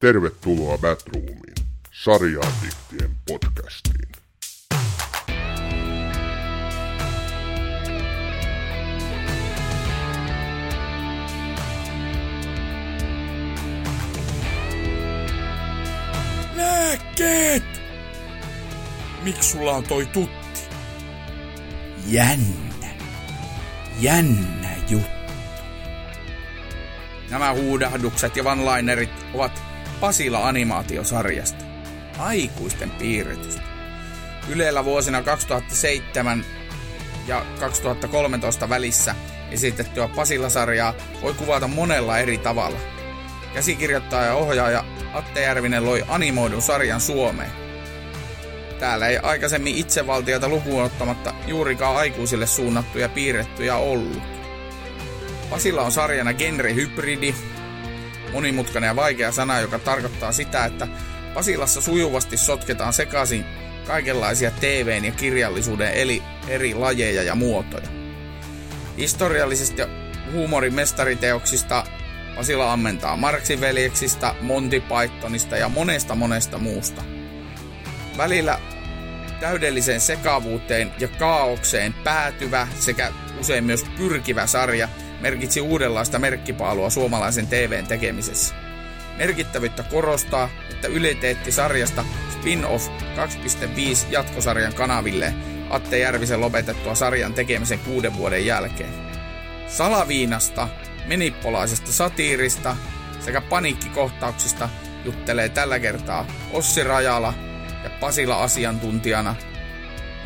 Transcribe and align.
Tervetuloa 0.00 0.78
Batroomiin, 0.78 1.54
sarjaadiktien 1.92 3.10
podcastiin. 3.28 4.08
Lääkkeet! 16.56 17.64
Miksi 19.22 19.50
sulla 19.50 19.72
on 19.72 19.84
toi 19.84 20.06
tutti? 20.06 20.60
Jännä. 22.06 22.88
Jännä 24.00 24.70
juttu. 24.90 25.10
Nämä 27.30 27.54
huudahdukset 27.54 28.36
ja 28.36 28.42
one-linerit 28.42 29.10
ovat 29.34 29.69
Pasila-animaatiosarjasta. 30.00 31.64
Aikuisten 32.18 32.90
piirretystä. 32.90 33.62
Ylellä 34.48 34.84
vuosina 34.84 35.22
2007 35.22 36.44
ja 37.26 37.44
2013 37.60 38.68
välissä 38.68 39.14
esitettyä 39.50 40.08
Pasila-sarjaa 40.08 40.94
voi 41.22 41.34
kuvata 41.34 41.68
monella 41.68 42.18
eri 42.18 42.38
tavalla. 42.38 42.78
Käsikirjoittaja 43.54 44.24
ja 44.24 44.34
ohjaaja 44.34 44.84
Atte 45.14 45.42
Järvinen 45.42 45.84
loi 45.84 46.04
animoidun 46.08 46.62
sarjan 46.62 47.00
Suomeen. 47.00 47.50
Täällä 48.78 49.08
ei 49.08 49.18
aikaisemmin 49.18 49.76
itsevaltiota 49.76 50.48
lukuun 50.48 50.84
ottamatta 50.84 51.34
juurikaan 51.46 51.96
aikuisille 51.96 52.46
suunnattuja 52.46 53.08
piirrettyjä 53.08 53.76
ollut. 53.76 54.22
Pasilla 55.50 55.82
on 55.82 55.92
sarjana 55.92 56.34
genrehybridi, 56.34 57.34
monimutkainen 58.32 58.88
ja 58.88 58.96
vaikea 58.96 59.32
sana, 59.32 59.60
joka 59.60 59.78
tarkoittaa 59.78 60.32
sitä, 60.32 60.64
että 60.64 60.88
Pasilassa 61.34 61.80
sujuvasti 61.80 62.36
sotketaan 62.36 62.92
sekaisin 62.92 63.44
kaikenlaisia 63.86 64.50
TVn 64.50 65.04
ja 65.04 65.12
kirjallisuuden 65.12 65.92
eli 65.92 66.22
eri 66.48 66.74
lajeja 66.74 67.22
ja 67.22 67.34
muotoja. 67.34 67.88
Historiallisista 68.98 69.88
huumorin 70.32 70.74
mestariteoksista 70.74 71.84
Pasila 72.36 72.72
ammentaa 72.72 73.16
Marksin 73.16 73.60
veljeksistä, 73.60 74.34
Monty 74.40 74.80
Pythonista 74.80 75.56
ja 75.56 75.68
monesta 75.68 76.14
monesta 76.14 76.58
muusta. 76.58 77.02
Välillä 78.16 78.58
täydelliseen 79.40 80.00
sekavuuteen 80.00 80.92
ja 80.98 81.08
kaaukseen 81.08 81.94
päätyvä 82.04 82.68
sekä 82.78 83.12
usein 83.40 83.64
myös 83.64 83.84
pyrkivä 83.96 84.46
sarja 84.46 84.88
merkitsi 85.20 85.60
uudenlaista 85.60 86.18
merkkipaalua 86.18 86.90
suomalaisen 86.90 87.46
TVn 87.46 87.86
tekemisessä. 87.86 88.54
Merkittävyyttä 89.18 89.82
korostaa, 89.82 90.48
että 90.70 90.88
Yle 90.88 91.14
teetti 91.14 91.52
sarjasta 91.52 92.04
spin-off 92.30 92.88
2.5 92.88 94.06
jatkosarjan 94.10 94.74
kanaville 94.74 95.34
Atte 95.70 95.98
Järvisen 95.98 96.40
lopetettua 96.40 96.94
sarjan 96.94 97.34
tekemisen 97.34 97.78
kuuden 97.78 98.16
vuoden 98.16 98.46
jälkeen. 98.46 98.94
Salaviinasta, 99.68 100.68
menippolaisesta 101.06 101.92
satiirista 101.92 102.76
sekä 103.20 103.40
paniikkikohtauksista 103.40 104.68
juttelee 105.04 105.48
tällä 105.48 105.78
kertaa 105.78 106.26
Ossi 106.52 106.84
Rajala 106.84 107.34
ja 107.84 107.90
Pasila 108.00 108.42
asiantuntijana 108.42 109.34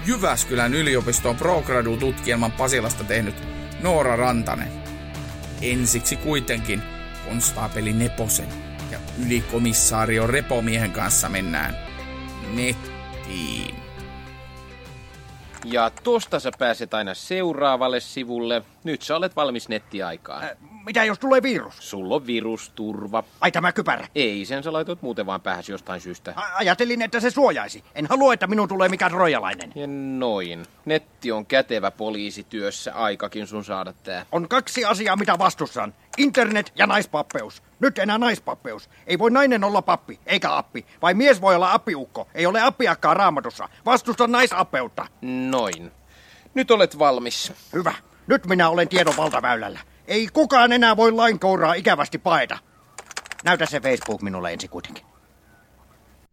Jyväskylän 0.06 0.74
yliopiston 0.74 1.36
ProGradu-tutkielman 1.36 2.52
Pasilasta 2.52 3.04
tehnyt 3.04 3.34
Noora 3.82 4.16
Rantanen. 4.16 4.83
Ensiksi 5.62 6.16
kuitenkin 6.16 6.82
konstaapeli 7.28 7.92
Neposen 7.92 8.48
ja 8.90 8.98
ylikomissaario 9.26 10.26
Repomiehen 10.26 10.92
kanssa 10.92 11.28
mennään 11.28 11.76
nettiin. 12.54 13.74
Ja 15.64 15.90
tosta 16.02 16.40
sä 16.40 16.50
pääset 16.58 16.94
aina 16.94 17.14
seuraavalle 17.14 18.00
sivulle. 18.00 18.62
Nyt 18.84 19.02
sä 19.02 19.16
olet 19.16 19.36
valmis 19.36 19.68
nettiaikaan. 19.68 20.44
Äh, 20.44 20.50
mitä 20.84 21.04
jos 21.04 21.18
tulee 21.18 21.42
virus? 21.42 21.74
Sulla 21.90 22.14
on 22.14 22.26
virusturva. 22.26 23.24
Ai 23.40 23.52
tämä 23.52 23.72
kypärä. 23.72 24.08
Ei, 24.14 24.44
sen 24.44 24.62
sä 24.62 24.72
laitoit 24.72 25.02
muuten 25.02 25.26
vaan 25.26 25.40
päähäsi 25.40 25.72
jostain 25.72 26.00
syystä. 26.00 26.32
A- 26.36 26.56
ajattelin, 26.56 27.02
että 27.02 27.20
se 27.20 27.30
suojaisi. 27.30 27.84
En 27.94 28.06
halua, 28.06 28.34
että 28.34 28.46
minun 28.46 28.68
tulee 28.68 28.88
mikään 28.88 29.10
rojalainen. 29.10 29.72
Ja 29.74 29.86
noin. 30.18 30.66
Netti 30.84 31.32
on 31.32 31.46
kätevä 31.46 31.90
poliisityössä. 31.90 32.94
Aikakin 32.94 33.46
sun 33.46 33.64
saada 33.64 33.92
tää. 33.92 34.26
On 34.32 34.48
kaksi 34.48 34.84
asiaa, 34.84 35.16
mitä 35.16 35.38
vastussan. 35.38 35.94
Internet 36.18 36.72
ja 36.76 36.86
naispappeus. 36.86 37.62
Nyt 37.80 37.98
enää 37.98 38.18
naispappeus. 38.18 38.90
Ei 39.06 39.18
voi 39.18 39.30
nainen 39.30 39.64
olla 39.64 39.82
pappi, 39.82 40.20
eikä 40.26 40.56
appi. 40.56 40.86
Vai 41.02 41.14
mies 41.14 41.40
voi 41.40 41.54
olla 41.56 41.72
appiukko. 41.72 42.28
Ei 42.34 42.46
ole 42.46 42.60
appiakkaa 42.60 43.14
raamatussa. 43.14 43.68
Vastustan 43.86 44.32
naisappeutta. 44.32 45.06
Noin. 45.50 45.92
Nyt 46.54 46.70
olet 46.70 46.98
valmis. 46.98 47.52
Hyvä. 47.72 47.94
Nyt 48.26 48.46
minä 48.46 48.68
olen 48.68 48.88
tiedon 48.88 49.16
valtaväylällä. 49.16 49.80
Ei 50.08 50.28
kukaan 50.32 50.72
enää 50.72 50.96
voi 50.96 51.12
lainkouraa 51.12 51.74
ikävästi 51.74 52.18
paeta. 52.18 52.58
Näytä 53.44 53.66
se 53.66 53.80
Facebook 53.80 54.22
minulle 54.22 54.52
ensin 54.52 54.70
kuitenkin. 54.70 55.04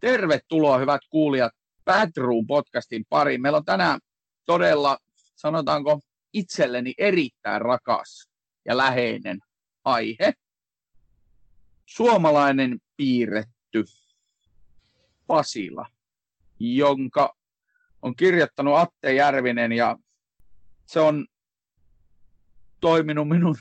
Tervetuloa 0.00 0.78
hyvät 0.78 1.00
kuulijat 1.10 1.52
Badroom 1.84 2.46
podcastin 2.46 3.04
pariin. 3.08 3.42
Meillä 3.42 3.58
on 3.58 3.64
tänään 3.64 4.00
todella, 4.46 4.98
sanotaanko 5.34 6.00
itselleni 6.32 6.94
erittäin 6.98 7.60
rakas 7.60 8.28
ja 8.64 8.76
läheinen 8.76 9.38
aihe. 9.84 10.32
Suomalainen 11.86 12.78
piirretty 12.96 13.84
Pasila, 15.26 15.86
jonka 16.58 17.34
on 18.02 18.16
kirjoittanut 18.16 18.78
Atte 18.78 19.14
Järvinen 19.14 19.72
ja 19.72 19.96
se 20.86 21.00
on 21.00 21.26
toiminut 22.82 23.28
minun, 23.28 23.56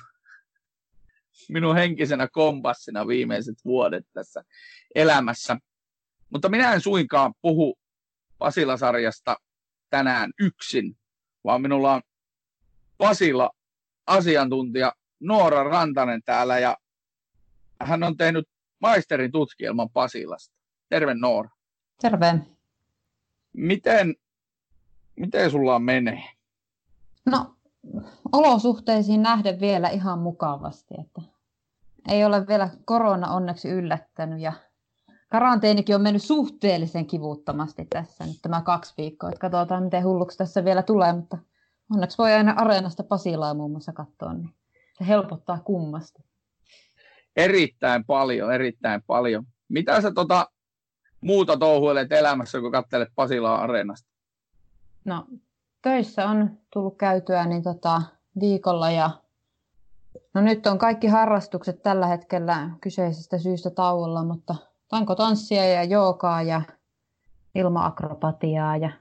minun 1.50 1.76
henkisenä 1.76 2.28
kompassina 2.28 3.08
viimeiset 3.08 3.56
vuodet 3.66 4.06
tässä 4.14 4.44
elämässä. 4.96 5.58
Mutta 6.30 6.50
minä 6.50 6.74
en 6.74 6.82
suinkaan 6.82 7.34
puhu 7.42 7.80
Pasila-sarjasta 8.38 9.36
tänään 9.90 10.31
yksin, 10.40 10.98
vaan 11.44 11.62
minulla 11.62 11.94
on 11.94 12.02
Pasila 12.98 13.52
asiantuntija 14.08 14.94
Noora 15.20 15.64
Rantanen 15.64 16.22
täällä 16.26 16.60
ja 16.60 16.78
hän 17.81 18.04
on 18.04 18.18
tehnyt 18.18 18.50
maisterin 18.80 19.31
tutkielman 19.31 19.90
Pasilasta. 19.90 20.56
Terve 20.90 21.14
Noora. 21.14 21.50
Terve. 22.02 22.34
Miten, 23.54 24.16
miten 25.16 25.52
sulla 25.52 25.80
menee? 25.80 26.24
No, 27.26 27.56
olosuhteisiin 28.31 29.22
nähden 29.22 29.59
vielä 29.59 29.90
ihan 29.90 30.19
mukavasti. 30.19 30.94
Että 31.00 31.22
ei 32.08 32.25
ole 32.25 32.47
vielä 32.47 32.69
korona 32.86 33.34
onneksi 33.34 33.69
yllättänyt 33.69 34.40
ja 34.40 34.53
karanteenikin 35.30 35.96
on 35.96 36.02
mennyt 36.02 36.24
suhteellisen 36.24 37.06
kivuttomasti 37.06 37.86
tässä 37.90 38.25
nyt 38.25 38.40
tämä 38.42 38.62
kaksi 38.62 38.94
viikkoa. 38.97 39.30
Että 39.30 39.40
katsotaan, 39.40 39.84
miten 39.84 40.03
hulluksi 40.03 40.38
tässä 40.38 40.66
vielä 40.66 40.84
tulee, 40.84 41.14
mutta 41.14 41.38
onneksi 41.94 42.18
voi 42.18 42.34
aina 42.34 42.53
Areenasta 42.58 43.03
Pasilaa 43.03 43.53
muun 43.53 43.72
muassa 43.72 43.94
katsoa, 43.94 44.34
niin 44.34 44.50
se 44.98 45.08
helpottaa 45.08 45.59
kummasti. 45.59 46.24
Erittäin 47.36 48.06
paljon, 48.06 48.53
erittäin 48.53 49.02
paljon. 49.08 49.46
Mitä 49.69 50.02
sä 50.02 50.12
tota 50.12 50.48
muuta 51.22 51.58
touhuilet 51.58 52.12
elämässä, 52.12 52.59
kun 52.59 52.72
katselet 52.72 53.09
Pasilaa 53.16 53.62
Areenasta? 53.62 54.09
No, 55.06 55.25
töissä 55.81 56.25
on 56.25 56.58
tullut 56.74 56.97
käytyä 56.97 57.46
niin 57.46 57.64
tota, 57.64 58.02
viikolla 58.40 58.92
ja 58.92 59.09
no 60.34 60.42
nyt 60.42 60.68
on 60.68 60.78
kaikki 60.78 61.08
harrastukset 61.08 61.84
tällä 61.84 62.08
hetkellä 62.08 62.69
kyseisestä 62.81 63.38
syystä 63.38 63.69
tauolla, 63.69 64.24
mutta 64.24 64.56
tankotanssia 64.88 65.66
ja 65.66 65.83
joogaa 65.83 66.42
ja 66.42 66.62
ilmaakrobatiaa 67.56 68.78
ja 68.78 68.92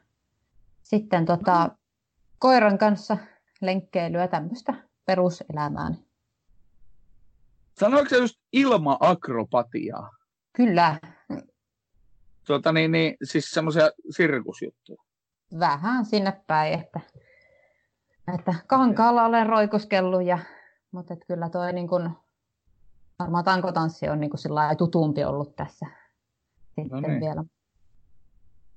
sitten 0.83 1.27
tota, 1.27 1.71
koiran 2.39 2.79
kanssa 2.79 3.17
lenkkeilyä 3.61 4.29
tämmöistä 4.29 4.75
peruselämää. 5.07 5.91
Sanoiko 7.81 8.09
se 8.09 8.17
just 8.17 8.37
ilma-akrobatiaa? 8.53 10.11
Kyllä, 10.53 10.97
Tuota, 12.51 12.73
niin, 12.73 12.93
niin, 12.93 13.17
siis 13.23 13.51
semmoisia 13.51 13.91
sirkusjuttuja. 14.11 15.03
Vähän 15.59 16.05
sinne 16.05 16.41
päin, 16.47 16.81
että, 16.81 17.01
että 18.35 18.55
kankaalla 18.67 19.25
olen 19.25 19.47
roikuskellut, 19.47 20.23
ja, 20.23 20.39
mutta 20.93 21.15
et 21.15 21.25
kyllä 21.27 21.51
toi 21.51 21.73
niin 21.73 21.89
kun, 21.89 22.11
varmaan 23.19 23.45
tankotanssi 23.45 24.09
on 24.09 24.21
niin 24.21 24.31
lailla 24.49 24.75
tutumpi 24.75 25.25
ollut 25.25 25.57
tässä 25.57 25.87
sitten 26.75 27.03
niin. 27.03 27.21
vielä. 27.21 27.45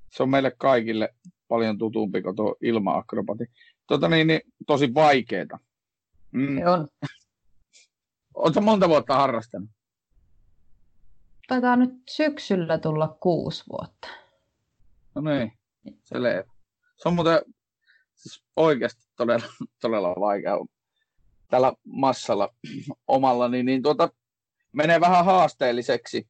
Se 0.10 0.24
on 0.24 0.30
meille 0.30 0.52
kaikille 0.58 1.16
paljon 1.48 1.78
tutumpi 1.78 2.22
kuin 2.22 2.36
tuo 2.36 2.56
ilma-akrobati. 2.62 3.46
Tota, 3.88 4.08
niin, 4.08 4.28
niin, 4.28 4.42
tosi 4.68 4.94
vaikeeta. 4.94 5.60
Mm. 6.32 6.58
Se 6.58 6.70
on 6.70 6.88
Oletko 8.34 8.62
monta 8.62 8.90
vuotta 8.90 9.16
harrastanut? 9.16 9.70
taitaa 11.48 11.76
nyt 11.76 11.94
syksyllä 12.10 12.78
tulla 12.78 13.18
kuusi 13.20 13.64
vuotta. 13.72 14.08
No 15.16 15.22
niin, 15.22 15.54
selvä. 16.04 16.44
Se 17.04 17.10
on 17.10 17.16
muuten 17.16 17.42
siis 18.16 18.44
oikeasti 18.56 19.04
todella, 19.16 19.46
todella 19.82 20.16
vaikea 20.20 20.58
tällä 21.50 21.74
massalla 21.86 22.50
omalla, 23.08 23.48
niin, 23.48 23.66
niin 23.66 23.84
tuota, 23.84 24.10
menee 24.72 25.02
vähän 25.02 25.26
haasteelliseksi. 25.26 26.28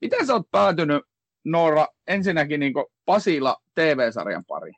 Miten 0.00 0.26
sä 0.26 0.32
oot 0.32 0.50
päätynyt, 0.50 1.02
Noora, 1.44 1.86
ensinnäkin 2.06 2.60
niin 2.60 2.72
Pasila 3.04 3.56
TV-sarjan 3.74 4.44
pariin? 4.44 4.74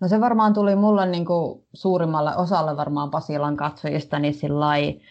No 0.00 0.08
se 0.08 0.20
varmaan 0.20 0.54
tuli 0.54 0.76
mulle 0.76 1.06
niin 1.06 1.24
kuin 1.24 1.64
suurimmalle 1.74 2.36
osalle 2.36 2.76
varmaan 2.76 3.10
Pasilan 3.10 3.56
katsojista 3.56 4.18
niin 4.18 5.02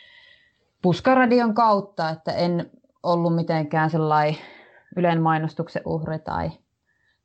puskaradion 0.81 1.53
kautta, 1.53 2.09
että 2.09 2.33
en 2.33 2.71
ollut 3.03 3.35
mitenkään 3.35 3.89
sellainen 3.89 4.41
Ylen 4.97 5.21
mainostuksen 5.21 5.81
uhri 5.85 6.19
tai, 6.19 6.51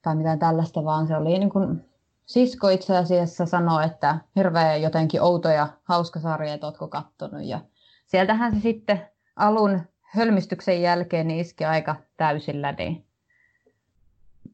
tai 0.07 0.17
mitään 0.17 0.39
tällaista, 0.39 0.85
vaan 0.85 1.07
se 1.07 1.17
oli 1.17 1.39
niin 1.39 1.51
kuin 1.51 1.85
sisko 2.27 2.69
itse 2.69 2.97
asiassa 2.97 3.47
sanoi, 3.47 3.85
että 3.85 4.19
hirveän 4.37 4.83
jotenkin 4.83 5.23
outo 5.23 5.49
ja 5.49 5.69
hauska 5.85 6.21
sarja, 6.21 6.55
että 6.55 6.67
ootko 6.67 6.89
kattonut. 6.89 7.45
Ja 7.45 7.61
sieltähän 8.07 8.55
se 8.55 8.61
sitten 8.61 9.09
alun 9.37 9.81
hölmistyksen 10.03 10.83
jälkeen 10.83 11.29
niin 11.29 11.41
iski 11.41 11.65
aika 11.65 11.97
täysillä, 12.17 12.73
niin 12.73 13.07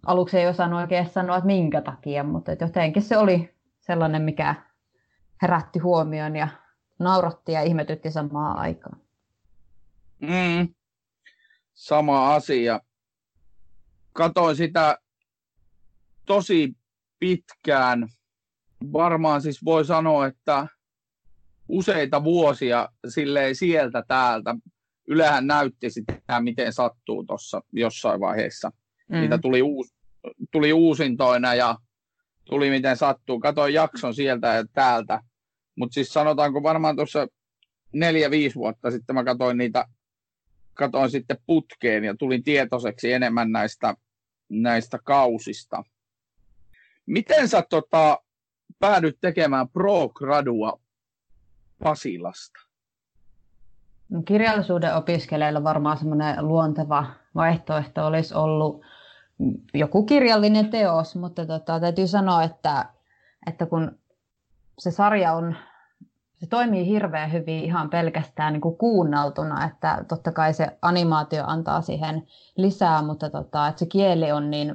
aluksi 0.06 0.38
ei 0.38 0.46
osannut 0.46 0.80
oikein 0.80 1.08
sanoa, 1.08 1.36
että 1.36 1.46
minkä 1.46 1.80
takia, 1.80 2.24
mutta 2.24 2.52
jotenkin 2.60 3.02
se 3.02 3.16
oli 3.16 3.54
sellainen, 3.80 4.22
mikä 4.22 4.54
herätti 5.42 5.78
huomioon 5.78 6.36
ja 6.36 6.48
nauratti 6.98 7.52
ja 7.52 7.62
ihmetytti 7.62 8.10
samaan 8.10 8.58
aikaan. 8.58 9.00
Mm, 10.20 10.74
sama 11.74 12.34
asia. 12.34 12.80
Katoin 14.12 14.56
sitä 14.56 15.01
tosi 16.26 16.72
pitkään. 17.18 18.08
Varmaan 18.92 19.42
siis 19.42 19.64
voi 19.64 19.84
sanoa, 19.84 20.26
että 20.26 20.66
useita 21.68 22.24
vuosia 22.24 22.88
silleen 23.08 23.56
sieltä 23.56 24.02
täältä. 24.08 24.54
Ylehän 25.08 25.46
näytti 25.46 25.90
sitä, 25.90 26.40
miten 26.40 26.72
sattuu 26.72 27.24
tuossa 27.24 27.60
jossain 27.72 28.20
vaiheessa. 28.20 28.70
Mm. 29.08 29.20
Niitä 29.20 29.38
tuli, 29.38 29.62
uus, 29.62 29.94
tuli 30.50 30.72
uusintoina 30.72 31.54
ja 31.54 31.76
tuli 32.44 32.70
miten 32.70 32.96
sattuu. 32.96 33.40
Katoin 33.40 33.74
jakson 33.74 34.14
sieltä 34.14 34.46
ja 34.46 34.64
täältä. 34.72 35.20
Mutta 35.76 35.94
siis 35.94 36.12
sanotaanko 36.12 36.62
varmaan 36.62 36.96
tuossa 36.96 37.26
neljä-viisi 37.92 38.54
vuotta 38.54 38.90
sitten 38.90 39.14
mä 39.14 39.24
katsoin 39.24 39.58
niitä 39.58 39.84
katoin 40.74 41.10
sitten 41.10 41.36
putkeen 41.46 42.04
ja 42.04 42.14
tulin 42.18 42.42
tietoiseksi 42.42 43.12
enemmän 43.12 43.52
näistä, 43.52 43.94
näistä 44.48 44.98
kausista. 45.04 45.82
Miten 47.06 47.48
sä 47.48 47.62
tota, 47.70 48.18
päädyt 48.78 49.18
tekemään 49.20 49.68
pro-gradua 49.68 50.80
Pasilasta? 51.82 52.60
No, 54.08 54.22
kirjallisuuden 54.22 54.94
opiskelijoilla 54.94 55.64
varmaan 55.64 55.98
semmoinen 55.98 56.48
luonteva 56.48 57.06
vaihtoehto 57.34 58.06
olisi 58.06 58.34
ollut 58.34 58.82
joku 59.74 60.04
kirjallinen 60.04 60.70
teos, 60.70 61.16
mutta 61.16 61.46
tota, 61.46 61.80
täytyy 61.80 62.06
sanoa, 62.06 62.42
että, 62.42 62.86
että 63.46 63.66
kun 63.66 63.98
se 64.78 64.90
sarja 64.90 65.32
on 65.32 65.56
se 66.42 66.46
toimii 66.46 66.86
hirveän 66.86 67.32
hyvin 67.32 67.64
ihan 67.64 67.90
pelkästään 67.90 68.52
niin 68.52 68.60
kuin 68.60 68.76
kuunneltuna, 68.76 69.66
että 69.66 70.04
totta 70.08 70.32
kai 70.32 70.54
se 70.54 70.78
animaatio 70.82 71.44
antaa 71.46 71.80
siihen 71.80 72.26
lisää, 72.56 73.02
mutta 73.02 73.30
tota, 73.30 73.68
että 73.68 73.78
se 73.78 73.86
kieli 73.86 74.32
on 74.32 74.50
niin 74.50 74.74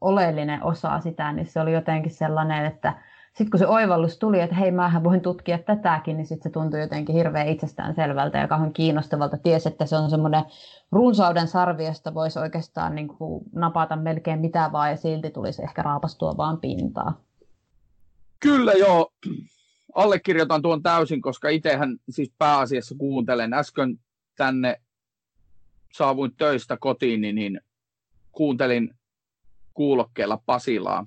oleellinen 0.00 0.62
osa 0.62 1.00
sitä, 1.00 1.32
niin 1.32 1.46
se 1.46 1.60
oli 1.60 1.72
jotenkin 1.72 2.12
sellainen, 2.12 2.66
että 2.66 3.02
sitten 3.26 3.50
kun 3.50 3.58
se 3.58 3.66
oivallus 3.66 4.18
tuli, 4.18 4.40
että 4.40 4.56
hei, 4.56 4.70
mähän 4.70 5.04
voin 5.04 5.20
tutkia 5.20 5.58
tätäkin, 5.58 6.16
niin 6.16 6.26
sitten 6.26 6.50
se 6.50 6.52
tuntui 6.52 6.80
jotenkin 6.80 7.14
hirveän 7.14 7.48
itsestään 7.48 7.94
selvältä 7.94 8.38
ja 8.38 8.48
kauhean 8.48 8.72
kiinnostavalta. 8.72 9.38
Ties, 9.38 9.66
että 9.66 9.86
se 9.86 9.96
on 9.96 10.10
semmoinen 10.10 10.44
runsauden 10.92 11.48
sarvi, 11.48 11.84
josta 11.84 12.14
voisi 12.14 12.38
oikeastaan 12.38 12.94
niin 12.94 13.08
kuin 13.08 13.44
napata 13.52 13.96
melkein 13.96 14.40
mitä 14.40 14.70
vaan 14.72 14.90
ja 14.90 14.96
silti 14.96 15.30
tulisi 15.30 15.62
ehkä 15.62 15.82
raapastua 15.82 16.36
vaan 16.36 16.60
pintaa. 16.60 17.20
Kyllä 18.40 18.72
joo 18.72 19.12
allekirjoitan 19.94 20.62
tuon 20.62 20.82
täysin, 20.82 21.22
koska 21.22 21.48
itsehän 21.48 21.96
siis 22.10 22.32
pääasiassa 22.38 22.94
kuuntelen. 22.98 23.54
Äsken 23.54 24.00
tänne 24.36 24.80
saavuin 25.92 26.36
töistä 26.36 26.76
kotiin, 26.80 27.20
niin 27.20 27.60
kuuntelin 28.32 28.97
kuulokkeella 29.78 30.42
Pasilaa. 30.46 31.06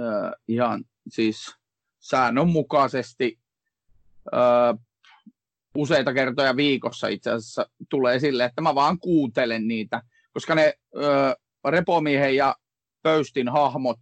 Öö, 0.00 0.30
ihan 0.48 0.84
siis 1.08 1.54
säännönmukaisesti 1.98 3.38
öö, 4.34 4.40
useita 5.74 6.14
kertoja 6.14 6.56
viikossa 6.56 7.08
itse 7.08 7.30
asiassa 7.30 7.66
tulee 7.88 8.18
sille, 8.18 8.44
että 8.44 8.60
mä 8.60 8.74
vaan 8.74 8.98
kuuntelen 8.98 9.68
niitä, 9.68 10.02
koska 10.32 10.54
ne 10.54 10.74
öö, 10.96 11.34
repomiehen 11.68 12.36
ja 12.36 12.56
pöystin 13.02 13.48
hahmot 13.48 13.98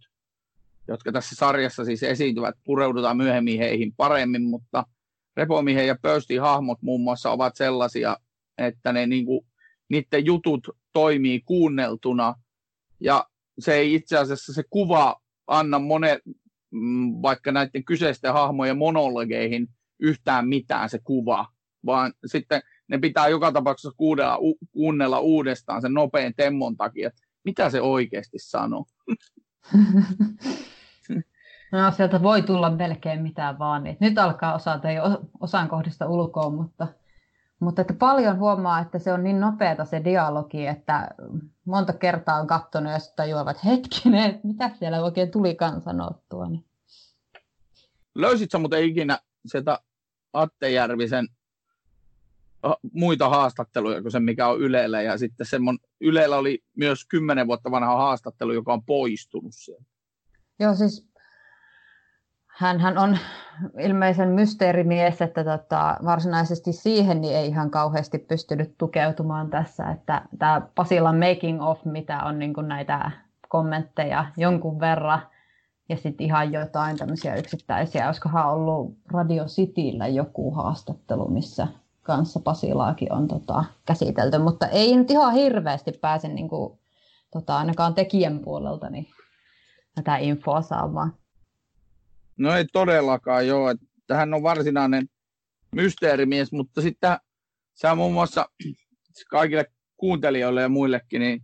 jotka 0.87 1.11
tässä 1.11 1.35
sarjassa 1.35 1.85
siis 1.85 2.03
esiintyvät, 2.03 2.55
pureudutaan 2.63 3.17
myöhemmin 3.17 3.59
heihin 3.59 3.93
paremmin, 3.97 4.43
mutta 4.43 4.83
Repomiehen 5.37 5.87
ja 5.87 5.95
Pöystin 6.01 6.41
hahmot 6.41 6.81
muun 6.81 7.01
muassa 7.01 7.31
ovat 7.31 7.55
sellaisia, 7.55 8.17
että 8.57 8.93
ne 8.93 9.07
niin 9.07 9.25
kuin, 9.25 9.45
niiden 9.89 10.25
jutut 10.25 10.67
toimii 10.93 11.41
kuunneltuna 11.45 12.35
ja 12.99 13.25
se 13.59 13.73
ei 13.73 13.93
itse 13.93 14.17
asiassa 14.17 14.53
se 14.53 14.63
kuva 14.69 15.21
anna 15.47 15.79
monet, 15.79 16.21
mm, 16.71 17.21
vaikka 17.21 17.51
näiden 17.51 17.85
kyseisten 17.85 18.33
hahmojen 18.33 18.77
monologeihin 18.77 19.67
yhtään 19.99 20.47
mitään 20.47 20.89
se 20.89 20.99
kuva, 21.03 21.47
vaan 21.85 22.13
sitten 22.25 22.61
ne 22.87 22.97
pitää 22.97 23.27
joka 23.27 23.51
tapauksessa 23.51 23.97
kuunnella, 23.97 24.37
kuunnella 24.71 25.19
uudestaan 25.19 25.81
sen 25.81 25.93
nopean 25.93 26.33
temmon 26.37 26.77
takia, 26.77 27.07
että 27.07 27.21
mitä 27.43 27.69
se 27.69 27.81
oikeasti 27.81 28.37
sanoo. 28.39 28.85
No 31.71 31.91
sieltä 31.91 32.23
voi 32.23 32.41
tulla 32.41 32.69
melkein 32.69 33.21
mitään 33.21 33.59
vaan. 33.59 33.83
Niin 33.83 33.97
nyt 33.99 34.17
alkaa 34.17 34.55
osata 34.55 34.91
jo 34.91 35.03
osan 35.39 35.69
kohdista 35.69 36.07
ulkoa, 36.07 36.49
mutta, 36.49 36.87
mutta 37.59 37.81
että 37.81 37.93
paljon 37.93 38.39
huomaa, 38.39 38.79
että 38.79 38.99
se 38.99 39.13
on 39.13 39.23
niin 39.23 39.39
nopeata 39.39 39.85
se 39.85 40.03
dialogi, 40.03 40.67
että 40.67 41.09
monta 41.65 41.93
kertaa 41.93 42.39
on 42.39 42.47
katsonut 42.47 42.91
ja 42.91 42.99
sitten 42.99 43.15
tajuavat 43.15 43.65
hetkinen, 43.65 44.29
että 44.29 44.47
mitä 44.51 44.71
siellä 44.79 45.03
oikein 45.03 45.31
tulikaan 45.31 45.81
sanottua. 45.81 46.49
Niin. 46.49 46.65
Löysitkö 48.15 48.57
muuten 48.57 48.83
ikinä 48.83 49.19
sieltä 49.45 49.79
Atte 50.33 50.69
Järvisen 50.69 51.27
muita 52.93 53.29
haastatteluja 53.29 54.01
kuin 54.01 54.11
se, 54.11 54.19
mikä 54.19 54.47
on 54.47 54.61
Ylellä. 54.61 55.01
Ja 55.01 55.17
sitten 55.17 55.45
semmon, 55.45 55.77
Ylellä 56.01 56.37
oli 56.37 56.63
myös 56.77 57.05
kymmenen 57.05 57.47
vuotta 57.47 57.71
vanha 57.71 57.97
haastattelu, 57.97 58.53
joka 58.53 58.73
on 58.73 58.85
poistunut 58.85 59.53
sieltä. 59.55 59.85
Joo, 60.59 60.75
siis 60.75 61.08
hän 62.59 62.97
on 62.97 63.17
ilmeisen 63.79 64.29
mysteerimies, 64.29 65.21
että 65.21 65.43
tota, 65.43 65.97
varsinaisesti 66.05 66.73
siihen 66.73 67.21
niin 67.21 67.35
ei 67.35 67.47
ihan 67.47 67.71
kauheasti 67.71 68.19
pystynyt 68.19 68.77
tukeutumaan 68.77 69.49
tässä, 69.49 69.89
että 69.89 70.21
tämä 70.39 70.61
Pasilan 70.75 71.17
making 71.17 71.63
of, 71.63 71.85
mitä 71.85 72.23
on 72.23 72.39
niin 72.39 72.53
näitä 72.67 73.11
kommentteja 73.49 74.25
jonkun 74.37 74.79
verran, 74.79 75.21
ja 75.89 75.97
sitten 75.97 76.25
ihan 76.25 76.51
jotain 76.51 76.97
tämmöisiä 76.97 77.35
yksittäisiä, 77.35 78.07
olisikohan 78.07 78.49
ollut 78.49 78.97
Radio 79.13 79.45
Cityllä 79.45 80.07
joku 80.07 80.51
haastattelu, 80.51 81.27
missä 81.27 81.67
kanssa 82.03 82.39
Pasilaakin 82.39 83.13
on 83.13 83.27
tota, 83.27 83.63
käsitelty, 83.85 84.37
mutta 84.37 84.67
ei 84.67 84.97
nyt 84.97 85.11
ihan 85.11 85.33
hirveästi 85.33 85.91
pääse 85.91 86.27
niin 86.27 86.49
kuin, 86.49 86.79
tota, 87.31 87.57
ainakaan 87.57 87.93
tekijän 87.93 88.39
puolelta 88.39 88.89
niin 88.89 89.07
tätä 89.95 90.17
infoa 90.17 90.61
saamaan. 90.61 91.13
No 92.39 92.55
ei 92.55 92.65
todellakaan 92.73 93.47
joo, 93.47 93.69
että 93.69 94.15
hän 94.15 94.33
on 94.33 94.43
varsinainen 94.43 95.09
mysteerimies, 95.75 96.51
mutta 96.51 96.81
sitten 96.81 97.17
sä 97.73 97.95
muun 97.95 98.13
muassa 98.13 98.49
kaikille 99.29 99.65
kuuntelijoille 99.97 100.61
ja 100.61 100.69
muillekin, 100.69 101.19
niin 101.21 101.41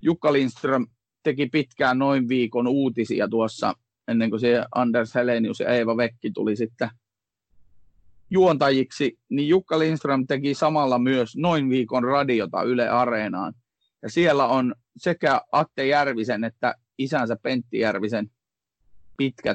Jukka 0.00 0.32
Lindström 0.32 0.86
teki 1.22 1.46
pitkään 1.46 1.98
noin 1.98 2.28
viikon 2.28 2.66
uutisia 2.68 3.28
tuossa, 3.28 3.74
ennen 4.08 4.30
kuin 4.30 4.40
se 4.40 4.64
Anders 4.74 5.14
Helenius 5.14 5.60
ja 5.60 5.68
Eeva 5.68 5.96
Vekki 5.96 6.30
tuli 6.30 6.56
sitten 6.56 6.90
juontajiksi, 8.30 9.18
niin 9.28 9.48
Jukka 9.48 9.78
Lindström 9.78 10.26
teki 10.26 10.54
samalla 10.54 10.98
myös 10.98 11.36
noin 11.36 11.68
viikon 11.68 12.04
radiota 12.04 12.62
Yle 12.62 12.88
Areenaan. 12.88 13.54
Ja 14.02 14.10
siellä 14.10 14.46
on 14.46 14.74
sekä 14.96 15.40
Atte 15.52 15.86
Järvisen 15.86 16.44
että 16.44 16.74
isänsä 16.98 17.36
Pentti 17.42 17.78
Järvisen 17.78 18.30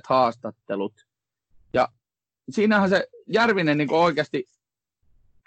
haastattelut. 0.07 0.93
Ja 1.73 1.87
siinähän 2.49 2.89
se 2.89 3.07
Järvinen 3.27 3.77
niin 3.77 3.93
oikeasti 3.93 4.45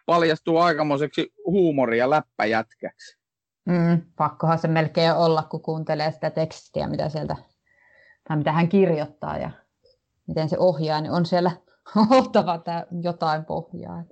paljastuu 0.06 0.58
aikamoiseksi 0.58 1.32
huumoria 1.46 2.10
läppäjätkäksi. 2.10 3.18
Mm, 3.64 4.02
pakkohan 4.16 4.58
se 4.58 4.68
melkein 4.68 5.12
olla, 5.12 5.42
kun 5.42 5.62
kuuntelee 5.62 6.12
sitä 6.12 6.30
tekstiä, 6.30 6.88
mitä 6.88 7.08
sieltä, 7.08 7.36
tai 8.28 8.36
mitä 8.36 8.52
hän 8.52 8.68
kirjoittaa 8.68 9.38
ja 9.38 9.50
miten 10.26 10.48
se 10.48 10.58
ohjaa, 10.58 11.00
niin 11.00 11.12
on 11.12 11.26
siellä 11.26 11.50
oltava 12.10 12.60
jotain 13.02 13.44
pohjaa. 13.44 14.04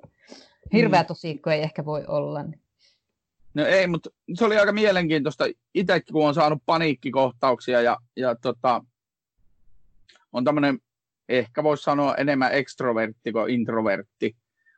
Hirveä 0.73 1.03
mm. 1.03 1.07
tosiikko 1.07 1.50
ei 1.50 1.62
ehkä 1.62 1.85
voi 1.85 2.05
olla. 2.07 2.43
Niin. 2.43 2.61
No 3.55 3.67
ei, 3.67 3.87
mutta 3.87 4.11
se 4.35 4.45
oli 4.45 4.59
aika 4.59 4.73
mielenkiintoista. 4.73 5.45
Itsekin 5.75 6.12
kun 6.12 6.29
on 6.29 6.35
saanut 6.35 6.62
paniikkikohtauksia 6.67 7.83
ja, 7.83 7.97
ja 8.17 8.35
tota, 8.35 8.85
on 10.32 10.44
tämmöinen, 10.44 10.78
ehkä 11.28 11.62
voisi 11.62 11.82
sanoa 11.82 12.14
enemmän 12.14 12.52
ekstrovertti 12.52 13.32
kuin 13.32 13.50
introvertti, 13.50 14.37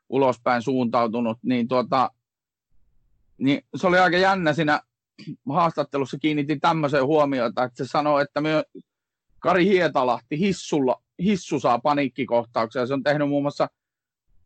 ulospäin 0.09 0.63
suuntautunut, 0.63 1.39
niin, 1.43 1.69
tuota, 1.69 2.11
niin 3.39 3.63
se 3.77 3.87
oli 3.87 3.99
aika 3.99 4.19
jännä 4.19 4.53
siinä 4.53 4.81
haastattelussa 5.49 6.19
kiinnitin 6.19 6.61
tämmöiseen 6.61 7.07
huomiota, 7.07 7.65
että 7.65 7.85
se 7.85 7.91
sanoi, 7.91 8.23
että 8.23 8.41
me 8.41 8.65
Kari 9.39 9.65
Hietalahti 9.65 10.39
hissulla, 10.39 11.03
hissu 11.19 11.61
saa 11.61 11.79
paniikkikohtauksia. 11.79 12.87
Se 12.87 12.95
on 12.95 13.03
tehnyt 13.03 13.29
muun 13.29 13.43
muassa 13.43 13.69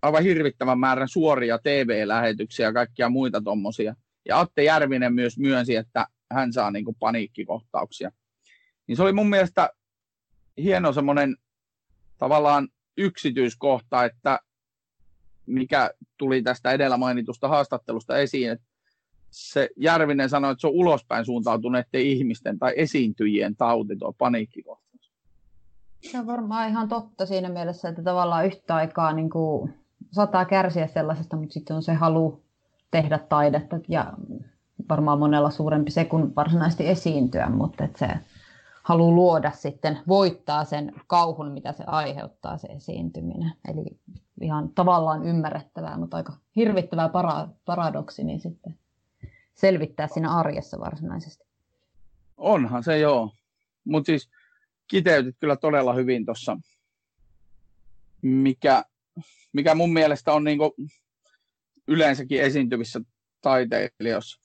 aivan 0.02 0.22
hirvittävän 0.22 0.78
määrän 0.78 1.08
suoria 1.08 1.58
TV-lähetyksiä 1.58 2.66
ja 2.66 2.72
kaikkia 2.72 3.08
muita 3.08 3.40
tuommoisia. 3.40 3.94
Ja 4.28 4.40
Atte 4.40 4.64
Järvinen 4.64 5.14
myös 5.14 5.38
myönsi, 5.38 5.76
että 5.76 6.06
hän 6.32 6.52
saa 6.52 6.70
niin 6.70 6.84
kuin 6.84 6.96
paniikkikohtauksia. 7.00 8.10
Niin 8.86 8.96
se 8.96 9.02
oli 9.02 9.12
mun 9.12 9.30
mielestä 9.30 9.70
hieno 10.62 10.92
semmoinen 10.92 11.36
tavallaan 12.18 12.68
yksityiskohta, 12.96 14.04
että 14.04 14.40
mikä 15.46 15.90
tuli 16.16 16.42
tästä 16.42 16.72
edellä 16.72 16.96
mainitusta 16.96 17.48
haastattelusta 17.48 18.18
esiin, 18.18 18.50
että 18.50 18.66
se 19.30 19.68
Järvinen 19.76 20.28
sanoi, 20.30 20.52
että 20.52 20.60
se 20.60 20.66
on 20.66 20.72
ulospäin 20.72 21.24
suuntautuneiden 21.24 22.00
ihmisten 22.00 22.58
tai 22.58 22.72
esiintyjien 22.76 23.56
tauti, 23.56 23.96
tuo 23.96 24.12
paniikkikohtaus. 24.12 25.10
Se 26.00 26.18
on 26.18 26.26
varmaan 26.26 26.68
ihan 26.68 26.88
totta 26.88 27.26
siinä 27.26 27.48
mielessä, 27.48 27.88
että 27.88 28.02
tavallaan 28.02 28.46
yhtä 28.46 28.74
aikaa 28.74 29.12
niin 29.12 29.30
kuin, 29.30 29.74
saattaa 30.12 30.44
kärsiä 30.44 30.86
sellaisesta, 30.86 31.36
mutta 31.36 31.52
sitten 31.52 31.76
on 31.76 31.82
se 31.82 31.94
halu 31.94 32.42
tehdä 32.90 33.18
taidetta 33.18 33.80
ja 33.88 34.12
varmaan 34.88 35.18
monella 35.18 35.50
suurempi 35.50 35.90
se 35.90 36.04
kuin 36.04 36.34
varsinaisesti 36.36 36.88
esiintyä, 36.88 37.50
mutta 37.50 37.84
että 37.84 37.98
se 37.98 38.08
haluaa 38.84 39.14
luoda 39.14 39.50
sitten, 39.50 39.98
voittaa 40.08 40.64
sen 40.64 40.92
kauhun, 41.06 41.52
mitä 41.52 41.72
se 41.72 41.84
aiheuttaa 41.86 42.58
se 42.58 42.68
esiintyminen. 42.68 43.52
Eli 43.68 43.84
ihan 44.40 44.68
tavallaan 44.68 45.26
ymmärrettävää, 45.26 45.98
mutta 45.98 46.16
aika 46.16 46.32
hirvittävää 46.56 47.08
para- 47.08 47.48
paradoksi, 47.64 48.24
niin 48.24 48.40
sitten 48.40 48.78
selvittää 49.54 50.08
siinä 50.08 50.36
arjessa 50.36 50.80
varsinaisesti. 50.80 51.44
Onhan 52.36 52.84
se 52.84 52.98
joo, 52.98 53.30
mutta 53.84 54.06
siis 54.06 54.30
kiteytit 54.88 55.36
kyllä 55.40 55.56
todella 55.56 55.92
hyvin 55.92 56.26
tuossa, 56.26 56.58
mikä, 58.22 58.84
mikä 59.52 59.74
mun 59.74 59.92
mielestä 59.92 60.32
on 60.32 60.44
niinku 60.44 60.74
yleensäkin 61.88 62.40
esiintyvissä 62.40 63.00
taiteilijoissa 63.40 64.43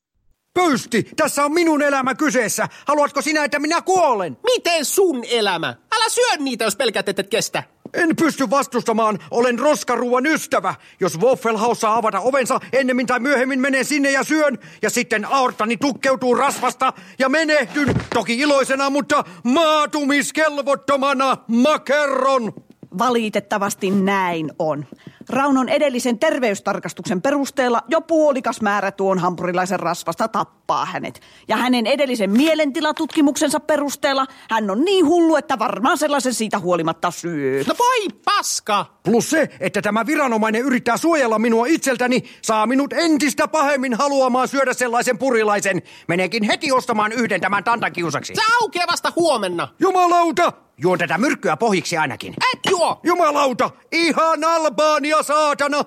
Pöysti, 0.60 1.04
tässä 1.16 1.46
on 1.46 1.54
minun 1.54 1.82
elämä 1.82 2.16
kyseessä. 2.16 2.68
Haluatko 2.86 3.22
sinä, 3.22 3.44
että 3.44 3.60
minä 3.60 3.82
kuolen? 3.82 4.38
Miten 4.44 4.86
sun 4.86 5.24
elämä? 5.32 5.68
Älä 5.96 6.10
syö 6.10 6.38
niitä, 6.40 6.64
jos 6.64 6.76
pelkät 6.76 7.10
et 7.10 7.30
kestä. 7.30 7.64
En 7.94 8.16
pysty 8.16 8.50
vastustamaan. 8.50 9.20
Olen 9.32 9.60
roskaruuan 9.60 10.26
ystävä. 10.26 10.76
Jos 11.00 11.20
Waffelhaus 11.20 11.82
saa 11.82 11.98
avata 11.98 12.20
ovensa, 12.20 12.60
ennemmin 12.74 13.08
tai 13.08 13.20
myöhemmin 13.20 13.60
menen 13.60 13.86
sinne 13.86 14.12
ja 14.12 14.24
syön. 14.24 14.58
Ja 14.82 14.90
sitten 14.90 15.26
aortani 15.26 15.78
tukkeutuu 15.78 16.36
rasvasta 16.36 16.94
ja 17.20 17.30
menehdyn. 17.30 17.96
Toki 18.14 18.40
iloisena, 18.40 18.90
mutta 18.90 19.24
maatumiskelvottomana 19.44 21.38
makerron. 21.48 22.54
Valitettavasti 22.98 23.92
näin 23.92 24.52
on. 24.60 24.86
Raunon 25.30 25.70
edellisen 25.70 26.20
terveystarkastuksen 26.20 27.22
perusteella 27.22 27.84
jo 27.88 28.02
puolikas 28.02 28.62
määrä 28.62 28.92
tuon 28.92 29.20
hampurilaisen 29.20 29.80
rasvasta 29.80 30.28
tappaa 30.28 30.86
hänet. 30.86 31.22
Ja 31.48 31.58
hänen 31.58 31.88
edellisen 31.88 32.32
mielentilatutkimuksensa 32.32 33.60
perusteella 33.60 34.26
hän 34.50 34.70
on 34.70 34.86
niin 34.86 35.06
hullu, 35.06 35.36
että 35.36 35.60
varmaan 35.60 35.98
sellaisen 35.98 36.34
siitä 36.34 36.60
huolimatta 36.60 37.12
syö. 37.12 37.64
No 37.68 37.76
voi 37.80 38.08
paska! 38.26 38.99
Plus 39.10 39.30
se, 39.30 39.50
että 39.60 39.82
tämä 39.82 40.06
viranomainen 40.06 40.62
yrittää 40.62 40.98
suojella 40.98 41.40
minua 41.40 41.66
itseltäni, 41.66 42.24
saa 42.42 42.68
minut 42.68 42.94
entistä 42.94 43.48
pahemmin 43.48 43.94
haluamaan 43.94 44.48
syödä 44.48 44.74
sellaisen 44.74 45.18
purilaisen. 45.18 45.82
Menekin 46.08 46.44
heti 46.44 46.72
ostamaan 46.72 47.12
yhden 47.12 47.42
tämän 47.42 47.64
tantakiusaksi. 47.64 48.36
Se 48.36 48.42
aukeaa 48.62 48.88
vasta 48.92 49.14
huomenna. 49.16 49.68
Jumalauta! 49.80 50.54
Juon 50.78 51.00
tätä 51.00 51.18
myrkkyä 51.18 51.58
pohjiksi 51.58 51.98
ainakin. 51.98 52.34
Et 52.54 52.60
juo! 52.70 53.00
Jumalauta! 53.04 53.70
Ihan 53.92 54.44
Albania, 54.44 55.24
saatana! 55.24 55.84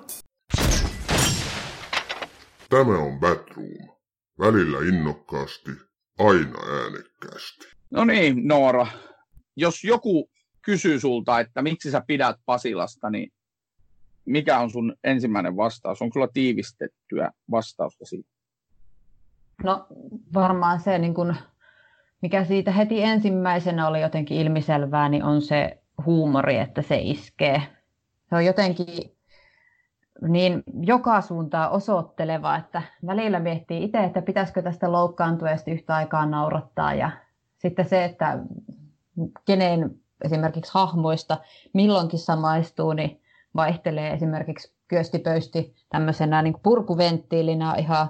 Tämä 2.69 2.97
on 2.97 3.19
Batroom. 3.19 3.89
Välillä 4.39 4.77
innokkaasti, 4.87 5.71
aina 6.19 6.59
äänekkäästi. 6.83 7.67
No 7.91 8.05
niin, 8.05 8.47
Noora. 8.47 8.87
Jos 9.55 9.83
joku 9.83 10.29
kysyy 10.65 10.99
sulta, 10.99 11.39
että 11.39 11.61
miksi 11.61 11.91
sä 11.91 12.03
pidät 12.07 12.35
Pasilasta, 12.45 13.09
niin 13.09 13.31
mikä 14.25 14.59
on 14.59 14.69
sun 14.69 14.95
ensimmäinen 15.03 15.57
vastaus? 15.57 16.01
On 16.01 16.09
kyllä 16.09 16.27
tiivistettyä 16.33 17.31
vastausta 17.51 18.05
siitä. 18.05 18.29
No 19.63 19.87
varmaan 20.33 20.79
se 20.79 20.97
niin 20.97 21.13
kun 21.13 21.35
mikä 22.21 22.43
siitä 22.43 22.71
heti 22.71 23.03
ensimmäisenä 23.03 23.87
oli 23.87 24.01
jotenkin 24.01 24.37
ilmiselvää, 24.37 25.09
niin 25.09 25.23
on 25.23 25.41
se 25.41 25.77
huumori, 26.05 26.57
että 26.57 26.81
se 26.81 26.99
iskee. 27.01 27.61
Se 28.29 28.35
on 28.35 28.45
jotenkin 28.45 29.11
niin 30.27 30.63
joka 30.81 31.21
suuntaan 31.21 31.71
osoitteleva, 31.71 32.55
että 32.55 32.81
välillä 33.05 33.39
miettii 33.39 33.83
itse, 33.83 34.03
että 34.03 34.21
pitäisikö 34.21 34.61
tästä 34.61 34.91
loukkaantua 34.91 35.49
ja 35.49 35.57
yhtä 35.67 35.95
aikaa 35.95 36.25
naurattaa. 36.25 36.93
Ja 36.93 37.11
sitten 37.57 37.89
se, 37.89 38.05
että 38.05 38.39
kenen 39.45 40.02
esimerkiksi 40.23 40.71
hahmoista 40.73 41.37
milloinkin 41.73 42.19
samaistuu, 42.19 42.93
niin 42.93 43.21
vaihtelee 43.55 44.13
esimerkiksi 44.13 44.73
Kyöstipöysti 44.87 45.75
tämmöisenä 45.89 46.41
niin 46.41 46.55
purkuventtiilinä 46.63 47.75
ihan 47.75 48.07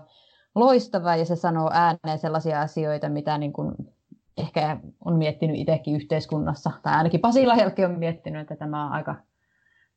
loistava 0.56 1.16
ja 1.16 1.26
se 1.26 1.36
sanoo 1.36 1.70
ääneen 1.74 2.20
sellaisia 2.20 2.62
asioita, 2.62 3.10
mitä 3.10 3.38
niin 3.38 3.54
kuin 3.54 3.76
ehkä 4.38 4.78
on 5.06 5.18
miettinyt 5.18 5.58
itsekin 5.60 5.96
yhteiskunnassa, 5.96 6.72
tai 6.84 6.94
ainakin 6.94 7.20
Pasila 7.20 7.56
jälkeen 7.56 7.90
on 7.90 8.00
miettinyt, 8.00 8.42
että 8.42 8.56
tämä 8.56 8.86
on 8.86 8.92
aika 8.92 9.16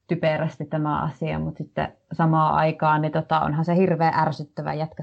typerästi 0.06 0.64
tämä 0.64 1.02
asia, 1.02 1.38
mutta 1.38 1.58
sitten 1.58 1.96
samaan 2.12 2.54
aikaan 2.54 3.02
niin 3.02 3.12
tota, 3.12 3.40
onhan 3.40 3.64
se 3.64 3.76
hirveän 3.76 4.14
ärsyttävä 4.14 4.74
jätkä. 4.74 5.02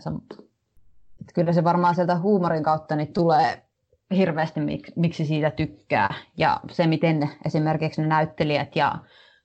Kyllä 1.33 1.53
se 1.53 1.63
varmaan 1.63 1.95
sieltä 1.95 2.19
huumorin 2.19 2.63
kautta 2.63 2.95
niin 2.95 3.13
tulee 3.13 3.63
hirveästi, 4.15 4.59
miksi 4.95 5.25
siitä 5.25 5.51
tykkää. 5.51 6.13
Ja 6.37 6.59
se, 6.71 6.87
miten 6.87 7.29
esimerkiksi 7.45 8.01
ne 8.01 8.07
näyttelijät 8.07 8.75
ja 8.75 8.95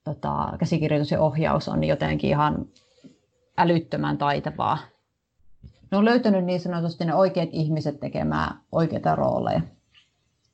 tota, 0.04 0.52
käsikirjoitus 0.58 1.10
ja 1.10 1.20
ohjaus 1.20 1.68
on 1.68 1.84
jotenkin 1.84 2.30
ihan 2.30 2.66
älyttömän 3.56 4.18
taitavaa. 4.18 4.78
Ne 5.90 5.98
on 5.98 6.04
löytänyt 6.04 6.44
niin 6.44 6.60
sanotusti 6.60 7.04
ne 7.04 7.14
oikeat 7.14 7.48
ihmiset 7.52 8.00
tekemään 8.00 8.60
oikeita 8.72 9.14
rooleja 9.14 9.60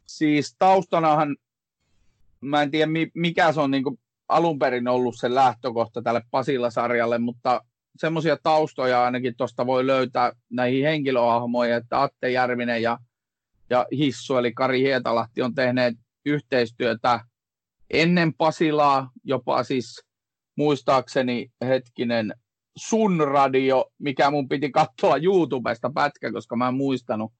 siis 0.06 0.56
taustanahan, 0.58 1.36
mä 2.40 2.62
en 2.62 2.70
tiedä 2.70 2.92
mikä 3.14 3.52
se 3.52 3.60
on 3.60 3.70
niin 3.70 3.98
alun 4.28 4.58
perin 4.58 4.88
ollut 4.88 5.14
se 5.18 5.34
lähtökohta 5.34 6.02
tälle 6.02 6.22
Pasilla-sarjalle, 6.30 7.18
mutta 7.18 7.64
semmoisia 7.96 8.36
taustoja 8.42 9.04
ainakin 9.04 9.36
tuosta 9.36 9.66
voi 9.66 9.86
löytää 9.86 10.32
näihin 10.50 10.84
henkilöhahmoihin, 10.84 11.74
että 11.74 12.02
Atte 12.02 12.30
Järvinen 12.30 12.82
ja, 12.82 12.98
ja 13.74 13.86
Hissu, 13.92 14.36
eli 14.36 14.52
Kari 14.52 14.80
Hietalahti 14.80 15.42
on 15.42 15.54
tehneet 15.54 15.94
yhteistyötä 16.26 17.20
ennen 17.90 18.34
Pasilaa, 18.34 19.10
jopa 19.24 19.62
siis 19.62 20.04
muistaakseni 20.56 21.52
hetkinen 21.64 22.34
Sun 22.76 23.20
Radio, 23.20 23.84
mikä 23.98 24.30
mun 24.30 24.48
piti 24.48 24.70
katsoa 24.70 25.16
YouTubesta 25.16 25.90
pätkä, 25.94 26.32
koska 26.32 26.56
mä 26.56 26.68
en 26.68 26.74
muistanut. 26.74 27.32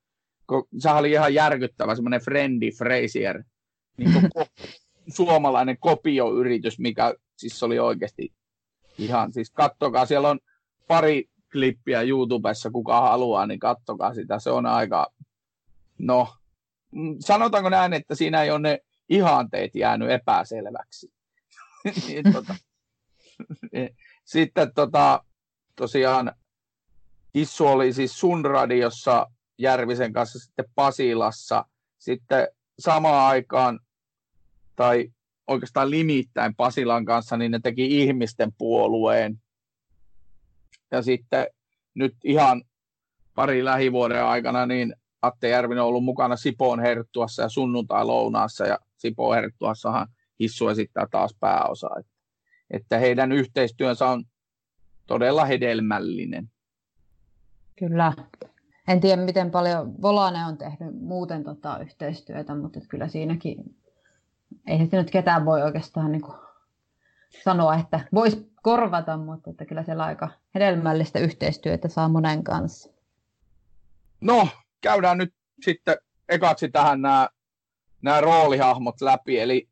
Se 0.79 0.91
oli 0.91 1.11
ihan 1.11 1.35
järkyttävä 1.35 1.95
semmoinen 1.95 2.21
Friendly 2.21 2.71
Frazier, 2.71 3.45
niin 3.99 4.11
ko- 4.15 4.47
suomalainen 5.17 5.77
kopioyritys, 5.81 6.79
mikä 6.79 7.15
siis 7.39 7.63
oli 7.63 7.79
oikeasti 7.79 8.33
ihan, 8.99 9.33
siis 9.33 9.51
kattokaa, 9.51 10.07
siellä 10.07 10.31
on 10.31 10.39
pari 10.89 11.25
klippiä 11.53 12.03
YouTubessa, 12.03 12.71
kuka 12.71 13.01
haluaa, 13.01 13.47
niin 13.47 13.61
kattokaa 13.61 14.15
sitä, 14.15 14.39
se 14.39 14.51
on 14.51 14.67
aika, 14.67 15.07
no, 15.99 16.35
mm, 16.91 17.17
sanotaanko 17.21 17.69
näin, 17.69 17.93
että 17.93 18.15
siinä 18.15 18.43
ei 18.43 18.51
ole 18.51 18.59
ne 18.59 18.79
ihanteet 19.09 19.75
jäänyt 19.75 20.11
epäselväksi. 20.11 21.13
niin, 22.09 22.33
tota, 22.33 22.55
sitten 24.25 24.75
tota, 24.75 25.25
tosiaan 25.77 26.33
Hissu 27.35 27.67
oli 27.67 27.93
siis 27.93 28.21
sun 28.21 28.45
radiossa 28.45 29.27
Järvisen 29.59 30.13
kanssa 30.13 30.39
sitten 30.39 30.65
Pasilassa. 30.75 31.65
Sitten 31.99 32.49
samaan 32.79 33.29
aikaan, 33.29 33.81
tai 34.77 35.13
oikeastaan 35.47 35.91
limittäin 35.91 36.55
Pasilan 36.55 37.05
kanssa, 37.05 37.37
niin 37.37 37.51
ne 37.51 37.61
teki 37.63 38.03
ihmisten 38.03 38.53
puolueen. 38.59 39.43
Ja 40.91 41.03
sitten 41.03 41.47
nyt 41.95 42.17
ihan 42.25 42.65
pari 43.35 43.65
lähivuoden 43.65 44.25
aikana, 44.25 44.67
niin 44.67 44.97
Atte 45.25 45.49
Järvinen 45.49 45.83
on 45.83 45.89
ollut 45.89 46.05
mukana 46.05 46.37
Sipoon 46.37 46.81
Herttuassa 46.81 47.43
ja 47.43 47.49
sunnuntai-lounaassa, 47.49 48.67
ja 48.67 48.79
Sipoon 48.97 49.35
Herttuassahan 49.35 50.09
Hissu 50.41 50.69
esittää 50.69 51.07
taas 51.11 51.37
pääosaa. 51.41 51.97
Että 52.71 52.99
heidän 52.99 53.33
yhteistyönsä 53.33 54.09
on 54.09 54.25
todella 55.07 55.45
hedelmällinen. 55.45 56.51
Kyllä. 57.79 58.13
En 58.89 59.01
tiedä, 59.01 59.23
miten 59.23 59.51
paljon 59.51 60.03
Volane 60.03 60.47
on 60.47 60.59
tehnyt 60.59 61.01
muuten 61.01 61.45
tota 61.45 61.79
yhteistyötä, 61.79 62.55
mutta 62.55 62.81
kyllä 62.89 63.09
siinäkin 63.09 63.77
ei 64.67 64.87
se 64.87 64.97
nyt 64.97 65.11
ketään 65.11 65.45
voi 65.45 65.63
oikeastaan 65.63 66.13
niin 66.13 66.23
kuin 66.23 66.37
sanoa, 67.45 67.75
että 67.75 68.01
voisi 68.15 68.53
korvata, 68.63 69.17
mutta 69.17 69.51
että 69.51 69.65
kyllä 69.65 69.83
siellä 69.83 70.05
aika 70.05 70.31
hedelmällistä 70.55 71.19
yhteistyötä 71.19 71.89
saa 71.89 72.09
monen 72.09 72.45
kanssa. 72.45 72.91
No, 74.21 74.49
käydään 74.85 75.19
nyt 75.19 75.35
sitten 75.63 75.97
ekaksi 76.29 76.69
tähän 76.69 77.03
nämä, 77.03 77.29
nämä 78.03 78.21
roolihahmot 78.21 79.01
läpi. 79.01 79.39
Eli 79.39 79.69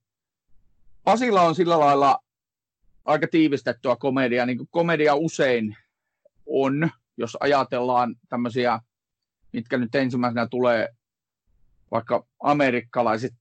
Pasilla 1.04 1.42
on 1.42 1.54
sillä 1.54 1.80
lailla 1.80 2.18
aika 3.04 3.26
tiivistettyä 3.30 3.96
komedia, 3.96 4.46
niin 4.46 4.56
kuin 4.56 4.68
komedia 4.70 5.14
usein 5.14 5.76
on, 6.46 6.90
jos 7.16 7.36
ajatellaan 7.40 8.14
tämmöisiä, 8.28 8.80
mitkä 9.52 9.78
nyt 9.78 9.94
ensimmäisenä 9.94 10.46
tulee, 10.50 10.88
vaikka 11.90 12.26
amerikkalaiset 12.42 13.32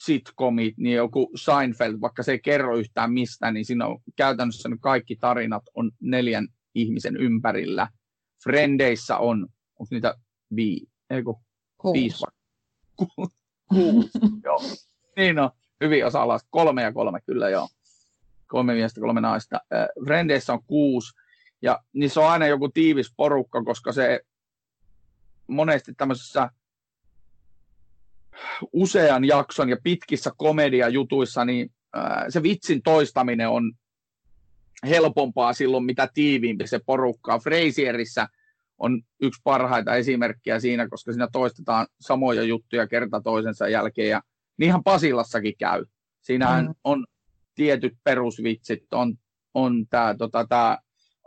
sitcomit, 0.00 0.74
niin 0.78 0.96
joku 0.96 1.30
Seinfeld, 1.36 2.00
vaikka 2.00 2.22
se 2.22 2.32
ei 2.32 2.38
kerro 2.38 2.76
yhtään 2.76 3.12
mistään, 3.12 3.54
niin 3.54 3.64
siinä 3.64 3.86
on 3.86 3.98
käytännössä 4.16 4.68
kaikki 4.80 5.16
tarinat 5.16 5.62
on 5.74 5.90
neljän 6.00 6.48
ihmisen 6.74 7.16
ympärillä. 7.16 7.88
Frendeissä 8.44 9.16
on, 9.16 9.48
onko 9.78 9.88
niitä 9.90 10.14
vii, 10.56 10.86
ei 11.10 11.22
kun, 11.22 11.36
viisi 11.92 12.20
vai? 12.20 12.32
Ku, 12.96 13.28
kuusi, 13.68 14.10
joo. 14.44 14.62
Niin 15.16 15.38
on, 15.38 15.50
hyvin 15.80 16.06
osa 16.06 16.40
kolme 16.50 16.82
ja 16.82 16.92
kolme, 16.92 17.20
kyllä 17.26 17.48
joo. 17.48 17.68
Kolme 18.46 18.74
miestä, 18.74 19.00
kolme 19.00 19.20
naista. 19.20 19.60
Frendeissä 20.04 20.52
on 20.52 20.62
kuusi, 20.66 21.12
ja 21.62 21.78
niissä 21.92 22.20
on 22.20 22.30
aina 22.30 22.46
joku 22.46 22.68
tiivis 22.68 23.12
porukka, 23.16 23.64
koska 23.64 23.92
se 23.92 24.20
monesti 25.46 25.94
tämmöisessä 25.94 26.50
usean 28.72 29.24
jakson 29.24 29.68
ja 29.68 29.76
pitkissä 29.82 30.30
komediajutuissa, 30.36 31.44
niin 31.44 31.72
se 32.28 32.42
vitsin 32.42 32.82
toistaminen 32.82 33.48
on 33.48 33.72
helpompaa 34.88 35.52
silloin, 35.52 35.84
mitä 35.84 36.08
tiiviimpi 36.14 36.66
se 36.66 36.80
porukka 36.86 37.34
on. 37.34 37.40
Frasierissä 37.40 38.28
on 38.78 39.02
yksi 39.20 39.40
parhaita 39.44 39.94
esimerkkejä 39.94 40.60
siinä, 40.60 40.88
koska 40.88 41.12
siinä 41.12 41.28
toistetaan 41.32 41.86
samoja 42.00 42.42
juttuja 42.42 42.86
kerta 42.86 43.20
toisensa 43.20 43.68
jälkeen. 43.68 44.08
Ja 44.08 44.22
niinhän 44.56 44.84
Pasilassakin 44.84 45.54
käy. 45.58 45.84
Siinähän 46.20 46.66
mm. 46.66 46.74
on 46.84 47.06
tietyt 47.54 47.92
perusvitsit, 48.04 48.92
on, 48.92 49.14
on 49.54 49.86
tämä 49.90 50.14
tota, 50.18 50.46
tää 50.48 50.78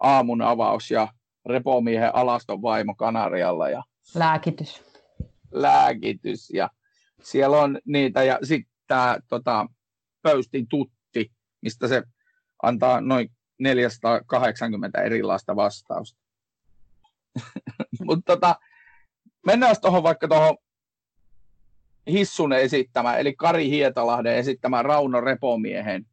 aamun 0.01 0.41
avaus 0.41 0.91
ja 0.91 1.08
repomiehen 1.46 2.15
alaston 2.15 2.62
vaimo 2.62 2.96
Kanarialla. 2.96 3.70
Ja 3.70 3.84
lääkitys. 4.15 4.84
Lääkitys 5.51 6.50
ja 6.50 6.70
siellä 7.22 7.62
on 7.62 7.80
niitä 7.86 8.23
ja 8.23 8.39
sitten 8.43 8.71
tämä 8.88 9.17
tota, 9.28 9.67
pöystin 10.21 10.67
tutti, 10.67 11.32
mistä 11.62 11.88
se 11.88 12.04
antaa 12.63 13.02
noin 13.02 13.30
480 13.60 15.02
erilaista 15.02 15.56
vastausta. 15.56 16.20
Mutta 18.06 18.36
tota, 18.36 18.56
mennään 19.46 19.76
tuohon 19.82 20.04
vaikka 20.04 20.28
tuohon 20.28 20.58
Hissun 22.08 22.54
esittämään, 22.54 23.20
eli 23.20 23.36
Kari 23.36 23.70
Hietalahden 23.70 24.36
esittämään 24.36 24.86
Rauno 24.86 25.22
Repomiehen. 25.22 26.06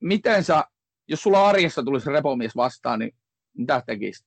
Miten 0.00 0.44
sä, 0.44 0.64
jos 1.08 1.22
sulla 1.22 1.48
arjessa 1.48 1.82
tulisi 1.82 2.10
repomies 2.10 2.56
vastaan, 2.56 2.98
niin 2.98 3.14
mitä 3.56 3.82
tekisit? 3.86 4.26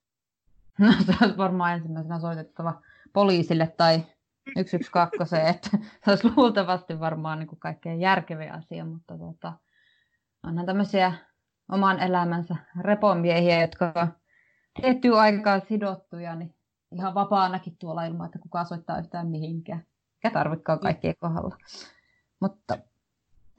No 0.80 0.92
se 1.06 1.14
olisi 1.22 1.38
varmaan 1.38 1.74
ensimmäisenä 1.74 2.20
soitettava 2.20 2.82
poliisille 3.14 3.74
tai 3.78 4.04
112, 4.66 5.40
että 5.50 5.70
se 6.06 6.12
olisi 6.12 6.28
luultavasti 6.36 7.00
varmaan 7.00 7.40
niin 7.40 7.48
kuin 7.48 7.60
kaikkein 7.60 8.00
järkeviä 8.00 8.54
asia, 8.54 8.86
mutta 8.86 9.18
tota, 9.18 9.54
onhan 10.44 10.66
tämmöisiä 10.66 11.14
oman 11.72 12.00
elämänsä 12.00 12.56
repomiehiä, 12.82 13.62
jotka 13.62 14.08
tiettyä 14.82 15.20
aikaa 15.20 15.60
sidottuja, 15.60 16.36
niin 16.36 16.56
ihan 16.92 17.14
vapaanakin 17.14 17.76
tuolla 17.80 18.06
ilman, 18.06 18.26
että 18.26 18.40
kukaan 18.40 18.66
soittaa 18.66 19.00
yhtään 19.00 19.28
mihinkään. 19.28 19.86
Mikä 20.16 20.34
tarvitkaan 20.34 20.80
kaikkien 20.80 21.16
kohdalla. 21.20 21.58
Mutta 22.40 22.78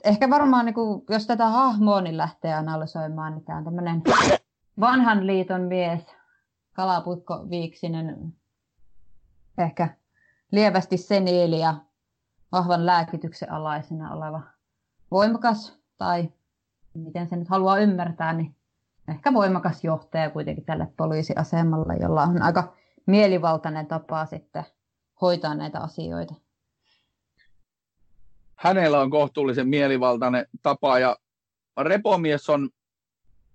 ehkä 0.04 0.30
varmaan, 0.30 0.64
niin 0.66 0.74
kuin, 0.74 1.04
jos 1.08 1.26
tätä 1.26 1.46
hahmoa 1.46 2.00
niin 2.00 2.16
lähtee 2.16 2.54
analysoimaan, 2.54 3.32
niin 3.32 3.44
tämä 3.44 3.58
on 3.58 3.64
tämmöinen 3.64 4.02
vanhan 4.80 5.26
liiton 5.26 5.60
mies, 5.60 6.06
kalapuikko 6.72 7.46
Viiksinen, 7.50 8.34
ehkä 9.58 9.88
lievästi 10.52 10.96
seniili 10.96 11.60
ja 11.60 11.74
vahvan 12.52 12.86
lääkityksen 12.86 13.52
alaisena 13.52 14.12
oleva 14.12 14.42
voimakas 15.10 15.78
tai 15.98 16.32
miten 16.94 17.28
se 17.28 17.36
nyt 17.36 17.48
haluaa 17.48 17.78
ymmärtää, 17.78 18.32
niin 18.32 18.56
ehkä 19.10 19.32
voimakas 19.32 19.84
johtaja 19.84 20.30
kuitenkin 20.30 20.64
tälle 20.64 20.88
poliisiasemalle, 20.96 21.96
jolla 22.00 22.22
on 22.22 22.42
aika 22.42 22.76
mielivaltainen 23.06 23.86
tapa 23.86 24.26
sitten 24.26 24.64
hoitaa 25.20 25.54
näitä 25.54 25.80
asioita. 25.80 26.34
Hänellä 28.56 29.00
on 29.00 29.10
kohtuullisen 29.10 29.68
mielivaltainen 29.68 30.46
tapa 30.62 30.98
ja 30.98 31.16
Repomies 31.80 32.50
on 32.50 32.70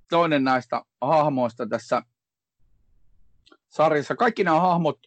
toinen 0.10 0.44
näistä 0.44 0.82
hahmoista 1.02 1.68
tässä 1.68 2.02
sarjassa. 3.68 4.16
Kaikki 4.16 4.44
nämä 4.44 4.60
hahmot 4.60 5.00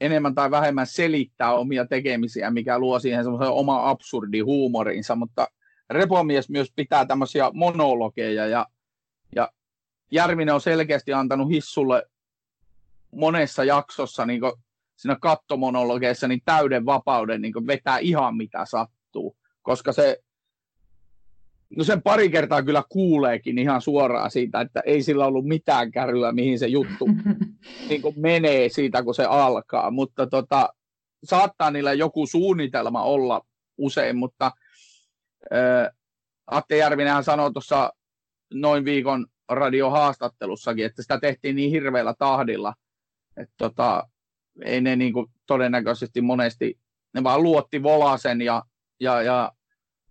enemmän 0.00 0.34
tai 0.34 0.50
vähemmän 0.50 0.86
selittää 0.86 1.52
omia 1.52 1.86
tekemisiä, 1.86 2.50
mikä 2.50 2.78
luo 2.78 2.98
siihen 2.98 3.24
semmoisen 3.24 3.52
oma 3.52 3.90
absurdi 3.90 4.40
huumorinsa, 4.40 5.16
mutta 5.16 5.48
Repomies 5.90 6.48
myös 6.48 6.72
pitää 6.76 7.06
tämmöisiä 7.06 7.50
monologeja 7.54 8.46
ja, 8.46 8.66
Järvinen 10.10 10.54
on 10.54 10.60
selkeästi 10.60 11.12
antanut 11.12 11.50
Hissulle 11.50 12.02
monessa 13.12 13.64
jaksossa 13.64 14.26
niin 14.26 14.40
siinä 14.96 15.16
kattomonologeissa 15.20 16.28
niin 16.28 16.42
täyden 16.44 16.86
vapauden 16.86 17.42
niin 17.42 17.66
vetää 17.66 17.98
ihan 17.98 18.36
mitä 18.36 18.64
sattuu, 18.64 19.36
koska 19.62 19.92
se 19.92 20.18
No 21.76 21.84
sen 21.84 22.02
pari 22.02 22.30
kertaa 22.30 22.62
kyllä 22.62 22.82
kuuleekin 22.88 23.58
ihan 23.58 23.82
suoraan 23.82 24.30
siitä, 24.30 24.60
että 24.60 24.80
ei 24.86 25.02
sillä 25.02 25.26
ollut 25.26 25.46
mitään 25.46 25.90
kärryä, 25.90 26.32
mihin 26.32 26.58
se 26.58 26.66
juttu 26.66 27.08
niin 27.88 28.02
menee 28.16 28.68
siitä, 28.68 29.02
kun 29.02 29.14
se 29.14 29.24
alkaa. 29.24 29.90
Mutta 29.90 30.26
tota, 30.26 30.68
saattaa 31.24 31.70
niillä 31.70 31.92
joku 31.92 32.26
suunnitelma 32.26 33.02
olla 33.02 33.46
usein, 33.78 34.16
mutta 34.16 34.50
ää, 35.50 35.90
Atte 36.46 36.76
Järvinenhän 36.76 37.24
sanoi 37.24 37.52
tuossa 37.52 37.92
noin 38.54 38.84
viikon 38.84 39.26
radiohaastattelussakin, 39.48 40.86
että 40.86 41.02
sitä 41.02 41.18
tehtiin 41.20 41.56
niin 41.56 41.70
hirveällä 41.70 42.14
tahdilla, 42.18 42.74
että 43.36 43.54
tota, 43.58 44.08
ei 44.64 44.80
ne 44.80 44.96
niin 44.96 45.12
kuin 45.12 45.26
todennäköisesti 45.46 46.20
monesti, 46.20 46.78
ne 47.14 47.24
vaan 47.24 47.42
luotti 47.42 47.82
Volasen 47.82 48.42
ja, 48.42 48.62
ja, 49.00 49.22
ja 49.22 49.52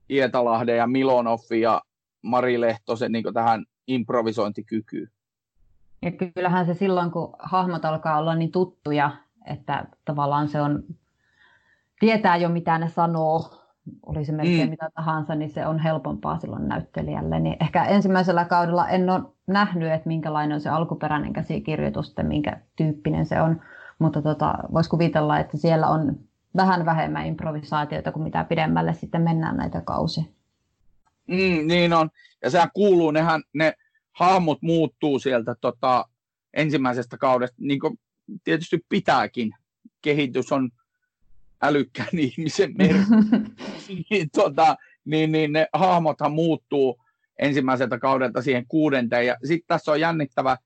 Ietalahden 0.10 0.78
ja 0.78 0.88
Milonoffi 0.88 1.62
ja 1.62 1.82
Mari 2.22 2.62
Lehtosen 2.62 3.12
niin 3.12 3.34
tähän 3.34 3.66
improvisointikykyyn. 3.88 5.12
Ja 6.02 6.12
kyllähän 6.12 6.66
se 6.66 6.74
silloin, 6.74 7.12
kun 7.12 7.34
hahmot 7.40 7.86
alkaa 7.86 8.18
olla 8.18 8.36
niin 8.36 8.52
tuttuja, 8.52 9.12
että 9.46 9.86
tavallaan 10.06 10.50
se 10.50 10.62
on, 10.62 10.84
tietää 12.00 12.38
jo 12.38 12.50
mitä 12.50 12.78
ne 12.78 12.90
sanoo, 12.90 13.67
oli 14.06 14.26
se 14.26 14.32
melkein 14.32 14.68
mm. 14.68 14.70
mitä 14.70 14.90
tahansa, 14.96 15.36
niin 15.36 15.50
se 15.50 15.68
on 15.68 15.80
helpompaa 15.80 16.40
silloin 16.40 16.68
näyttelijälle. 16.68 17.40
Niin 17.40 17.58
ehkä 17.62 17.86
ensimmäisellä 17.86 18.46
kaudella 18.46 18.90
en 18.90 19.10
ole 19.10 19.22
nähnyt, 19.48 19.92
että 19.92 20.08
minkälainen 20.08 20.56
on 20.56 20.62
se 20.62 20.70
alkuperäinen 20.70 21.34
käsikirjoitus, 21.34 22.14
minkä 22.24 22.62
tyyppinen 22.76 23.26
se 23.26 23.42
on, 23.42 23.62
mutta 24.00 24.22
tota, 24.22 24.56
voisi 24.74 24.90
kuvitella, 24.90 25.40
että 25.40 25.58
siellä 25.58 25.88
on 25.88 26.20
vähän 26.56 26.86
vähemmän 26.86 27.26
improvisaatiota 27.26 28.12
kuin 28.12 28.24
mitä 28.24 28.44
pidemmälle 28.44 28.94
sitten 28.94 29.22
mennään 29.22 29.58
näitä 29.58 29.82
kausia. 29.82 30.24
Mm, 31.28 31.68
niin 31.68 31.94
on. 31.94 32.10
Ja 32.44 32.50
sehän 32.50 32.70
kuuluu, 32.74 33.12
nehän, 33.12 33.42
ne 33.54 33.74
hahmot 34.12 34.62
muuttuu 34.62 35.20
sieltä 35.20 35.56
tota, 35.62 36.06
ensimmäisestä 36.54 37.18
kaudesta, 37.18 37.58
niin 37.60 37.80
kuin 37.80 38.00
tietysti 38.44 38.86
pitääkin. 38.90 39.52
Kehitys 40.02 40.52
on 40.52 40.70
älykkään 41.62 42.20
ihmisen 42.20 42.74
merkki. 42.78 43.54
niin, 44.10 44.30
tota, 44.30 44.76
niin, 45.06 45.32
niin 45.32 45.54
ne 45.54 45.68
hahmothan 45.74 46.32
muuttuu 46.32 47.00
ensimmäiseltä 47.40 48.00
kaudelta 48.00 48.42
siihen 48.42 48.66
kuudenteen. 48.68 49.26
Ja 49.26 49.36
sitten 49.44 49.68
tässä 49.68 49.92
on 49.92 50.00
jännittävä, 50.00 50.58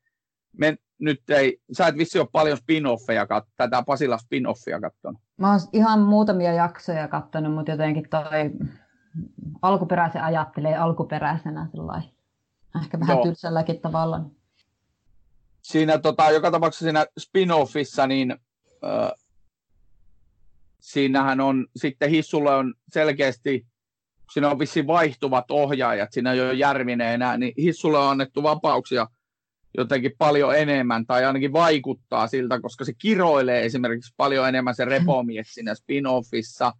me 0.58 0.78
nyt 1.00 1.30
ei, 1.30 1.62
sä 1.78 1.88
et 1.88 1.98
vissi 1.98 2.20
ole 2.20 2.28
paljon 2.32 2.58
spin-offeja, 2.58 3.46
tätä 3.58 3.84
Pasila 3.88 4.18
spin-offia 4.18 4.82
katsonut. 4.82 5.22
Mä 5.38 5.52
oon 5.52 5.60
ihan 5.74 6.00
muutamia 6.00 6.54
jaksoja 6.54 7.08
katsonut, 7.08 7.54
mutta 7.54 7.72
jotenkin 7.72 8.10
toi 8.10 8.52
alkuperäisen 9.62 10.24
ajattelee 10.24 10.76
alkuperäisenä 10.76 11.68
sellainen. 11.72 12.10
Ehkä 12.82 13.00
vähän 13.00 13.16
Joo. 13.16 13.26
tylsälläkin 13.26 13.82
tavalla. 13.82 14.22
Siinä 15.62 15.98
tota, 15.98 16.32
joka 16.32 16.52
tapauksessa 16.52 16.84
siinä 16.84 17.06
spin-offissa, 17.20 18.08
niin 18.08 18.32
äh, 18.32 19.12
siinähän 20.82 21.42
on 21.42 21.68
sitten 21.76 22.10
Hissulle 22.10 22.56
on 22.56 22.74
selkeästi, 22.94 23.66
siinä 24.34 24.50
on 24.50 24.60
vissiin 24.60 24.88
vaihtuvat 24.88 25.52
ohjaajat, 25.52 26.10
siinä 26.12 26.34
ei 26.34 26.42
ole 26.42 26.54
Järvinen 26.54 27.14
enää, 27.14 27.38
niin 27.38 27.54
Hissulle 27.58 27.98
on 27.98 28.10
annettu 28.10 28.44
vapauksia 28.44 29.08
jotenkin 29.78 30.12
paljon 30.18 30.58
enemmän, 30.58 31.06
tai 31.06 31.26
ainakin 31.26 31.54
vaikuttaa 31.54 32.28
siltä, 32.28 32.62
koska 32.62 32.86
se 32.86 32.94
kiroilee 32.94 33.66
esimerkiksi 33.66 34.14
paljon 34.18 34.50
enemmän 34.50 34.76
se 34.76 34.86
repomies 34.86 35.48
siinä 35.54 35.74
spin-offissa, 35.74 36.72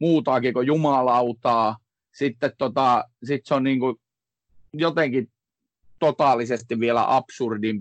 muutaakin 0.00 0.52
kuin 0.52 0.66
jumalautaa, 0.66 1.76
sitten 2.14 2.52
tota, 2.58 3.04
sit 3.24 3.46
se 3.46 3.54
on 3.54 3.64
niin 3.64 3.80
kuin 3.80 3.96
jotenkin 4.72 5.30
totaalisesti 5.98 6.80
vielä 6.80 7.16
absurdin 7.16 7.80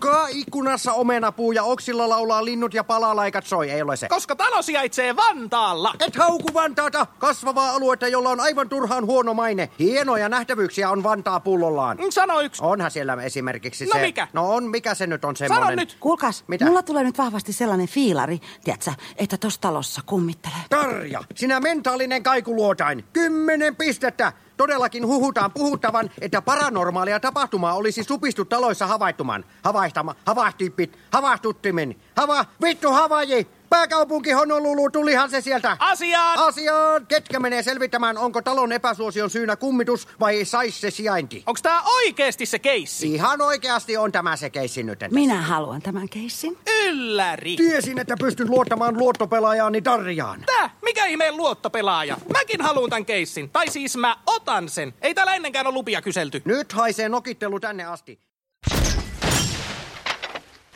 Kaa 0.00 0.26
ikkunassa 0.30 0.92
omenapuu 0.92 1.52
ja 1.52 1.62
oksilla 1.62 2.08
laulaa 2.08 2.44
linnut 2.44 2.74
ja 2.74 2.84
palalaikat 2.84 3.46
soi, 3.46 3.70
ei 3.70 3.82
ole 3.82 3.96
se. 3.96 4.08
Koska 4.08 4.36
talo 4.36 4.62
sijaitsee 4.62 5.16
Vantaalla. 5.16 5.94
Et 6.06 6.16
hauku 6.16 6.54
Vantaata, 6.54 7.06
kasvavaa 7.18 7.70
aluetta, 7.70 8.08
jolla 8.08 8.30
on 8.30 8.40
aivan 8.40 8.68
turhaan 8.68 9.06
huono 9.06 9.34
maine. 9.34 9.70
Hienoja 9.78 10.28
nähtävyyksiä 10.28 10.90
on 10.90 11.02
Vantaa 11.02 11.40
pullollaan. 11.40 11.96
Mm, 11.96 12.10
sano 12.10 12.40
yksi. 12.40 12.62
Onhan 12.64 12.90
siellä 12.90 13.16
esimerkiksi 13.22 13.86
no 13.86 13.92
se. 13.92 14.00
mikä? 14.00 14.28
No 14.32 14.54
on, 14.54 14.64
mikä 14.64 14.94
se 14.94 15.06
nyt 15.06 15.24
on 15.24 15.36
semmoinen? 15.36 15.66
Sano 15.66 15.76
nyt. 15.76 15.96
Kuulkaas, 16.00 16.44
Mitä? 16.48 16.64
mulla 16.64 16.82
tulee 16.82 17.04
nyt 17.04 17.18
vahvasti 17.18 17.52
sellainen 17.52 17.88
fiilari, 17.88 18.40
tiedätkö, 18.64 18.90
että 19.16 19.36
tossa 19.38 19.60
talossa 19.60 20.00
kummittelee. 20.06 20.58
Tarja, 20.70 21.22
sinä 21.34 21.60
mentaalinen 21.60 22.22
kaikuluotain. 22.22 23.04
Kymmenen 23.12 23.76
pistettä. 23.76 24.32
Todellakin 24.56 25.06
huhutaan 25.06 25.52
puhuttavan, 25.52 26.10
että 26.20 26.42
paranormaalia 26.42 27.20
tapahtumaa 27.20 27.74
olisi 27.74 28.04
supistu 28.04 28.44
taloissa 28.44 28.86
havaittuman. 28.86 29.44
Havaihtama, 29.62 30.14
havahtippit, 30.26 30.98
havahtuttimen. 31.10 31.96
Hava, 32.16 32.44
vittu 32.62 32.92
havaji! 32.92 33.46
Pääkaupunki 33.68 34.30
Honolulu, 34.30 34.90
tulihan 34.90 35.30
se 35.30 35.40
sieltä. 35.40 35.76
Asiaan! 35.80 36.38
Asiaan! 36.38 37.06
Ketkä 37.06 37.40
menee 37.40 37.62
selvittämään, 37.62 38.18
onko 38.18 38.42
talon 38.42 38.72
epäsuosion 38.72 39.30
syynä 39.30 39.56
kummitus 39.56 40.08
vai 40.20 40.44
sais 40.44 40.80
se 40.80 40.90
sijainti? 40.90 41.42
Onko 41.46 41.60
tää 41.62 41.82
oikeesti 41.82 42.46
se 42.46 42.58
keissi? 42.58 43.14
Ihan 43.14 43.40
oikeasti 43.40 43.96
on 43.96 44.12
tämä 44.12 44.36
se 44.36 44.50
keissi 44.50 44.82
nyt. 44.82 44.98
Minä 45.10 45.42
haluan 45.42 45.82
tämän 45.82 46.08
keissin. 46.08 46.58
Ylläri! 46.84 47.56
Tiesin, 47.56 47.98
että 47.98 48.16
pystyn 48.20 48.50
luottamaan 48.50 48.98
luottopelaajaani 48.98 49.84
Darjaan. 49.84 50.42
Tää? 50.46 50.70
Mikä 50.82 51.06
ihmeen 51.06 51.36
luottopelaaja? 51.36 52.16
Mäkin 52.32 52.60
haluan 52.60 52.90
tämän 52.90 53.04
keissin. 53.06 53.50
Tai 53.50 53.70
siis 53.70 53.96
mä 53.96 54.16
otan 54.26 54.68
sen. 54.68 54.94
Ei 55.02 55.14
täällä 55.14 55.34
ennenkään 55.34 55.66
ole 55.66 55.74
lupia 55.74 56.02
kyselty. 56.02 56.42
Nyt 56.44 56.72
haisee 56.72 57.08
nokittelu 57.08 57.60
tänne 57.60 57.84
asti. 57.84 58.20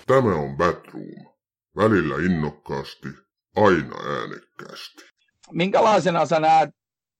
Tämä 0.06 0.34
on 0.34 0.56
Batroom. 0.56 1.29
Välillä 1.76 2.14
innokkaasti, 2.24 3.08
aina 3.56 3.96
äänekkäästi. 4.20 5.02
Minkälaisena 5.52 6.26
sä 6.26 6.40
näet 6.40 6.70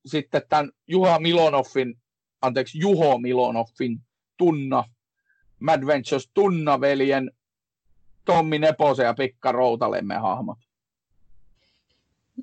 sitten 0.07 0.43
tämän 0.49 0.71
Juha 0.87 1.19
Milonoffin, 1.19 1.95
anteeksi 2.43 2.79
Juho 2.79 3.19
Milonoffin 3.19 4.01
tunna, 4.37 4.85
Mad 5.61 5.87
Ventures 5.87 6.31
tunnaveljen 6.35 7.31
Tommi 8.25 8.59
Neposen 8.59 9.07
ja 9.07 9.15
Pekka 9.15 9.53
Routalemmen 9.53 10.21
hahmot? 10.21 10.59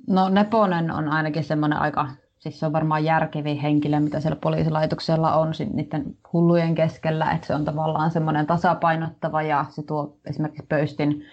No 0.08 0.30
Neponen 0.30 0.91
on 0.91 1.08
ainakin 1.08 1.43
semmoinen 1.43 1.80
aika, 1.80 2.10
siis 2.39 2.60
se 2.60 2.65
on 2.65 2.74
varmaan 2.74 3.04
järkevi 3.04 3.62
henkilö, 3.62 4.00
mitä 4.00 4.20
siellä 4.20 4.36
poliisilaitoksella 4.36 5.36
on 5.36 5.54
niiden 5.74 6.17
hullujen 6.34 6.76
keskellä, 6.76 7.32
että 7.32 7.48
se 7.48 7.56
on 7.56 7.65
tavallaan 7.65 8.12
semmoinen 8.12 8.48
tasapainottava 8.48 9.41
ja 9.41 9.65
se 9.70 9.84
tuo 9.84 10.17
esimerkiksi 10.26 10.65
pöystin 10.70 11.26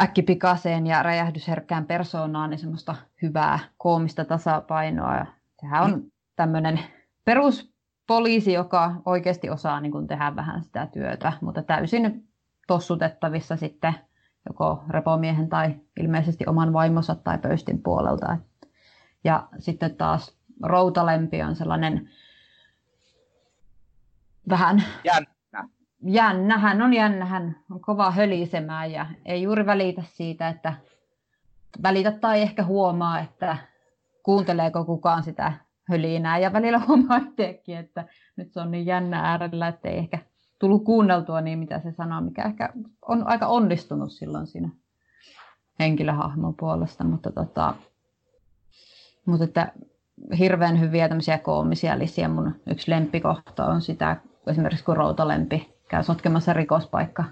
äkkipikaseen 0.00 0.86
ja 0.86 1.02
räjähdysherkkään 1.02 1.84
persoonaan 1.84 2.50
niin 2.50 2.58
semmoista 2.58 2.94
hyvää 3.22 3.58
koomista 3.78 4.24
tasapainoa. 4.24 5.16
Ja 5.16 5.26
sehän 5.60 5.82
on 5.82 6.02
tämmöinen 6.36 6.80
peruspoliisi, 7.24 8.52
joka 8.52 8.94
oikeasti 9.04 9.50
osaa 9.50 9.80
niin 9.80 9.92
kuin 9.92 10.06
tehdä 10.06 10.36
vähän 10.36 10.64
sitä 10.64 10.86
työtä, 10.86 11.32
mutta 11.40 11.62
täysin 11.62 12.28
tossutettavissa 12.66 13.56
sitten 13.56 13.94
joko 14.48 14.84
repomiehen 14.90 15.48
tai 15.48 15.74
ilmeisesti 16.00 16.44
oman 16.46 16.72
vaimonsa 16.72 17.14
tai 17.14 17.38
pöystin 17.38 17.82
puolelta. 17.82 18.36
Ja 19.24 19.48
sitten 19.58 19.96
taas 19.96 20.36
Routalempi 20.62 21.42
on 21.42 21.56
sellainen 21.56 22.10
vähän 24.48 24.84
jännä, 25.04 25.30
hän 26.58 26.82
on 26.82 26.94
jännä, 26.94 27.24
hän 27.24 27.56
on 27.70 27.80
kova 27.80 28.10
hölisemään 28.10 28.92
ja 28.92 29.06
ei 29.24 29.42
juuri 29.42 29.66
välitä 29.66 30.02
siitä, 30.06 30.48
että 30.48 30.74
välitä 31.82 32.12
tai 32.12 32.42
ehkä 32.42 32.64
huomaa, 32.64 33.20
että 33.20 33.56
kuunteleeko 34.22 34.84
kukaan 34.84 35.22
sitä 35.22 35.52
hölinää 35.88 36.38
ja 36.38 36.52
välillä 36.52 36.78
huomaa 36.88 37.16
itsekin, 37.16 37.78
että 37.78 38.04
nyt 38.36 38.52
se 38.52 38.60
on 38.60 38.70
niin 38.70 38.86
jännä 38.86 39.20
äärellä, 39.20 39.68
että 39.68 39.88
ei 39.88 39.98
ehkä 39.98 40.18
tullut 40.58 40.84
kuunneltua 40.84 41.40
niin, 41.40 41.58
mitä 41.58 41.80
se 41.80 41.92
sanoo, 41.92 42.20
mikä 42.20 42.42
ehkä 42.42 42.68
on 43.08 43.26
aika 43.26 43.46
onnistunut 43.46 44.12
silloin 44.12 44.46
siinä 44.46 44.68
henkilöhahmon 45.80 46.54
puolesta, 46.54 47.04
mutta, 47.04 47.32
tota, 47.32 47.74
mutta 49.26 49.44
että 49.44 49.72
hirveän 50.38 50.80
hyviä 50.80 51.08
tämmöisiä 51.08 51.38
koomisia 51.38 51.98
lisiä. 51.98 52.28
Mun 52.28 52.54
yksi 52.70 52.90
lempikohta 52.90 53.66
on 53.66 53.80
sitä, 53.80 54.16
esimerkiksi 54.46 54.84
kun 54.84 54.96
Routalempi 54.96 55.71
käy 55.92 56.02
sotkemassa 56.02 56.52
rikospaikka, 56.52 57.24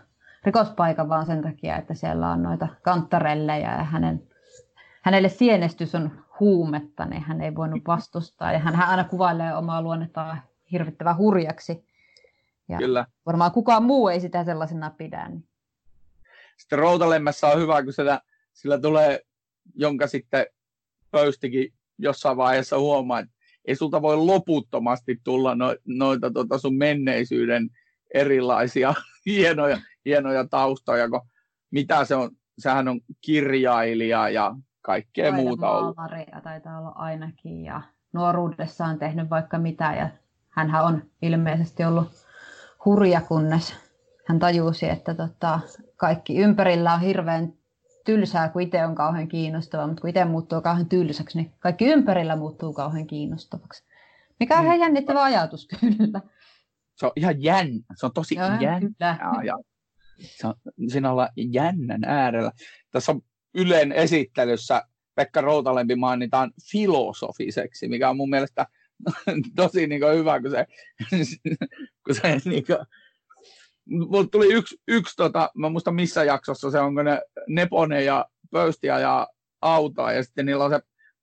rikospaikan 0.45 1.09
vaan 1.09 1.27
sen 1.27 1.43
takia, 1.43 1.77
että 1.77 1.95
siellä 1.95 2.31
on 2.31 2.43
noita 2.43 2.69
kantarelleja 2.83 3.71
ja 3.71 3.85
hänen, 3.85 4.29
hänelle 5.03 5.29
sienestys 5.29 5.95
on 5.95 6.25
huumetta, 6.41 7.05
niin 7.05 7.23
hän 7.23 7.41
ei 7.41 7.55
voinut 7.55 7.83
vastustaa. 7.87 8.53
Ja 8.53 8.59
hän, 8.59 8.75
hän 8.75 8.89
aina 8.89 9.05
kuvailee 9.05 9.57
omaa 9.57 9.83
luonnettaan 9.83 10.43
hirvittävän 10.73 11.17
hurjaksi. 11.17 11.85
Ja 12.69 12.79
Kyllä. 12.79 13.07
varmaan 13.27 13.53
kukaan 13.53 13.83
muu 13.83 14.09
ei 14.09 14.21
sitä 14.21 14.45
sellaisena 14.45 14.91
pidä. 14.91 15.29
Niin. 15.29 15.49
Sitten 16.57 16.79
Routalemmässä 16.79 17.47
on 17.47 17.61
hyvä, 17.61 17.83
kun 17.83 17.93
sitä, 17.93 18.21
sillä 18.53 18.79
tulee, 18.79 19.21
jonka 19.75 20.07
sitten 20.07 20.47
pöystikin 21.11 21.73
jossain 21.99 22.37
vaiheessa 22.37 22.79
huomaa, 22.79 23.19
että 23.19 23.33
ei 23.65 23.77
sulta 23.77 24.03
voi 24.03 24.17
loputtomasti 24.17 25.21
tulla 25.25 25.55
no, 25.55 25.77
noita 25.85 26.31
tota 26.31 26.59
sun 26.59 26.75
menneisyyden 26.75 27.71
erilaisia 28.15 28.95
hienoja, 29.27 29.79
hienoja 30.05 30.45
taustoja, 30.51 31.09
kun 31.09 31.21
mitä 31.71 32.05
se 32.05 32.15
on, 32.15 32.31
sehän 32.59 32.89
on 32.89 33.01
kirjailija 33.21 34.29
ja 34.29 34.55
kaikkea 34.83 35.25
Aina 35.25 35.37
muuta 35.37 35.71
ollut. 35.71 35.97
Maalaria 35.97 36.41
taitaa 36.43 36.79
olla 36.79 36.93
ainakin 36.95 37.65
ja 37.65 37.81
nuoruudessaan 38.13 38.99
tehnyt 38.99 39.31
vaikka 39.31 39.59
mitä 39.59 39.95
ja 39.95 40.09
hänhän 40.49 40.85
on 40.85 41.03
ilmeisesti 41.23 41.85
ollut 41.85 42.09
hurja, 42.85 43.21
kunnes 43.21 43.75
hän 44.27 44.39
tajusi, 44.39 44.89
että 44.89 45.15
tota, 45.15 45.61
kaikki 45.97 46.37
ympärillä 46.37 46.95
on 46.95 47.01
hirveän 47.01 47.53
tylsää, 48.05 48.49
kun 48.49 48.63
itse 48.63 48.85
on 48.85 48.95
kauhean 48.95 49.29
kiinnostava, 49.29 49.87
mutta 49.87 50.01
kun 50.01 50.11
itse 50.11 50.25
muuttuu 50.25 50.61
kauhean 50.61 50.89
tylsäksi, 50.89 51.39
niin 51.39 51.53
kaikki 51.59 51.85
ympärillä 51.85 52.37
muuttuu 52.37 52.73
kauhean 52.73 53.07
kiinnostavaksi. 53.07 53.85
Mikä 54.41 54.59
on 54.59 54.65
ihan 54.65 54.81
jännittävä 54.81 55.23
ajatus 55.23 55.69
kyllä. 55.81 56.21
Se 57.01 57.07
on 57.07 57.13
ihan 57.17 57.43
jännä, 57.43 57.81
se 57.97 58.07
on 58.07 58.13
tosi 58.13 58.35
Joo, 58.35 58.49
jännä. 58.61 58.81
kyllä. 58.81 59.45
Ja 59.45 59.59
se 60.21 60.47
on, 60.47 60.55
siinä 60.89 61.13
ollaan 61.13 61.29
jännän 61.37 62.05
äärellä. 62.05 62.53
Tässä 62.91 63.13
on 63.13 63.21
Ylen 63.55 63.93
esittelyssä 63.93 64.83
Pekka 65.15 65.41
Routalempi 65.41 65.97
mainitaan 65.97 66.53
filosofiseksi, 66.73 67.89
mikä 67.89 68.11
on 68.11 68.17
mun 68.17 68.31
mielestä 68.31 68.67
tosi 69.57 69.87
niin 69.87 70.01
kuin 70.01 70.19
hyvä, 70.19 70.41
kun 70.41 70.51
se, 70.51 70.67
kun 72.07 72.15
se 72.15 72.41
niin 72.45 72.67
kuin, 72.67 72.79
mulla 73.91 74.29
tuli 74.33 74.55
yksi, 74.55 74.77
yksi 74.89 75.17
tota, 75.17 75.51
mä 75.55 75.69
muista 75.69 75.93
missä 75.93 76.25
jaksossa 76.25 76.71
se 76.71 76.81
on, 76.81 76.95
kun 76.95 77.05
ne 77.05 77.21
Nepone 77.49 78.05
ja 78.05 78.27
Pöystiä 78.51 78.99
ja 78.99 79.27
autoa 79.63 80.13
ja 80.13 80.23
sitten 80.23 80.47
niillä 80.47 80.65
on 80.65 80.71
se 80.71 80.81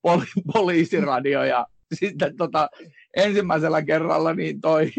poli- 0.07 0.43
poliisiradio 0.53 1.43
ja 1.43 1.67
sitten 1.93 2.37
tota, 2.37 2.69
ensimmäisellä 3.15 3.81
kerralla 3.81 4.33
niin 4.33 4.61
toi, 4.61 4.91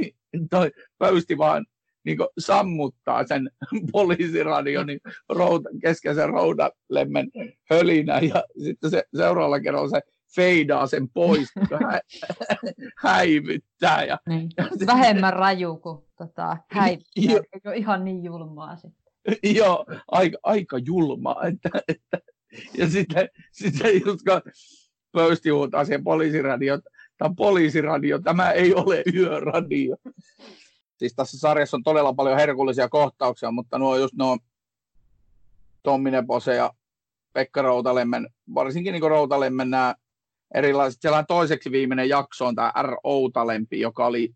toi 0.50 0.70
Pöysti 0.98 1.38
vaan 1.38 1.66
niin 2.04 2.18
sammuttaa 2.38 3.26
sen 3.26 3.50
poliisiradion 3.92 4.86
niin 4.86 5.00
routa, 5.28 5.68
keskeisen 5.82 6.28
roudalemmen 6.28 7.30
hölinä 7.70 8.18
ja 8.18 8.44
sitten 8.64 8.90
se 8.90 9.04
seuraavalla 9.16 9.60
kerralla 9.60 9.90
se 9.90 10.00
feidaa 10.34 10.86
sen 10.86 11.08
pois, 11.08 11.48
kun 11.52 11.78
hä, 11.86 12.00
häivyttää. 12.98 14.04
Ja, 14.04 14.18
niin. 14.28 14.50
Vähemmän 14.86 15.32
raju 15.32 15.76
kuin 15.76 16.04
tota, 16.18 16.56
häivyttää, 16.70 17.22
ei 17.52 17.60
ole 17.66 17.76
ihan 17.76 18.04
niin 18.04 18.24
julmaa 18.24 18.76
sitten. 18.76 19.08
Joo, 19.42 19.86
aika, 20.10 20.38
aika 20.42 20.78
julmaa. 20.78 21.46
Että, 21.46 21.70
että, 21.88 22.18
ja 22.78 22.88
sitten, 22.88 23.28
sitten 23.52 24.00
just 24.06 24.20
kun 24.24 24.52
pöysti 25.12 25.50
huutaa 25.50 25.84
siihen 25.84 26.04
poliisiradio, 26.04 26.78
tämä 27.18 27.28
on 27.28 27.36
poliisiradio, 27.36 28.18
tämä 28.18 28.50
ei 28.50 28.74
ole 28.74 29.02
yöradio. 29.14 29.96
Siis 30.96 31.14
tässä 31.14 31.38
sarjassa 31.38 31.76
on 31.76 31.82
todella 31.82 32.12
paljon 32.12 32.36
herkullisia 32.36 32.88
kohtauksia, 32.88 33.50
mutta 33.50 33.78
nuo 33.78 33.96
just 33.96 34.14
nuo 34.14 34.38
Tommi 35.82 36.10
Nepose 36.10 36.54
ja 36.54 36.72
Pekka 37.32 37.62
Routalemmen, 37.62 38.28
varsinkin 38.54 38.92
niin 38.92 39.10
Routalemmen 39.10 39.70
nämä 39.70 39.94
erilaiset. 40.54 41.00
Siellä 41.00 41.18
on 41.18 41.26
toiseksi 41.26 41.70
viimeinen 41.70 42.08
jakso 42.08 42.46
on 42.46 42.54
tämä 42.54 42.72
R. 42.82 42.96
Outalempi, 43.04 43.80
joka 43.80 44.06
oli 44.06 44.34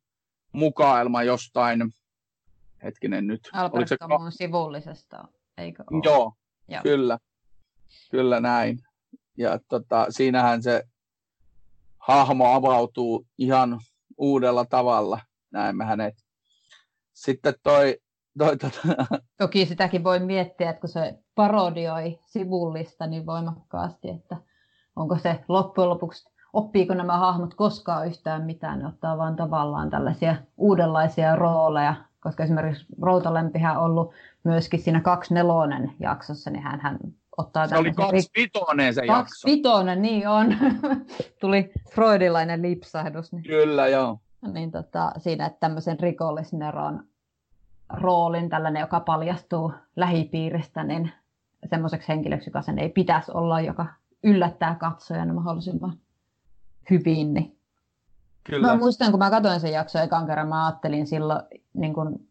mukaelma 0.53 1.23
jostain, 1.23 1.95
hetkinen 2.83 3.27
nyt. 3.27 3.51
Albert 3.53 3.89
se... 3.89 3.97
sivullisesta, 4.31 5.29
eikö 5.59 5.85
ole? 5.91 6.01
Joo, 6.05 6.33
Joo, 6.69 6.83
kyllä. 6.83 7.19
Kyllä 8.11 8.41
näin. 8.41 8.79
Ja 9.37 9.59
tota, 9.69 10.07
siinähän 10.11 10.63
se 10.63 10.83
hahmo 11.99 12.53
avautuu 12.55 13.27
ihan 13.39 13.81
uudella 14.19 14.65
tavalla. 14.65 15.21
Näemme 15.51 15.85
hänet. 15.85 16.15
Sitten 17.13 17.55
toi, 17.63 17.99
toi 18.39 18.57
tota... 18.57 18.79
Toki 19.39 19.67
sitäkin 19.67 20.05
voi 20.05 20.21
miettiä, 20.21 20.71
että 20.71 20.81
kun 20.81 20.89
se 20.89 21.19
parodioi 21.35 22.19
sivullista 22.27 23.07
niin 23.07 23.27
voimakkaasti, 23.27 24.11
että 24.11 24.37
onko 24.97 25.19
se 25.19 25.45
loppujen 25.49 25.91
lopuksi, 25.91 26.29
oppiiko 26.53 26.95
nämä 26.95 27.19
hahmot 27.19 27.55
koskaan 27.55 28.07
yhtään 28.07 28.43
mitään, 28.43 28.79
ne 28.79 28.87
ottaa 28.87 29.19
vaan 29.19 29.37
tavallaan 29.37 29.91
tällaisia 29.91 30.37
uudenlaisia 30.57 31.37
rooleja, 31.37 31.95
koska 32.21 32.45
esimerkiksi 32.45 32.87
Routalempihän 33.03 33.77
on 33.79 33.85
ollut 33.85 34.13
myöskin 34.45 34.83
siinä 34.83 35.01
kaksi 35.01 35.35
nelonen 35.35 35.93
jaksossa, 36.01 36.51
niin 36.51 36.63
hän 36.63 36.99
ottaa 37.37 37.67
Se 37.67 37.77
oli 37.77 37.93
kaksi 37.93 38.31
vitonen 38.37 38.95
se 38.95 39.07
kaksi 39.07 39.21
jakso. 39.21 39.49
vitonen, 39.49 40.03
niin 40.03 40.29
on. 40.29 40.57
Tuli 41.41 41.73
freudilainen 41.95 42.63
lipsahdus. 42.63 43.33
Niin. 43.33 43.45
Kyllä, 43.45 43.89
joo. 43.89 44.19
Niin 44.53 44.71
tota, 44.71 45.13
siinä, 45.19 45.47
että 45.47 45.61
tämmöisen 45.61 46.01
rikollisneron 46.01 47.05
roolin, 47.93 48.49
tällainen, 48.49 48.81
joka 48.81 49.01
paljastuu 49.01 49.73
lähipiiristä, 49.97 50.85
niin 50.85 51.13
semmoiseksi 51.71 52.09
henkilöksi, 52.09 52.49
joka 52.49 52.63
sen 52.63 52.79
ei 52.79 52.89
pitäisi 52.89 53.33
olla, 53.35 53.61
joka 53.61 53.87
yllättää 54.23 54.75
katsojan 54.75 55.35
mahdollisimman 55.35 55.99
hyvin. 56.91 57.35
Niin. 57.35 57.59
Kyllä. 58.45 58.67
Mä 58.67 58.77
muistan, 58.77 59.11
kun 59.11 59.19
mä 59.19 59.31
katsoin 59.31 59.61
sen 59.61 59.73
jakson 59.73 60.03
ekan 60.03 60.27
kerran, 60.27 60.49
mä 60.49 60.67
ajattelin 60.67 61.07
silloin, 61.07 61.43
niin 61.75 61.95
kun, 61.95 62.27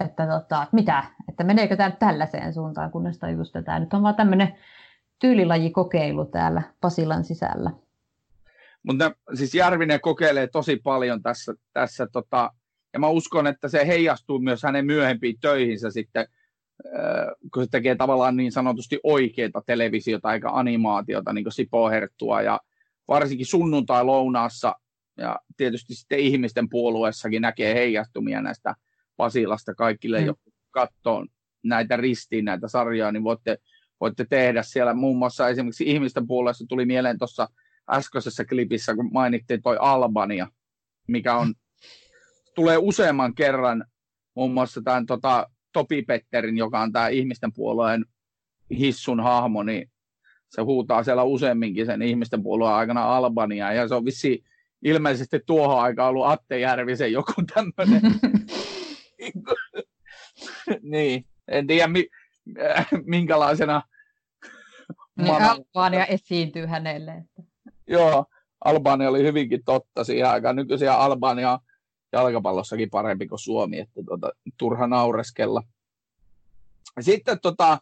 että 0.00 0.26
tota, 0.26 0.66
mitä, 0.72 1.04
että 1.28 1.44
meneekö 1.44 1.76
tämä 1.76 1.90
tällaiseen 1.90 2.54
suuntaan, 2.54 2.90
kunnes 2.90 3.18
tajus, 3.18 3.48
että 3.48 3.62
tämä 3.62 3.80
nyt 3.80 3.94
on 3.94 4.02
vaan 4.02 4.14
tämmöinen 4.14 4.54
tyylilajikokeilu 5.18 6.24
täällä 6.24 6.62
Pasilan 6.80 7.24
sisällä. 7.24 7.70
Mutta 8.82 9.12
siis 9.34 9.54
Järvinen 9.54 10.00
kokeilee 10.00 10.46
tosi 10.46 10.76
paljon 10.76 11.22
tässä, 11.22 11.54
tässä 11.72 12.06
tota, 12.12 12.52
ja 12.92 12.98
mä 12.98 13.08
uskon, 13.08 13.46
että 13.46 13.68
se 13.68 13.86
heijastuu 13.86 14.38
myös 14.38 14.62
hänen 14.62 14.86
myöhempiin 14.86 15.40
töihinsä 15.40 15.90
sitten, 15.90 16.26
kun 17.54 17.64
se 17.64 17.70
tekee 17.70 17.94
tavallaan 17.94 18.36
niin 18.36 18.52
sanotusti 18.52 19.00
oikeita 19.02 19.62
televisiota 19.66 20.32
eikä 20.32 20.50
animaatiota, 20.50 21.32
niin 21.32 21.44
kuin 21.44 21.52
Sipo 21.52 21.90
Herttua 21.90 22.42
ja 22.42 22.60
varsinkin 23.08 23.46
sunnuntai-lounaassa. 23.46 24.74
Ja 25.16 25.38
tietysti 25.56 25.94
sitten 25.94 26.18
ihmisten 26.18 26.68
puolueessakin 26.68 27.42
näkee 27.42 27.74
heijastumia 27.74 28.42
näistä 28.42 28.74
Pasilasta 29.22 29.74
kaikille, 29.74 30.20
mm. 30.20 30.26
jotka 30.26 30.50
katsoo 30.70 31.26
näitä 31.64 31.96
ristiin, 31.96 32.44
näitä 32.44 32.68
sarjoja, 32.68 33.12
niin 33.12 33.24
voitte, 33.24 33.58
voitte 34.00 34.26
tehdä 34.30 34.62
siellä 34.62 34.94
muun 34.94 35.18
muassa 35.18 35.48
esimerkiksi 35.48 35.84
ihmisten 35.90 36.26
puolueessa 36.26 36.64
tuli 36.68 36.86
mieleen 36.86 37.18
tuossa 37.18 37.48
äskeisessä 37.90 38.44
klipissä, 38.44 38.94
kun 38.94 39.10
mainittiin 39.12 39.62
toi 39.62 39.76
Albania, 39.80 40.48
mikä 41.08 41.36
on, 41.36 41.54
tulee 42.54 42.78
useamman 42.78 43.34
kerran 43.34 43.84
muun 44.34 44.54
muassa 44.54 44.82
tämän 44.84 45.06
tota, 45.06 45.50
Topi 45.72 46.02
Petterin, 46.02 46.58
joka 46.58 46.80
on 46.80 46.92
tämä 46.92 47.08
ihmisten 47.08 47.52
puolueen 47.52 48.04
hissun 48.70 49.20
hahmo, 49.20 49.62
niin 49.62 49.90
se 50.48 50.62
huutaa 50.62 51.02
siellä 51.02 51.22
useamminkin 51.22 51.86
sen 51.86 52.02
ihmisten 52.02 52.42
puolueen 52.42 52.74
aikana 52.74 53.16
Albania, 53.16 53.72
ja 53.72 53.88
se 53.88 53.94
on 53.94 54.04
vissi 54.04 54.44
ilmeisesti 54.84 55.40
tuohon 55.46 55.82
aikaan 55.82 56.08
ollut 56.08 56.26
Atte 56.26 56.58
Järvisen 56.58 57.12
joku 57.12 57.32
tämmöinen. 57.54 58.02
niin, 60.92 61.26
en 61.48 61.66
tiedä 61.66 61.88
mi- 61.88 62.08
minkälaisena 63.04 63.82
niin 65.16 65.42
Albania 65.42 66.06
esiintyy 66.06 66.66
hänelle. 66.66 67.12
Että... 67.12 67.42
Joo, 67.86 68.24
Albania 68.64 69.08
oli 69.08 69.22
hyvinkin 69.22 69.64
totta 69.64 70.04
siihen 70.04 70.28
aikaan. 70.28 70.56
Nykyisiä 70.56 70.94
Albania 70.94 71.58
jalkapallossakin 72.12 72.90
parempi 72.90 73.28
kuin 73.28 73.38
Suomi, 73.38 73.78
että 73.78 74.00
tuota, 74.06 74.30
turha 74.58 74.86
naureskella. 74.86 75.62
Sitten 77.00 77.40
tota, 77.40 77.78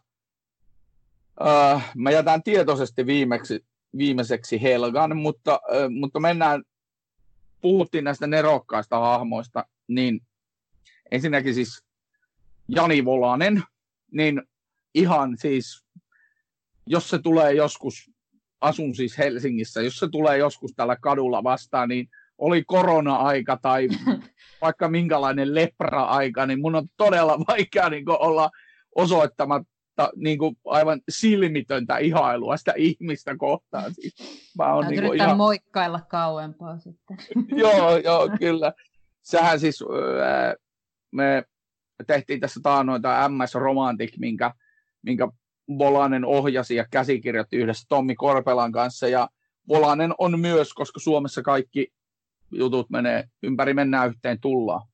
äh, 1.47 1.91
mä 1.95 2.11
jätän 2.11 2.43
tietoisesti 2.43 3.05
viimeksi, 3.05 3.65
viimeiseksi 3.97 4.61
Helgan, 4.61 5.17
mutta, 5.17 5.51
äh, 5.53 5.89
mutta 5.99 6.19
mennään, 6.19 6.63
puhuttiin 7.61 8.03
näistä 8.03 8.27
nerokkaista 8.27 8.99
hahmoista, 8.99 9.65
niin 9.87 10.21
ensinnäkin 11.11 11.53
siis 11.53 11.83
Jani 12.67 13.05
Volanen, 13.05 13.63
niin 14.11 14.41
ihan 14.93 15.37
siis, 15.37 15.85
jos 16.85 17.09
se 17.09 17.19
tulee 17.19 17.53
joskus, 17.53 18.11
asun 18.61 18.95
siis 18.95 19.17
Helsingissä, 19.17 19.81
jos 19.81 19.95
se 19.95 20.07
tulee 20.09 20.37
joskus 20.37 20.73
tällä 20.75 20.95
kadulla 20.95 21.43
vastaan, 21.43 21.89
niin 21.89 22.07
oli 22.37 22.63
korona-aika 22.63 23.57
tai 23.61 23.87
vaikka 24.61 24.89
minkälainen 24.89 25.55
lepra-aika, 25.55 26.45
niin 26.45 26.61
mun 26.61 26.75
on 26.75 26.87
todella 26.97 27.39
vaikea 27.47 27.89
niin 27.89 28.05
olla 28.09 28.49
osoittamatta 28.95 30.09
niin 30.15 30.37
kuin 30.37 30.57
aivan 30.65 31.01
silmitöntä 31.09 31.97
ihailua 31.97 32.57
sitä 32.57 32.73
ihmistä 32.77 33.37
kohtaan. 33.37 33.93
Siis 33.93 34.15
mä 34.57 34.73
on 34.73 34.87
niin 34.87 35.15
ihan... 35.15 35.37
moikkailla 35.37 36.01
kauempaa 36.01 36.77
sitten. 36.77 37.17
joo, 37.61 37.97
joo, 37.97 38.29
kyllä. 38.39 38.73
Sehän 39.21 39.59
siis, 39.59 39.83
me 41.11 41.43
tehtiin 42.07 42.39
tässä 42.39 42.59
taanoin 42.63 43.01
tämä 43.01 43.29
MS 43.29 43.55
Romantic, 43.55 44.17
minkä, 44.17 44.51
minkä 45.01 45.27
Volanen 45.77 46.25
ohjasi 46.25 46.75
ja 46.75 46.85
käsikirjoitti 46.91 47.57
yhdessä 47.57 47.85
Tommi 47.89 48.15
Korpelan 48.15 48.71
kanssa. 48.71 49.07
Ja 49.07 49.29
Volanen 49.67 50.13
on 50.17 50.39
myös, 50.39 50.73
koska 50.73 50.99
Suomessa 50.99 51.41
kaikki 51.41 51.93
jutut 52.51 52.89
menee, 52.89 53.29
ympäri 53.43 53.73
mennään 53.73 54.09
yhteen 54.09 54.39
tullaan. 54.41 54.87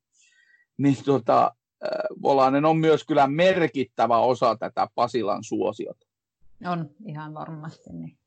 Niin 0.77 1.03
tota, 1.05 1.51
Volanen 2.21 2.65
on 2.65 2.77
myös 2.77 3.05
kyllä 3.05 3.27
merkittävä 3.27 4.17
osa 4.17 4.55
tätä 4.55 4.87
Pasilan 4.95 5.43
suosiota. 5.43 6.07
On 6.65 6.89
ihan 7.05 7.33
varmasti. 7.33 7.89
Niin. 7.93 8.17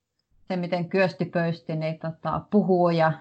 Se, 0.49 0.57
miten 0.57 0.89
Kyösti 0.89 1.25
Pöysti 1.25 1.77
niin 1.77 1.99
tota, 1.99 2.41
puhuu 2.51 2.91
ja 2.91 3.13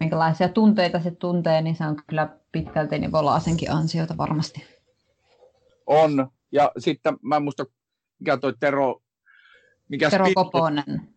minkälaisia 0.00 0.48
tunteita 0.48 1.00
se 1.00 1.10
tuntee, 1.10 1.62
niin 1.62 1.76
se 1.76 1.84
on 1.84 1.96
kyllä 2.06 2.28
pitkälti 2.52 2.98
niin 2.98 3.12
Volasenkin 3.12 3.72
ansiota 3.72 4.16
varmasti. 4.16 4.64
On. 5.86 6.30
Ja 6.52 6.72
sitten 6.78 7.16
mä 7.22 7.36
en 7.36 7.42
muista, 7.42 7.64
mikä 8.18 8.36
toi 8.36 8.54
Tero... 8.60 9.02
Mikä 9.88 10.10
Tero 10.10 10.26
Koponen. 10.34 11.08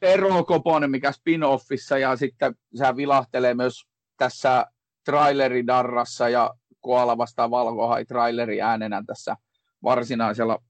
Tero 0.00 0.44
Koponen, 0.44 0.90
mikä 0.90 1.12
spin-offissa, 1.12 1.98
ja 1.98 2.16
sitten 2.16 2.54
sehän 2.74 2.96
vilahtelee 2.96 3.54
myös 3.54 3.86
tässä 4.16 4.66
traileridarrassa 5.04 6.28
ja 6.28 6.54
Koala 6.80 7.18
vastaan 7.18 7.50
Valkohai 7.50 8.04
traileri 8.04 8.62
äänenä 8.62 9.02
tässä 9.06 9.36
varsinaisella, 9.82 10.62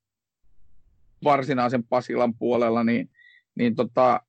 varsinaisen 1.25 1.85
Pasilan 1.85 2.35
puolella, 2.35 2.85
niin, 2.85 3.11
niin 3.55 3.75
tota, 3.75 4.21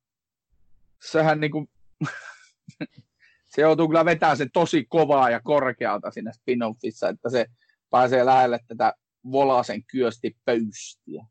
sehän 1.10 1.40
niinku, 1.40 1.70
se 3.54 3.62
joutuu 3.62 3.88
kyllä 3.88 4.04
vetämään 4.04 4.36
sen 4.36 4.50
tosi 4.52 4.84
kovaa 4.84 5.30
ja 5.30 5.40
korkealta 5.40 6.10
siinä 6.10 6.30
spin-offissa, 6.30 7.08
että 7.08 7.30
se 7.30 7.46
pääsee 7.90 8.26
lähelle 8.26 8.60
tätä 8.68 8.94
Volasen 9.32 9.84
kyöstipöystiä. 9.84 11.26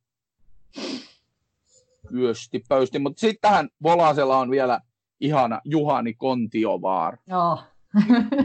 Kyöstipöysti, 2.07 2.99
mutta 2.99 3.19
sitten 3.19 3.41
tähän 3.41 3.69
Volasella 3.83 4.37
on 4.37 4.51
vielä 4.51 4.79
ihana 5.19 5.61
Juhani 5.65 6.13
Kontiovaar. 6.13 7.17
Joo. 7.27 7.63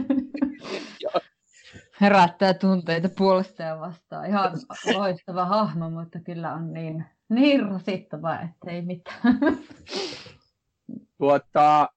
herättää 2.01 2.53
tunteita 2.53 3.09
puolesta 3.17 3.63
ja 3.63 3.79
vastaan. 3.79 4.25
Ihan 4.25 4.51
loistava 4.95 5.45
hahmo, 5.45 5.89
mutta 5.89 6.19
kyllä 6.19 6.53
on 6.53 6.73
niin, 6.73 7.05
niin 7.29 7.61
rasittava, 7.69 8.35
että 8.35 8.71
ei 8.71 8.81
mitään. 8.81 9.39
Tuota, 11.17 11.89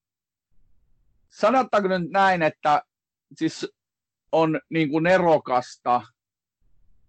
sanotaanko 1.40 1.88
nyt 1.88 2.10
näin, 2.10 2.42
että 2.42 2.82
siis 3.36 3.66
on 4.32 4.60
niin 4.68 4.90
kuin 4.90 5.04
nerokasta, 5.04 6.02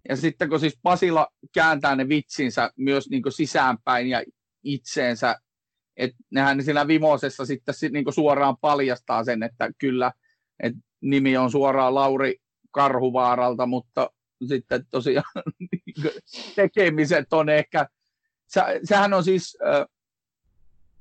ja 0.10 0.16
sitten 0.16 0.50
kun 0.50 0.60
siis 0.60 0.80
Pasila 0.84 1.28
kääntää 1.54 1.96
ne 1.96 2.10
vitsinsä 2.10 2.72
myös 2.76 3.10
niin 3.10 3.24
kuin 3.24 3.34
sisäänpäin 3.34 4.08
ja 4.08 4.24
itseensä, 4.64 5.36
että 5.98 6.18
nehän 6.30 6.64
siinä 6.64 6.88
Vimosessa 6.88 7.46
sitten 7.46 7.76
niin 7.92 8.04
kuin 8.04 8.14
suoraan 8.14 8.58
paljastaa 8.58 9.24
sen, 9.24 9.44
että 9.44 9.72
kyllä, 9.78 10.12
että 10.64 10.80
nimi 11.02 11.38
on 11.38 11.52
suoraan 11.52 11.96
Lauri 11.96 12.36
Karhuvaaralta, 12.72 13.66
mutta 13.66 14.10
sitten 14.48 14.86
tosiaan 14.92 15.44
niin 15.60 16.12
tekemiset 16.56 17.34
on 17.34 17.50
ehkä, 17.50 17.88
sehän 18.84 19.14
on 19.14 19.24
siis, 19.24 19.58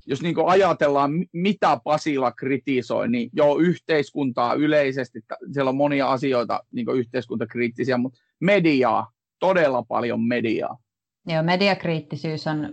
jos 0.06 0.22
niin 0.22 0.34
ajatellaan, 0.46 1.10
mitä 1.32 1.80
Pasila 1.84 2.32
kritisoi, 2.32 3.08
niin 3.08 3.30
jo 3.32 3.56
yhteiskuntaa 3.56 4.54
yleisesti, 4.54 5.20
siellä 5.52 5.68
on 5.68 5.76
monia 5.76 6.12
asioita 6.12 6.60
niin 6.72 6.86
yhteiskuntakriittisiä, 6.96 7.96
mutta 7.96 8.18
mediaa, 8.40 9.10
todella 9.38 9.82
paljon 9.82 10.20
mediaa. 10.22 10.78
Joo, 11.26 11.42
mediakriittisyys 11.42 12.46
on, 12.46 12.72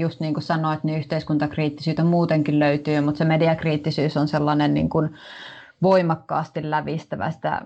just 0.00 0.20
niin 0.20 0.34
kuin 0.34 0.44
sanoit, 0.44 0.84
niin 0.84 0.98
yhteiskuntakriittisyyttä 0.98 2.04
muutenkin 2.04 2.58
löytyy, 2.58 3.00
mutta 3.00 3.18
se 3.18 3.24
mediakriittisyys 3.24 4.16
on 4.16 4.28
sellainen 4.28 4.74
niin 4.74 4.88
kuin 4.88 5.10
voimakkaasti 5.82 6.70
lävistävä 6.70 7.30
sitä, 7.30 7.62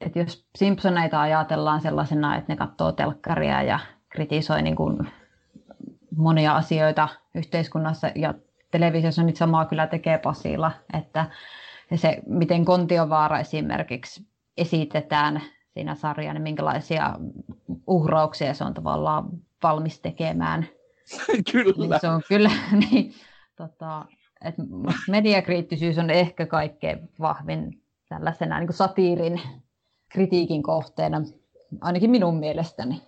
että 0.00 0.18
jos 0.18 0.46
Simpsoneita 0.58 1.20
ajatellaan 1.20 1.80
sellaisena, 1.80 2.36
että 2.36 2.52
ne 2.52 2.56
katsoo 2.56 2.92
telkkaria 2.92 3.62
ja 3.62 3.78
kritisoi 4.08 4.62
niin 4.62 4.76
kuin 4.76 5.08
monia 6.16 6.56
asioita 6.56 7.08
yhteiskunnassa 7.34 8.10
ja 8.14 8.34
televisiossa 8.70 9.22
nyt 9.22 9.36
samaa 9.36 9.64
kyllä 9.64 9.86
tekee 9.86 10.18
Pasila, 10.18 10.72
että 10.92 11.26
se, 11.94 12.22
miten 12.26 12.64
Kontiovaara 12.64 13.38
esimerkiksi 13.38 14.26
esitetään 14.56 15.42
siinä 15.74 15.94
sarjassa, 15.94 16.34
niin 16.34 16.42
minkälaisia 16.42 17.14
uhrauksia 17.86 18.54
se 18.54 18.64
on 18.64 18.74
tavallaan 18.74 19.28
valmis 19.62 20.00
tekemään. 20.00 20.68
kyllä. 21.52 21.74
Niin 21.76 22.00
se 22.00 22.08
on 22.08 22.22
kyllä, 22.28 22.50
niin, 22.90 23.14
tota, 23.56 24.04
että 24.44 24.62
mediakriittisyys 25.08 25.98
on 25.98 26.10
ehkä 26.10 26.46
kaikkein 26.46 26.98
vahvin 27.20 27.82
tällaisena 28.08 28.58
niin 28.58 28.66
kuin 28.66 28.76
satiirin 28.76 29.40
kritiikin 30.08 30.62
kohteena, 30.62 31.22
ainakin 31.80 32.10
minun 32.10 32.36
mielestäni. 32.36 33.02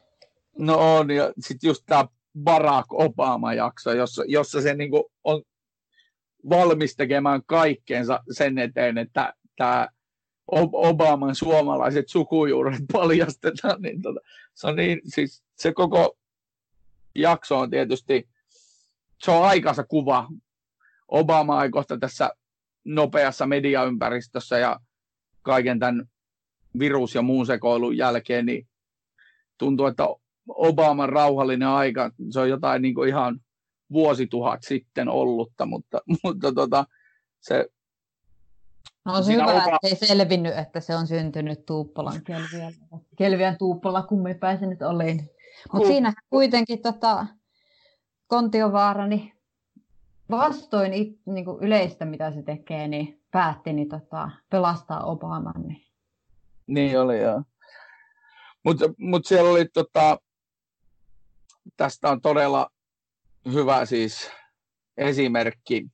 No 0.59 0.97
on, 0.97 1.11
ja 1.11 1.33
sitten 1.41 1.69
just 1.69 1.83
tämä 1.87 2.09
Barack 2.45 2.93
Obama-jakso, 2.93 3.93
jossa, 3.93 4.25
jossa 4.27 4.61
se 4.61 4.75
niin 4.75 4.91
on 5.25 5.43
valmis 6.49 6.97
tekemään 6.97 7.41
kaikkeensa 7.47 8.21
sen 8.31 8.59
eteen, 8.59 8.99
että 8.99 9.35
tämä 9.57 9.89
Obaman 10.73 11.35
suomalaiset 11.35 12.09
sukujuuret 12.09 12.83
paljastetaan, 12.93 13.83
niin 13.83 14.03
tota, 14.03 14.21
se, 14.55 14.67
on 14.67 14.77
niin, 14.77 15.01
siis 15.05 15.43
se 15.57 15.73
koko 15.73 16.19
jakso 17.15 17.59
on 17.59 17.71
tietysti, 17.71 18.29
se 19.19 19.31
on 19.31 19.45
aikansa 19.45 19.85
kuva. 19.85 20.29
Obama-aikoista 21.09 21.99
tässä 21.99 22.31
nopeassa 22.85 23.47
mediaympäristössä 23.47 24.59
ja 24.59 24.81
kaiken 25.43 25.79
tämän 25.79 26.09
virus- 26.79 27.15
ja 27.15 27.23
muun 27.23 27.47
sekoilun 27.47 27.97
jälkeen, 27.97 28.47
niin 28.47 28.69
tuntuu, 29.59 29.87
että 29.87 30.05
Obaman 30.49 31.09
rauhallinen 31.09 31.69
aika, 31.69 32.11
se 32.31 32.41
on 32.41 32.49
jotain 32.49 32.83
niin 32.83 32.95
kuin 32.95 33.09
ihan 33.09 33.41
vuosituhat 33.93 34.63
sitten 34.63 35.09
ollutta, 35.09 35.67
mutta, 35.67 36.01
mutta 36.25 36.53
tota, 36.53 36.85
se 37.41 37.67
No 39.07 39.13
on 39.15 39.25
se 39.25 39.33
hyvä, 39.33 39.45
oma... 39.45 39.79
ei 39.83 39.97
selvinnyt, 39.97 40.59
että 40.59 40.81
se 40.81 40.95
on 40.97 41.07
syntynyt 41.07 41.67
Tuuppolan 41.67 42.25
Kelviän. 42.25 42.73
Kelviän 43.17 43.59
Tuuppola 43.59 44.03
kummipäisen 44.03 44.71
nyt 44.71 44.83
oli. 44.83 45.17
Mutta 45.73 45.89
siinä 45.89 46.13
kuitenkin 46.31 46.83
tota, 46.83 47.27
Kontiovaara 48.27 49.07
niin 49.07 49.33
vastoin 50.31 50.95
it, 50.95 51.19
niin 51.27 51.45
kuin 51.45 51.65
yleistä, 51.65 52.05
mitä 52.05 52.31
se 52.31 52.43
tekee, 52.43 52.89
niin 52.89 53.23
päätti 53.31 53.73
niin 53.73 53.89
tota, 53.89 54.31
pelastaa 54.51 55.05
Obaman. 55.05 55.63
Niin, 55.63 55.87
niin 56.67 57.01
oli, 57.01 57.21
joo. 57.21 57.43
Mutta 58.65 58.85
mut 58.99 59.27
siellä 59.27 59.51
oli, 59.51 59.65
tota, 59.65 60.19
tästä 61.77 62.09
on 62.11 62.21
todella 62.21 62.71
hyvä 63.53 63.87
siis 63.87 64.31
esimerkki 64.97 65.87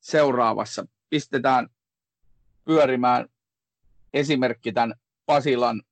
seuraavassa. 0.00 0.86
Pistetään 1.10 1.68
pyörimään 2.64 3.28
esimerkki 4.14 4.72
tämän 4.72 4.94
Pasilan 5.26 5.82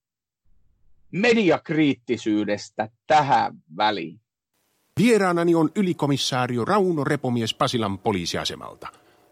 mediakriittisyydestä 1.12 2.88
tähän 3.06 3.52
väliin. 3.76 4.20
Vieraanani 5.00 5.54
on 5.54 5.70
ylikomissaario 5.74 6.64
Rauno 6.64 7.04
Repomies 7.04 7.54
Pasilan 7.54 7.98
poliisiasemalta. 7.98 8.88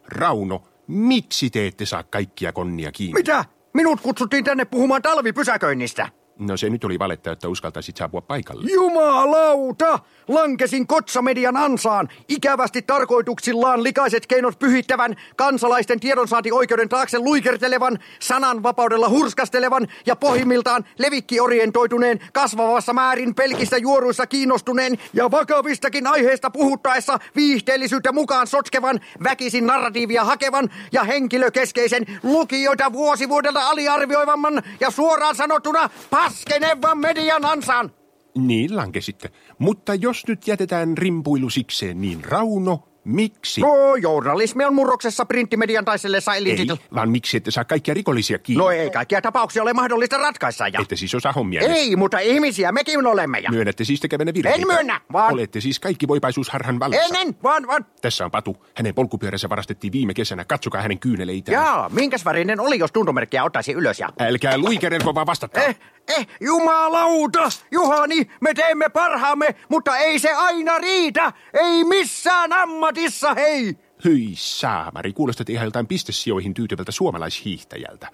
Rauno, 0.06 0.62
miksi 0.86 1.50
te 1.50 1.66
ette 1.66 1.86
saa 1.86 2.02
kaikkia 2.02 2.52
konnia 2.52 2.92
kiinni? 2.92 3.20
Mitä? 3.20 3.44
Minut 3.74 4.00
kutsuttiin 4.00 4.44
tänne 4.44 4.64
puhumaan 4.64 5.02
talvipysäköinnistä. 5.02 6.08
No 6.38 6.56
se 6.56 6.70
nyt 6.70 6.84
oli 6.84 6.98
valetta, 6.98 7.32
että 7.32 7.48
uskaltaisit 7.48 7.96
saapua 7.96 8.20
paikalle. 8.20 8.70
Jumalauta! 8.72 9.98
Lankesin 10.28 10.86
kotsamedian 10.86 11.56
ansaan. 11.56 12.08
Ikävästi 12.28 12.82
tarkoituksillaan 12.82 13.82
likaiset 13.82 14.26
keinot 14.26 14.58
pyhittävän, 14.58 15.16
kansalaisten 15.36 16.00
tiedonsaantioikeuden 16.00 16.88
taakse 16.88 17.18
luikertelevan, 17.18 17.98
sananvapaudella 18.20 19.08
hurskastelevan 19.08 19.88
ja 20.06 20.16
pohjimmiltaan 20.16 20.84
levikkiorientoituneen, 20.98 22.20
kasvavassa 22.32 22.92
määrin 22.92 23.34
pelkistä 23.34 23.76
juoruissa 23.78 24.26
kiinnostuneen 24.26 24.98
ja 25.12 25.30
vakavistakin 25.30 26.06
aiheesta 26.06 26.50
puhuttaessa 26.50 27.18
viihteellisyyttä 27.36 28.12
mukaan 28.12 28.46
sotkevan, 28.46 29.00
väkisin 29.24 29.66
narratiivia 29.66 30.24
hakevan 30.24 30.70
ja 30.92 31.04
henkilökeskeisen, 31.04 32.06
lukijoita 32.22 32.92
vuosivuodelta 32.92 33.68
aliarvioivamman 33.68 34.62
ja 34.80 34.90
suoraan 34.90 35.36
sanottuna 35.36 35.90
paskenevan 36.24 36.98
median 36.98 37.44
ansaan. 37.44 37.90
Niin 38.38 38.76
lankesitte. 38.76 39.30
Mutta 39.58 39.94
jos 39.94 40.26
nyt 40.28 40.48
jätetään 40.48 40.98
rimpuilu 40.98 41.50
sikseen, 41.50 42.00
niin 42.00 42.24
Rauno, 42.24 42.88
miksi? 43.04 43.60
No, 43.60 43.96
journalismi 43.96 44.64
on 44.64 44.74
murroksessa 44.74 45.26
printtimedian 45.26 45.84
taisellessa 45.84 46.34
elitit. 46.34 46.70
Ei, 46.70 46.76
vaan 46.94 47.10
miksi 47.10 47.36
ette 47.36 47.50
saa 47.50 47.64
kaikkia 47.64 47.94
rikollisia 47.94 48.38
kiinni? 48.38 48.64
No 48.64 48.70
ei 48.70 48.90
kaikkia 48.90 49.22
tapauksia 49.22 49.62
ole 49.62 49.72
mahdollista 49.72 50.16
ratkaista. 50.16 50.68
Ja... 50.68 50.80
Ette 50.82 50.96
siis 50.96 51.14
osaa 51.14 51.32
hommia. 51.32 51.60
Ei, 51.60 51.96
mutta 51.96 52.18
ihmisiä 52.18 52.72
mekin 52.72 53.06
olemme. 53.06 53.38
Ja... 53.38 53.50
Myönnätte 53.50 53.84
siis 53.84 54.00
tekevänne 54.00 54.34
virheitä. 54.34 54.60
En 54.60 54.66
myönnä, 54.66 55.00
vaan... 55.12 55.32
Olette 55.32 55.60
siis 55.60 55.80
kaikki 55.80 56.08
voipaisuusharhan 56.08 56.80
vallassa. 56.80 57.18
En, 57.18 57.28
en, 57.28 57.36
vaan, 57.42 57.66
vaan... 57.66 57.86
Tässä 58.02 58.24
on 58.24 58.30
Patu. 58.30 58.56
Hänen 58.76 58.94
polkupyöränsä 58.94 59.48
varastettiin 59.48 59.92
viime 59.92 60.14
kesänä. 60.14 60.44
Katsokaa 60.44 60.82
hänen 60.82 60.98
kyyneleitään. 60.98 61.54
Jaa, 61.54 61.88
minkäs 61.88 62.24
värinen 62.24 62.60
oli, 62.60 62.78
jos 62.78 62.92
tuntomerkkiä 62.92 63.44
ottaisi 63.44 63.72
ylös 63.72 64.00
ja... 64.00 64.08
Älkää 64.20 64.58
luikerelko 64.58 65.14
vaan 65.14 65.26
vastata. 65.26 65.60
Eh, 65.60 65.78
Eh, 66.08 66.26
jumalauta! 66.40 67.48
Juhani, 67.70 68.30
me 68.40 68.54
teemme 68.54 68.88
parhaamme, 68.88 69.54
mutta 69.68 69.96
ei 69.96 70.18
se 70.18 70.32
aina 70.32 70.78
riitä! 70.78 71.32
Ei 71.52 71.84
missään 71.84 72.52
ammatissa, 72.52 73.34
hei! 73.34 73.78
Hyi 74.04 74.32
saamari, 74.34 75.12
kuulostat 75.12 75.48
ihan 75.48 75.64
joltain 75.64 75.86
pistesijoihin 75.86 76.54
tyytyvältä 76.54 76.92
suomalaishiihtäjältä. 76.92 78.08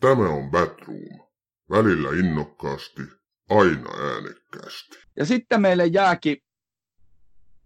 Tämä 0.00 0.28
on 0.28 0.50
Batroom. 0.50 1.30
Välillä 1.70 2.08
innokkaasti, 2.08 3.02
aina 3.50 3.90
äänekkäästi. 4.12 4.98
Ja 5.16 5.24
sitten 5.24 5.60
meille 5.60 5.86
jääkin 5.86 6.36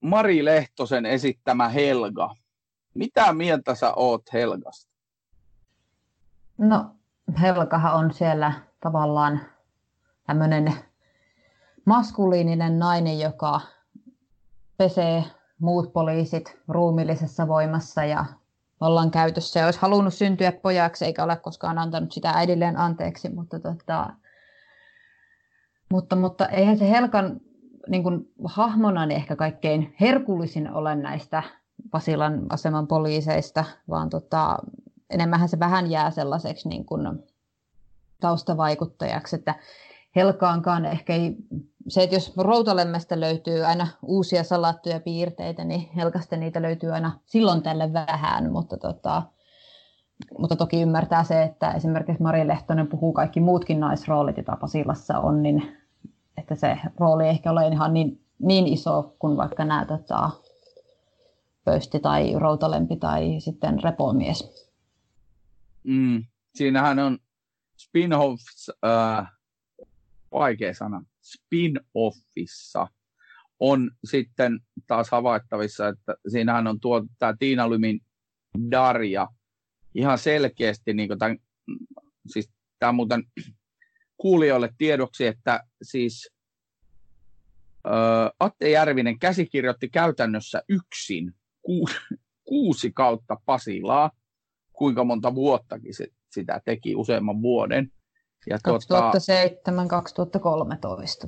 Mari 0.01 0.45
Lehtosen 0.45 1.07
esittämä 1.07 1.69
Helga. 1.69 2.35
Mitä 2.95 3.33
mieltä 3.33 3.75
sä 3.75 3.95
oot 3.95 4.23
Helgasta? 4.33 4.93
No, 6.59 6.97
Helkahan 7.41 7.95
on 7.95 8.13
siellä 8.13 8.53
tavallaan 8.81 9.41
tämmöinen 10.27 10.75
maskuliininen 11.85 12.79
nainen, 12.79 13.19
joka 13.19 13.61
pesee 14.77 15.25
muut 15.59 15.93
poliisit 15.93 16.61
ruumillisessa 16.69 17.49
voimassa 17.49 18.05
ja 18.05 18.25
ollaan 18.81 19.11
käytössä. 19.11 19.61
Ja 19.61 19.67
olisi 19.67 19.81
halunnut 19.81 20.15
syntyä 20.15 20.53
pojaksi, 20.53 21.05
eikä 21.05 21.25
ole 21.25 21.37
koskaan 21.37 21.79
antanut 21.79 22.13
sitä 22.13 22.31
äidilleen 22.31 22.77
anteeksi, 22.77 23.29
mutta, 23.29 23.61
tota, 23.61 24.11
mutta, 25.91 26.17
mutta 26.17 26.47
eihän 26.47 26.79
se 26.79 26.91
Helkan 26.91 27.41
niin 27.89 28.03
kuin, 28.03 28.33
hahmona 28.45 29.07
niin 29.07 29.17
ehkä 29.17 29.37
kaikkein 29.37 29.95
herkullisin 30.01 30.73
ole 30.73 30.95
näistä 30.95 31.43
Pasilan 31.91 32.47
aseman 32.51 32.87
poliiseista, 32.87 33.65
vaan 33.89 34.11
tota, 34.11 34.59
enemmän 35.15 35.49
se 35.49 35.59
vähän 35.59 35.91
jää 35.91 36.11
sellaiseksi 36.11 36.69
niin 36.69 36.85
kuin 36.85 37.25
taustavaikuttajaksi, 38.21 39.37
että 39.37 39.55
Helkaankaan 40.17 40.85
ehkä 40.85 41.15
ei, 41.15 41.37
se, 41.89 42.03
että 42.03 42.17
jos 42.17 42.37
routalemmestä 42.37 43.21
löytyy 43.21 43.65
aina 43.65 43.87
uusia 44.03 44.45
salattuja 44.45 45.01
piirteitä, 45.01 45.65
niin 45.65 45.89
Helkasta 45.97 46.37
niitä 46.37 46.63
löytyy 46.63 46.93
aina 46.93 47.19
silloin 47.25 47.63
tälle 47.63 47.93
vähän, 47.93 48.53
mutta, 48.53 48.77
tota, 48.77 49.23
mutta 50.39 50.57
toki 50.57 50.83
ymmärtää 50.83 51.25
se, 51.25 51.43
että 51.43 51.73
esimerkiksi 51.73 52.23
Mari 52.23 52.49
Lehtonen 52.49 52.87
puhuu 52.87 53.13
kaikki 53.13 53.41
muutkin 53.41 53.81
naisroolit, 53.81 54.37
joita 54.37 54.57
Pasilassa 54.57 55.19
on, 55.19 55.43
niin 55.43 55.77
että 56.39 56.55
se 56.55 56.79
rooli 56.99 57.25
ei 57.25 57.31
ehkä 57.31 57.51
ole 57.51 57.67
ihan 57.67 57.95
niin, 57.95 58.21
niin 58.39 58.67
iso 58.67 59.15
kuin 59.19 59.37
vaikka 59.37 59.65
nämä 59.65 59.85
tota, 59.85 60.31
pöysti 61.65 62.01
tai 62.01 62.35
routalempi 62.39 62.97
tai 62.97 63.37
sitten 63.39 63.83
repomies. 63.83 64.64
Mm. 65.85 66.25
Siinähän 66.55 66.99
on 66.99 67.19
spin-offs, 67.77 68.71
äh, 68.85 69.33
vaikea 70.33 70.75
sana, 70.75 71.05
spin-offissa 71.23 72.87
on 73.61 73.91
sitten 74.05 74.61
taas 74.87 75.11
havaittavissa, 75.11 75.89
että 75.89 76.15
siinähän 76.29 76.67
on 76.67 76.81
tuo 76.81 77.07
tämä 77.19 77.35
Tiina 77.39 77.71
Lymin 77.71 78.01
Darja 78.71 79.29
ihan 79.95 80.19
selkeästi, 80.19 80.95
niin 80.95 81.19
tämän, 81.19 81.39
siis 82.27 82.51
tämä 82.79 82.93
muuten 82.93 83.25
kuulijoille 84.17 84.71
tiedoksi, 84.79 85.27
että 85.27 85.65
siis 85.83 86.31
ö, 87.87 87.91
Atte 88.41 88.71
Järvinen 88.71 89.19
käsikirjoitti 89.19 89.89
käytännössä 89.89 90.63
yksin 90.69 91.35
ku, 91.63 91.89
kuusi 92.45 92.93
kautta 92.93 93.37
Pasilaa, 93.47 94.11
kuinka 94.75 95.05
monta 95.05 95.35
vuottakin 95.35 95.95
se, 95.95 96.07
sitä 96.31 96.61
teki 96.65 96.97
useamman 96.97 97.43
vuoden. 97.43 97.93
Ja 98.51 98.57
2007-2013 98.57 98.61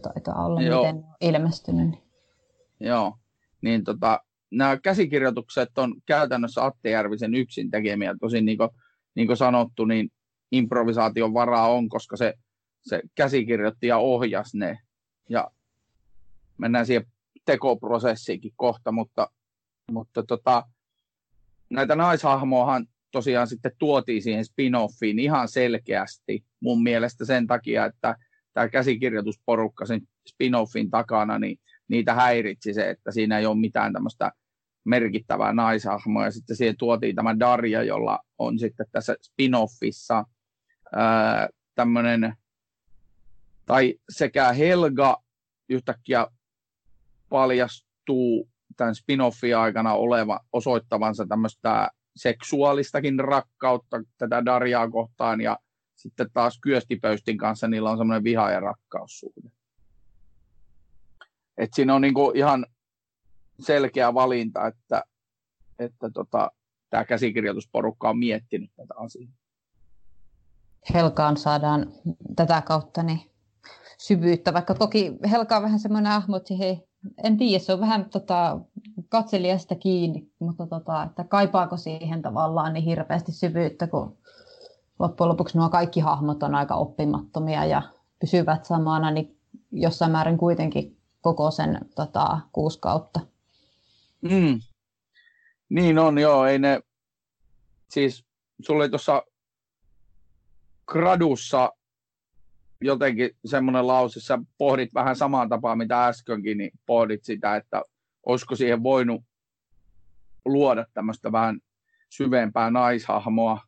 taitaa 0.01 0.45
olla, 0.45 0.63
joo, 0.63 0.83
miten 0.83 1.05
ilmestynyt. 1.21 1.95
Joo, 2.81 3.19
niin 3.63 3.85
tota, 3.85 4.21
nämä 4.51 4.77
käsikirjoitukset 4.77 5.79
on 5.79 5.95
käytännössä 6.07 6.65
Atte 6.65 6.91
Järvisen 6.91 7.35
yksin 7.35 7.71
tekemiä. 7.71 8.15
Tosin 8.21 8.45
niin 8.45 8.59
kuin, 8.59 8.71
niin 9.15 9.27
kuin 9.27 9.37
sanottu, 9.37 9.85
niin 9.85 10.13
improvisaation 10.53 11.35
varaa 11.35 11.69
on, 11.69 11.89
koska 11.89 12.17
se, 12.17 12.35
se 12.83 13.03
käsikirjoitti 13.15 13.87
ja 13.87 13.99
ohjasi 13.99 14.59
ne. 14.59 14.79
Ja 15.29 15.51
mennään 16.59 16.87
siihen 16.87 17.07
tekoprosessiinkin 17.45 18.53
kohta, 18.57 18.93
mutta, 18.93 19.31
mutta 19.93 20.23
tota, 20.23 20.63
näitä 21.71 21.97
naishahmoahan 21.97 22.87
tosiaan 23.11 23.47
sitten 23.47 23.73
tuotiin 23.79 24.23
siihen 24.23 24.45
spin-offiin 24.45 25.19
ihan 25.19 25.49
selkeästi 25.49 26.45
mun 26.61 26.83
mielestä 26.83 27.25
sen 27.25 27.47
takia, 27.47 27.87
että 27.87 28.17
tämä 28.53 28.69
käsikirjoitusporukka 28.69 29.87
sen 29.87 30.01
spin-offin 30.29 30.91
takana, 30.91 31.39
niin 31.39 31.59
niitä 31.89 32.15
häiritsi 32.15 32.75
se, 32.75 32.91
että 32.91 33.13
siinä 33.13 33.39
ei 33.39 33.47
ole 33.47 33.59
mitään 33.59 33.93
tämmöistä 33.93 34.33
merkittävää 34.85 35.53
naishahmoa. 35.53 36.25
Ja 36.25 36.31
sitten 36.31 36.57
siihen 36.57 36.77
tuotiin 36.79 37.17
tämä 37.17 37.39
Darja, 37.39 37.83
jolla 37.83 38.19
on 38.39 38.59
sitten 38.59 38.87
tässä 38.93 39.17
spin-offissa 39.23 40.25
tämmöinen, 41.75 42.35
tai 43.67 43.95
sekä 44.09 44.53
Helga 44.53 45.23
yhtäkkiä 45.69 46.27
paljastuu 47.29 48.49
tämän 48.77 48.95
spin-offin 48.95 49.57
aikana 49.57 49.95
oleva, 49.95 50.41
osoittavansa 50.53 51.27
tämmöistä 51.27 51.89
seksuaalistakin 52.17 53.21
rakkautta 53.21 54.03
tätä 54.19 54.45
Darjaa 54.45 54.91
kohtaan 54.91 55.41
ja 55.41 55.59
sitten 55.97 56.31
taas 56.33 56.59
Kyöstipöystin 56.61 57.39
kanssa 57.39 57.69
niillä 57.69 57.91
on 57.91 57.99
semmoinen 57.99 58.25
viha- 58.25 58.51
ja 58.51 58.61
rakkaussuhde. 58.61 59.51
Et 61.59 61.75
siinä 61.75 61.95
on 61.95 62.01
niinku 62.01 62.33
ihan 62.35 62.67
selkeä 63.61 64.15
valinta, 64.15 64.67
että, 64.67 65.03
että 65.79 66.11
tota, 66.11 66.51
tämä 66.91 67.05
käsikirjoitusporukka 67.05 68.11
on 68.11 68.19
miettinyt 68.19 68.71
tätä 68.77 68.95
asiaa. 68.97 69.33
Helkaan 70.95 71.37
saadaan 71.37 71.93
tätä 72.37 72.63
kautta 72.63 73.03
niin 73.03 73.21
syvyyttä, 73.99 74.55
vaikka 74.55 74.75
toki 74.75 75.13
Helka 75.31 75.57
on 75.57 75.63
vähän 75.63 75.81
semmoinen 75.81 76.13
ahmo, 76.13 76.37
että 76.37 76.55
hei, 76.55 76.81
en 77.25 77.37
tiedä, 77.37 77.59
se 77.59 77.73
on 77.73 77.81
vähän 77.81 78.05
tota, 78.11 78.59
katselijasta 79.09 79.75
kiinni, 79.75 80.31
mutta 80.39 80.67
tota, 80.67 81.03
että 81.03 81.25
kaipaako 81.25 81.77
siihen 81.77 82.23
tavallaan 82.23 82.73
niin 82.73 82.85
hirveästi 82.85 83.33
syvyyttä, 83.33 83.87
kun 83.87 84.17
loppujen 84.99 85.29
lopuksi 85.29 85.59
nuo 85.59 85.69
kaikki 85.69 86.01
hahmot 86.01 86.43
on 86.43 86.55
aika 86.55 86.75
oppimattomia 86.75 87.65
ja 87.65 87.83
pysyvät 88.21 88.65
samana, 88.65 89.11
niin 89.11 89.37
jossain 89.73 90.13
määrin 90.13 90.39
kuitenkin 90.39 90.97
koko 91.21 91.51
sen 91.51 91.81
tota, 91.95 92.41
kuusi 92.53 92.79
kautta. 92.81 93.21
Mm. 94.21 94.61
Niin 95.69 95.99
on, 95.99 96.19
joo, 96.19 96.47
ei 96.47 96.59
ne, 96.59 96.81
siis 97.91 98.25
sulla 98.63 98.83
oli 98.83 98.89
tuossa 98.89 99.23
gradussa 100.87 101.73
jotenkin 102.81 103.31
semmoinen 103.45 103.87
lause, 103.87 104.21
sä 104.21 104.39
pohdit 104.59 104.95
vähän 104.95 105.17
samaan 105.17 105.49
tapaan, 105.49 105.79
mitä 105.79 106.07
äskenkin, 106.07 106.59
niin 106.59 106.71
pohdit 106.87 107.25
sitä, 107.25 107.57
että 107.57 107.83
olisiko 108.27 108.57
siihen 108.57 108.83
voinut 108.83 109.23
luoda 110.45 110.87
tämmöistä 110.95 111.33
vähän 111.33 111.61
syvempää 112.09 112.71
naishahmoa 112.71 113.61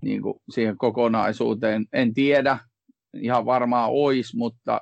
niin 0.00 0.22
kuin 0.22 0.34
siihen 0.50 0.78
kokonaisuuteen. 0.78 1.86
En 1.92 2.14
tiedä, 2.14 2.58
ihan 3.14 3.46
varmaan 3.46 3.90
ois, 3.92 4.34
mutta 4.34 4.80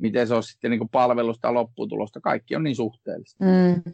miten 0.00 0.28
se 0.28 0.34
on 0.34 0.42
sitten 0.42 0.70
niin 0.70 0.78
kuin 0.78 0.88
palvelusta 0.88 1.54
lopputulosta, 1.54 2.20
kaikki 2.20 2.56
on 2.56 2.62
niin 2.62 2.76
suhteellista. 2.76 3.44
Mm. 3.44 3.92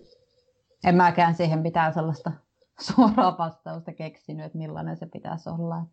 En 0.84 0.94
mäkään 0.94 1.34
siihen 1.34 1.58
mitään 1.58 1.94
sellaista 1.94 2.32
suoraa 2.94 3.38
vastausta 3.38 3.92
keksinyt, 3.92 4.46
että 4.46 4.58
millainen 4.58 4.96
se 4.96 5.06
pitäisi 5.06 5.48
olla. 5.48 5.86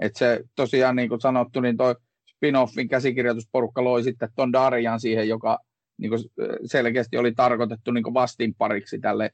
Et 0.00 0.16
se 0.16 0.44
tosiaan 0.56 0.96
niin 0.96 1.08
kuin 1.08 1.20
sanottu, 1.20 1.60
niin 1.60 1.76
toi 1.76 1.94
spin-offin 2.26 2.88
käsikirjoitusporukka 2.88 3.84
loi 3.84 4.02
sitten 4.02 4.28
ton 4.36 4.52
Darjan 4.52 5.00
siihen, 5.00 5.28
joka 5.28 5.58
niin 5.98 6.10
kuin 6.10 6.20
selkeästi 6.64 7.16
oli 7.16 7.34
tarkoitettu 7.34 7.90
niin 7.90 8.04
kuin 8.04 8.14
vastinpariksi 8.14 8.98
tälle 8.98 9.30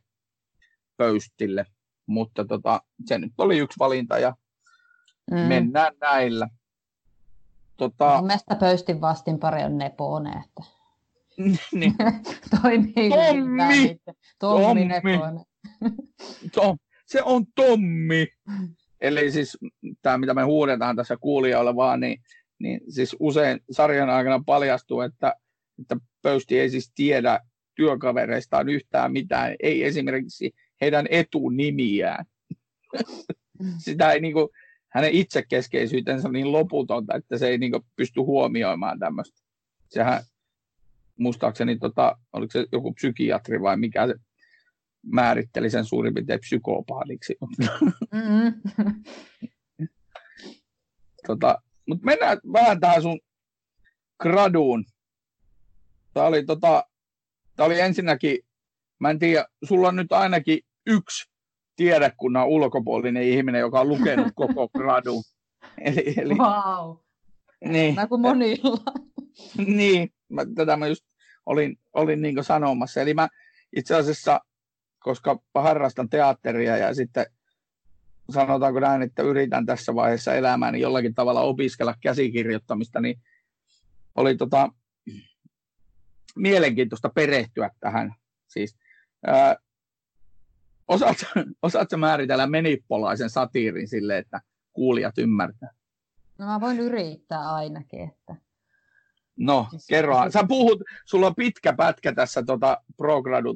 pöystille. 0.96 1.66
Mutta 2.06 2.44
tota, 2.44 2.82
se 3.06 3.18
nyt 3.18 3.32
oli 3.38 3.58
yksi 3.58 3.78
valinta 3.78 4.18
ja 4.18 4.34
mm. 5.30 5.36
mennään 5.38 5.92
näillä. 6.00 6.48
Tota... 7.76 8.22
Mielestäni 8.22 8.60
pöystin 8.60 9.00
vastinpari 9.00 9.64
on 9.64 9.78
Nepone, 9.78 10.30
että 10.30 10.62
niin. 11.72 11.94
toimii 12.62 13.10
Tommi! 13.10 13.98
Tommi, 14.38 14.88
Tommi. 15.02 15.44
Tom, 16.54 16.78
se 17.06 17.22
on 17.22 17.46
Tommi. 17.54 18.26
Eli 19.00 19.30
siis 19.30 19.58
tämä, 20.02 20.18
mitä 20.18 20.34
me 20.34 20.42
huudetaan 20.42 20.96
tässä 20.96 21.16
kuulijoille 21.20 21.76
vaan, 21.76 22.00
niin, 22.00 22.22
niin 22.58 22.80
siis 22.88 23.16
usein 23.20 23.60
sarjan 23.70 24.10
aikana 24.10 24.42
paljastuu, 24.46 25.00
että, 25.00 25.34
että 25.80 25.96
Pöysti 26.22 26.60
ei 26.60 26.70
siis 26.70 26.92
tiedä 26.94 27.40
työkavereistaan 27.74 28.68
yhtään 28.68 29.12
mitään, 29.12 29.56
ei 29.60 29.84
esimerkiksi 29.84 30.54
heidän 30.80 31.06
etunimiään. 31.10 32.24
Sitä 33.84 34.12
ei 34.12 34.20
niin 34.20 34.32
kuin, 34.32 34.48
hänen 34.88 35.12
itsekeskeisyytensä 35.12 36.28
niin 36.28 36.52
loputonta, 36.52 37.14
että 37.14 37.38
se 37.38 37.48
ei 37.48 37.58
niin 37.58 37.72
kuin, 37.72 37.84
pysty 37.96 38.20
huomioimaan 38.20 38.98
tämmöistä. 38.98 39.42
Sehän 39.88 40.22
muistaakseni, 41.18 41.78
tota, 41.78 42.18
oliko 42.32 42.50
se 42.50 42.66
joku 42.72 42.92
psykiatri 42.92 43.60
vai 43.62 43.76
mikä 43.76 44.06
se 44.06 44.14
määritteli 45.12 45.70
sen 45.70 45.84
suurin 45.84 46.14
piirtein 46.14 46.40
psykopaadiksi. 46.40 47.36
Mm-hmm. 48.12 48.62
tota, 51.26 51.62
Mutta 51.88 52.04
mennään 52.04 52.38
vähän 52.52 52.80
tähän 52.80 53.02
sun 53.02 53.20
graduun. 54.22 54.84
Tämä 56.14 56.26
oli, 56.26 56.44
tota, 56.44 56.84
tämä 57.56 57.66
oli 57.66 57.80
ensinnäkin, 57.80 58.38
mä 58.98 59.10
en 59.10 59.18
tiedä, 59.18 59.46
sulla 59.64 59.88
on 59.88 59.96
nyt 59.96 60.12
ainakin 60.12 60.58
yksi 60.86 61.30
tiedekunnan 61.76 62.48
ulkopuolinen 62.48 63.22
ihminen, 63.22 63.60
joka 63.60 63.80
on 63.80 63.88
lukenut 63.88 64.28
koko 64.40 64.68
gradun. 64.68 65.22
Eli, 65.78 66.14
eli, 66.16 66.34
wow. 66.34 66.96
Niin. 67.64 67.94
Mä 67.94 68.06
kuin 68.06 68.20
monilla. 68.20 68.92
niin, 69.76 70.10
mä, 70.28 70.42
tätä 70.54 70.76
mä 70.76 70.86
just 70.86 71.04
olin, 71.46 71.76
olin 71.92 72.22
niin 72.22 72.44
sanomassa. 72.44 73.00
Eli 73.00 73.14
mä 73.14 73.28
itse 73.76 73.94
asiassa, 73.94 74.40
koska 75.04 75.38
harrastan 75.54 76.08
teatteria 76.08 76.76
ja 76.76 76.94
sitten 76.94 77.26
sanotaanko 78.30 78.80
näin, 78.80 79.02
että 79.02 79.22
yritän 79.22 79.66
tässä 79.66 79.94
vaiheessa 79.94 80.34
elämääni 80.34 80.80
jollakin 80.80 81.14
tavalla 81.14 81.40
opiskella 81.40 81.94
käsikirjoittamista, 82.00 83.00
niin 83.00 83.20
oli 84.14 84.36
tota, 84.36 84.68
mielenkiintoista 86.36 87.08
perehtyä 87.08 87.70
tähän. 87.80 88.14
Siis, 88.48 88.76
ää, 89.26 89.56
osaat, 90.88 91.16
osaatko 91.62 91.96
määritellä 91.96 92.46
menippolaisen 92.46 93.30
satiirin 93.30 93.88
sille, 93.88 94.18
että 94.18 94.40
kuulijat 94.72 95.18
ymmärtää? 95.18 95.70
No 96.38 96.46
mä 96.46 96.60
voin 96.60 96.80
yrittää 96.80 97.54
ainakin, 97.54 98.00
että... 98.00 98.36
No, 99.36 99.66
siis, 99.70 99.86
kerro. 99.86 100.30
Sä 100.30 100.44
puhut, 100.48 100.82
sulla 101.06 101.26
on 101.26 101.34
pitkä 101.34 101.72
pätkä 101.72 102.12
tässä 102.12 102.42
tota 102.42 102.80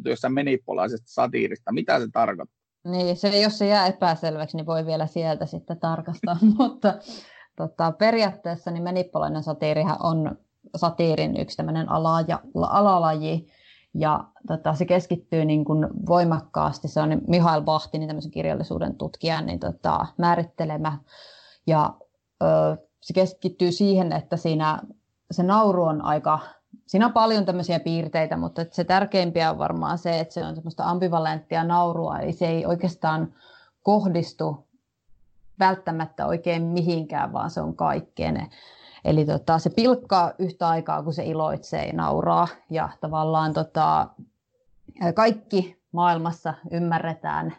työssä 0.03 0.29
menippolaisesta 0.29 1.07
satiirista. 1.11 1.72
Mitä 1.72 2.01
se 2.01 2.09
tarkoittaa? 2.12 2.59
Niin, 2.85 3.16
se, 3.16 3.41
jos 3.41 3.59
se 3.59 3.66
jää 3.66 3.87
epäselväksi, 3.87 4.57
niin 4.57 4.66
voi 4.66 4.87
vielä 4.87 5.07
sieltä 5.07 5.47
sitten 5.47 5.81
tarkastaa, 5.81 6.37
mutta 6.59 6.95
tota, 7.57 7.93
periaatteessa 7.93 8.70
niin 8.70 8.83
menippolainen 8.83 9.43
satiirihan 9.43 9.97
on 10.03 10.39
satiirin 10.76 11.41
yksi 11.41 11.57
tämmöinen 11.57 11.89
alaja, 11.89 12.41
alalaji, 12.55 13.49
ja 13.95 14.24
tota, 14.47 14.74
se 14.74 14.85
keskittyy 14.85 15.45
niin 15.45 15.64
kuin 15.64 15.87
voimakkaasti, 16.07 16.89
se 16.89 17.01
on 17.01 17.22
Mihail 17.26 17.62
Bahtinin 17.62 18.09
tämmöisen 18.09 18.31
kirjallisuuden 18.31 18.95
tutkijan 18.95 19.47
niin 19.47 19.59
tota, 19.61 20.07
määrittelemä, 20.18 20.99
ja 21.66 21.95
ö, 22.43 22.47
se 23.01 23.12
keskittyy 23.14 23.72
siihen, 23.72 24.12
että 24.12 24.37
siinä 24.37 24.83
se 25.31 25.43
nauru 25.43 25.85
on 25.85 26.03
aika, 26.03 26.39
siinä 26.87 27.07
on 27.07 27.12
paljon 27.12 27.45
tämmöisiä 27.45 27.81
piirteitä, 27.81 28.37
mutta 28.37 28.64
se 28.70 28.85
tärkeimpiä 28.85 29.51
on 29.51 29.59
varmaan 29.59 29.99
se, 29.99 30.20
että 30.20 30.35
se 30.35 30.45
on 30.45 30.55
semmoista 30.55 30.85
ambivalenttia 30.85 31.64
naurua, 31.64 32.18
eli 32.18 32.33
se 32.33 32.47
ei 32.47 32.66
oikeastaan 32.66 33.35
kohdistu 33.83 34.68
välttämättä 35.59 36.26
oikein 36.26 36.62
mihinkään, 36.62 37.33
vaan 37.33 37.51
se 37.51 37.61
on 37.61 37.76
kaikkeen. 37.76 38.51
Eli 39.05 39.24
tota, 39.24 39.59
se 39.59 39.70
pilkkaa 39.70 40.33
yhtä 40.39 40.68
aikaa, 40.68 41.03
kun 41.03 41.12
se 41.12 41.24
iloitsee 41.24 41.87
ja 41.87 41.93
nauraa. 41.93 42.49
Ja 42.70 42.89
tavallaan 43.01 43.53
tota, 43.53 44.09
kaikki 45.14 45.83
maailmassa 45.93 46.55
ymmärretään 46.70 47.57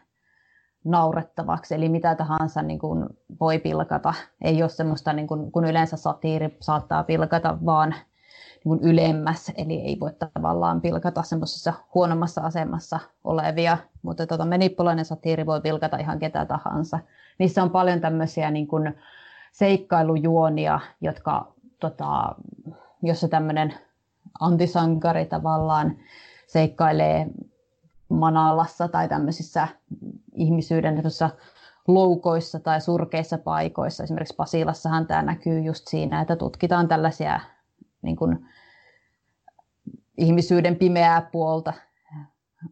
naurettavaksi, 0.83 1.75
eli 1.75 1.89
mitä 1.89 2.15
tahansa 2.15 2.61
niin 2.61 2.79
kuin 2.79 3.05
voi 3.39 3.59
pilkata. 3.59 4.13
Ei 4.41 4.63
ole 4.63 4.69
semmoista, 4.69 5.13
niin 5.13 5.27
kuin, 5.27 5.51
kun 5.51 5.65
yleensä 5.65 5.97
satiiri 5.97 6.57
saattaa 6.61 7.03
pilkata, 7.03 7.57
vaan 7.65 7.89
niin 7.89 8.63
kuin 8.63 8.79
ylemmäs, 8.83 9.51
eli 9.55 9.73
ei 9.73 9.99
voi 9.99 10.11
tavallaan 10.19 10.81
pilkata 10.81 11.23
semmoisessa 11.23 11.73
huonommassa 11.95 12.41
asemassa 12.41 12.99
olevia, 13.23 13.77
mutta 14.01 14.27
tota, 14.27 14.45
manipulainen 14.45 15.05
satiiri 15.05 15.45
voi 15.45 15.61
pilkata 15.61 15.97
ihan 15.97 16.19
ketä 16.19 16.45
tahansa. 16.45 16.99
Niissä 17.37 17.63
on 17.63 17.69
paljon 17.69 18.01
tämmöisiä 18.01 18.51
niin 18.51 18.67
kuin 18.67 18.95
seikkailujuonia, 19.51 20.79
jotka, 21.01 21.53
tota, 21.79 22.35
jossa 23.03 23.27
tämmöinen 23.27 23.73
antisankari 24.39 25.25
tavallaan 25.25 25.97
seikkailee 26.47 27.27
manalassa 28.09 28.87
tai 28.87 29.09
tämmöisissä 29.09 29.67
ihmisyyden 30.33 31.03
loukoissa 31.87 32.59
tai 32.59 32.81
surkeissa 32.81 33.37
paikoissa. 33.37 34.03
Esimerkiksi 34.03 34.35
Pasilassahan 34.35 35.07
tämä 35.07 35.21
näkyy 35.21 35.59
just 35.59 35.87
siinä, 35.87 36.21
että 36.21 36.35
tutkitaan 36.35 36.87
tällaisia 36.87 37.39
niin 38.01 38.15
kuin, 38.15 38.45
ihmisyyden 40.17 40.75
pimeää 40.75 41.21
puolta, 41.31 41.73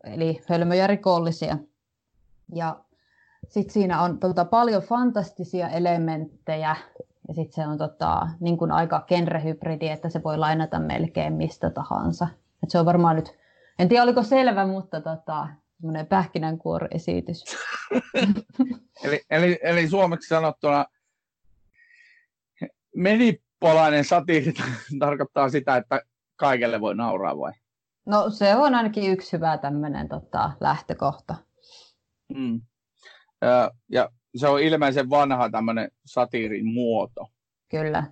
eli 0.03 0.41
hölmöjä 0.49 0.88
rikollisia. 0.88 1.57
Ja 2.55 2.79
sitten 3.47 3.73
siinä 3.73 4.01
on 4.01 4.19
tota, 4.19 4.45
paljon 4.45 4.81
fantastisia 4.81 5.69
elementtejä, 5.69 6.75
ja 7.27 7.33
sitten 7.33 7.53
se 7.53 7.67
on 7.67 7.77
tota, 7.77 8.27
niin 8.39 8.57
kuin 8.57 8.71
aika 8.71 9.03
genrehybridi, 9.07 9.88
että 9.88 10.09
se 10.09 10.23
voi 10.23 10.38
lainata 10.38 10.79
melkein 10.79 11.33
mistä 11.33 11.69
tahansa. 11.69 12.27
Et 12.63 12.69
se 12.69 12.79
on 12.79 12.85
varmaan 12.85 13.15
nyt, 13.15 13.38
en 13.80 13.89
tiedä 13.89 14.03
oliko 14.03 14.23
selvä, 14.23 14.67
mutta 14.67 15.01
tota, 15.01 15.47
semmoinen 15.78 16.07
pähkinänkuoresitys. 16.07 17.43
eli, 19.03 19.21
eli, 19.30 19.59
eli 19.61 19.88
suomeksi 19.88 20.28
sanottuna 20.28 20.86
menipolainen 22.95 24.05
satiiri 24.05 24.53
tarkoittaa 24.99 25.49
sitä, 25.49 25.78
että 25.78 26.01
kaikelle 26.36 26.82
voi 26.82 26.95
nauraa 26.95 27.38
vai? 27.38 27.53
No 28.05 28.30
se 28.30 28.55
on 28.55 28.75
ainakin 28.75 29.11
yksi 29.11 29.34
hyvä 29.34 29.57
tämmöinen 29.57 30.09
tota, 30.09 30.51
lähtökohta. 30.59 31.36
Mm. 32.36 32.61
Ja, 33.41 33.71
ja 33.91 34.09
se 34.36 34.47
on 34.47 34.61
ilmeisen 34.61 35.09
vanha 35.09 35.49
tämmöinen 35.49 35.91
satiirin 36.05 36.65
muoto. 36.65 37.28
Kyllä. 37.69 38.03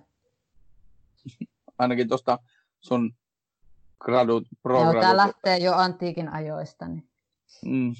Ainakin 1.78 2.08
tuosta 2.08 2.38
sun 2.80 3.14
gradut, 4.00 4.44
pro 4.62 4.92
tämä 4.92 5.16
lähtee 5.16 5.58
jo 5.58 5.72
antiikin 5.72 6.28
ajoista. 6.28 6.88
Niin. 6.88 7.08
Mm, 7.64 7.94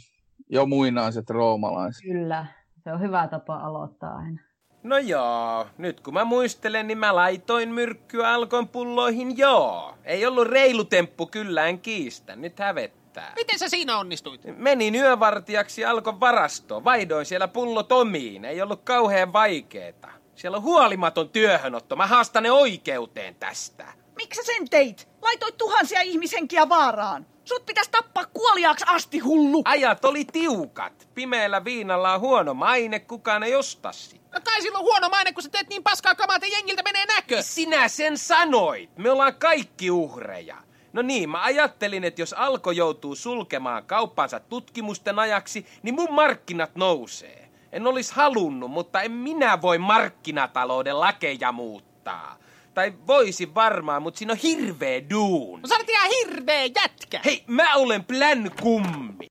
jo 0.48 0.66
muinaiset 0.66 1.30
roomalaiset. 1.30 2.02
Kyllä, 2.02 2.46
se 2.84 2.92
on 2.92 3.00
hyvä 3.00 3.28
tapa 3.28 3.56
aloittaa 3.56 4.16
aina. 4.16 4.46
No 4.82 4.98
joo, 4.98 5.66
nyt 5.78 6.00
kun 6.00 6.14
mä 6.14 6.24
muistelen, 6.24 6.86
niin 6.86 6.98
mä 6.98 7.14
laitoin 7.14 7.74
myrkkyä 7.74 8.30
alkon 8.30 8.68
pulloihin 8.68 9.38
joo. 9.38 9.94
Ei 10.04 10.26
ollut 10.26 10.48
reilu 10.48 10.84
temppu 10.84 11.26
kyllään 11.26 11.78
kiistä, 11.78 12.36
nyt 12.36 12.58
hävettää. 12.58 13.32
Miten 13.36 13.58
sä 13.58 13.68
siinä 13.68 13.98
onnistuit? 13.98 14.40
Menin 14.56 14.94
yövartijaksi 14.94 15.84
alkon 15.84 16.20
varastoon, 16.20 16.84
vaihdoin 16.84 17.26
siellä 17.26 17.48
pullo 17.48 17.82
Tomiin, 17.82 18.44
ei 18.44 18.62
ollut 18.62 18.80
kauhean 18.84 19.32
vaikeeta. 19.32 20.08
Siellä 20.34 20.56
on 20.56 20.62
huolimaton 20.62 21.28
työhönotto, 21.28 21.96
mä 21.96 22.06
haastan 22.06 22.42
ne 22.42 22.50
oikeuteen 22.50 23.34
tästä. 23.34 23.86
Miksi 24.16 24.40
sen 24.44 24.68
teit? 24.68 25.08
Laitoit 25.22 25.56
tuhansia 25.56 26.00
ihmishenkiä 26.00 26.68
vaaraan. 26.68 27.26
Sut 27.44 27.66
pitäisi 27.66 27.90
tappaa 27.90 28.24
kuoliaaksi 28.24 28.84
asti, 28.88 29.18
hullu! 29.18 29.62
Ajat 29.64 30.04
oli 30.04 30.24
tiukat. 30.24 31.08
Pimeällä 31.14 31.64
viinalla 31.64 32.14
on 32.14 32.20
huono 32.20 32.54
maine, 32.54 33.00
kukaan 33.00 33.42
ei 33.42 33.54
osta 33.54 33.92
sitä. 33.92 34.26
No 34.32 34.40
kai 34.44 34.62
silloin 34.62 34.84
huono 34.84 35.08
maine, 35.08 35.32
kun 35.32 35.42
sä 35.42 35.48
teet 35.48 35.68
niin 35.68 35.82
paskaa 35.82 36.14
kamaa, 36.14 36.36
että 36.36 36.46
jengiltä 36.46 36.82
menee 36.82 37.06
näkö. 37.06 37.42
Sinä 37.42 37.88
sen 37.88 38.18
sanoit. 38.18 38.98
Me 38.98 39.10
ollaan 39.10 39.34
kaikki 39.34 39.90
uhreja. 39.90 40.56
No 40.92 41.02
niin, 41.02 41.30
mä 41.30 41.42
ajattelin, 41.42 42.04
että 42.04 42.22
jos 42.22 42.32
Alko 42.32 42.70
joutuu 42.70 43.14
sulkemaan 43.14 43.84
kauppansa 43.84 44.40
tutkimusten 44.40 45.18
ajaksi, 45.18 45.66
niin 45.82 45.94
mun 45.94 46.12
markkinat 46.12 46.76
nousee. 46.76 47.48
En 47.72 47.86
olisi 47.86 48.14
halunnut, 48.14 48.70
mutta 48.70 49.02
en 49.02 49.12
minä 49.12 49.62
voi 49.62 49.78
markkinatalouden 49.78 51.00
lakeja 51.00 51.52
muuttaa. 51.52 52.38
Tai 52.76 52.94
voisi 53.06 53.54
varmaan, 53.54 54.02
mutta 54.02 54.18
siinä 54.18 54.32
on 54.32 54.38
hirveä 54.38 55.10
duun. 55.10 55.62
No 55.62 55.68
sä 55.68 55.74
olet 55.74 55.88
ihan 55.88 56.10
hirveä 56.10 56.64
jätkä. 56.64 57.20
Hei, 57.24 57.44
mä 57.46 57.74
olen 57.74 58.04
plan 58.04 58.50
kummi. 58.62 59.26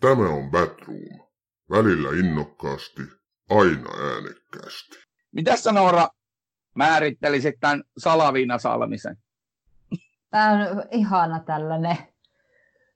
Tämä 0.00 0.28
on 0.28 0.50
Batroom. 0.50 1.28
Välillä 1.70 2.08
innokkaasti, 2.08 3.02
aina 3.50 3.90
äänekkäästi. 4.12 4.96
Mitä 5.32 5.56
sä 5.56 5.72
Noora 5.72 6.08
määrittelisit 6.74 7.54
tämän 7.60 7.82
salaviinasalmisen? 7.98 9.16
Tämä 10.30 10.50
on 10.52 10.84
ihana 10.90 11.40
tällainen 11.40 11.96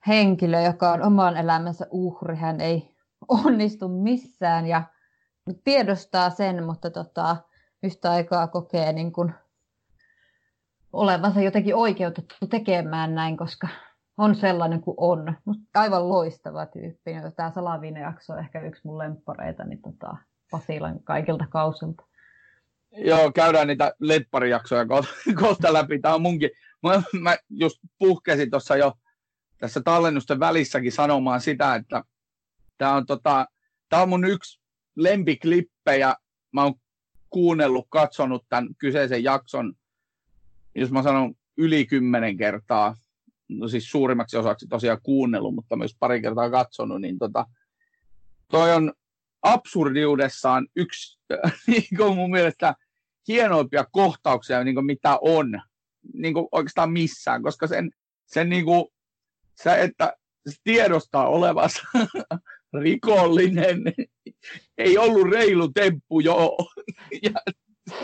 henkilö, 0.07 0.61
joka 0.61 0.93
on 0.93 1.03
oman 1.03 1.37
elämänsä 1.37 1.87
uhri. 1.91 2.37
Hän 2.37 2.61
ei 2.61 2.95
onnistu 3.29 3.89
missään 3.89 4.67
ja 4.67 4.83
tiedostaa 5.65 6.31
sen, 6.31 6.65
mutta 6.65 6.91
tota, 6.91 7.37
yhtä 7.85 8.11
aikaa 8.11 8.47
kokee 8.47 8.93
niin 8.93 9.13
kuin 9.13 9.35
olevansa 10.93 11.41
jotenkin 11.41 11.75
oikeutettu 11.75 12.35
tekemään 12.51 13.15
näin, 13.15 13.37
koska 13.37 13.69
on 14.19 14.35
sellainen 14.35 14.81
kuin 14.81 14.95
on. 14.99 15.35
Musta 15.45 15.63
aivan 15.75 16.09
loistava 16.09 16.67
tyyppi. 16.67 17.13
Tämä 17.37 17.51
Salavine-jakso 17.51 18.33
on 18.33 18.39
ehkä 18.39 18.61
yksi 18.61 18.81
mun 18.85 18.99
lemppareita 18.99 19.65
niin 19.65 19.83
tota, 19.83 20.17
Pasilan 20.51 21.01
kaikilta 21.05 21.47
kausilta. 21.51 22.05
Joo, 22.97 23.33
käydään 23.33 23.67
niitä 23.67 23.93
lempparijaksoja 24.01 24.87
kohta 25.43 25.73
läpi. 25.73 25.99
Tämä 25.99 26.15
on 26.15 26.23
munkin. 26.23 26.51
Mä, 26.83 27.03
mä 27.21 27.37
just 27.51 27.79
puhkesin 27.99 28.51
tuossa 28.51 28.77
jo 28.77 28.93
tässä 29.59 29.81
tallennusten 29.85 30.41
välissäkin 30.41 30.93
sanomaan 30.93 31.41
sitä, 31.41 31.75
että 31.75 32.05
tämä 32.79 32.95
on, 32.95 33.07
tota, 33.07 33.47
tämä 33.89 34.03
on 34.03 34.09
mun 34.09 34.25
yksi 34.25 34.61
lempiklippejä. 34.97 36.15
Mä 36.53 36.63
oon 36.63 36.75
kuunnellut, 37.35 37.87
katsonut 37.89 38.45
tämän 38.49 38.69
kyseisen 38.79 39.25
jakson, 39.25 39.75
jos 40.75 40.91
mä 40.91 41.03
sanon 41.03 41.35
yli 41.57 41.87
kymmenen 41.87 42.37
kertaa, 42.37 42.97
no 43.49 43.69
siis 43.69 43.91
suurimmaksi 43.91 44.37
osaksi 44.37 44.67
tosiaan 44.69 44.99
kuunnellut, 45.03 45.55
mutta 45.55 45.77
myös 45.77 45.97
pari 45.99 46.23
kertaa 46.23 46.51
katsonut, 46.51 47.01
niin 47.01 47.19
tota, 47.19 47.47
toi 48.51 48.75
on 48.75 48.93
absurdiudessaan 49.43 50.67
yksi 50.77 51.19
niin 51.67 51.97
kuin 51.97 52.17
mun 52.17 52.31
mielestä 52.31 52.75
hienoimpia 53.29 53.85
kohtauksia, 53.93 54.65
niin 54.65 54.75
kuin 54.75 54.87
mitä 54.87 55.19
on 55.23 55.63
niin 56.13 56.35
kuin 56.35 56.47
oikeastaan 56.53 56.93
missään, 56.93 57.43
koska 57.43 57.67
sen, 57.67 57.91
sen 58.27 58.49
niin 58.49 58.65
kuin, 58.65 58.85
se, 59.63 59.83
että 59.83 60.17
tiedostaa 60.65 61.29
olevansa 61.29 61.83
rikollinen, 62.83 63.83
ei 64.79 64.99
ollut 64.99 65.31
reilu 65.31 65.69
temppu, 65.69 66.21
joo. 66.21 66.69
Ja 67.23 67.33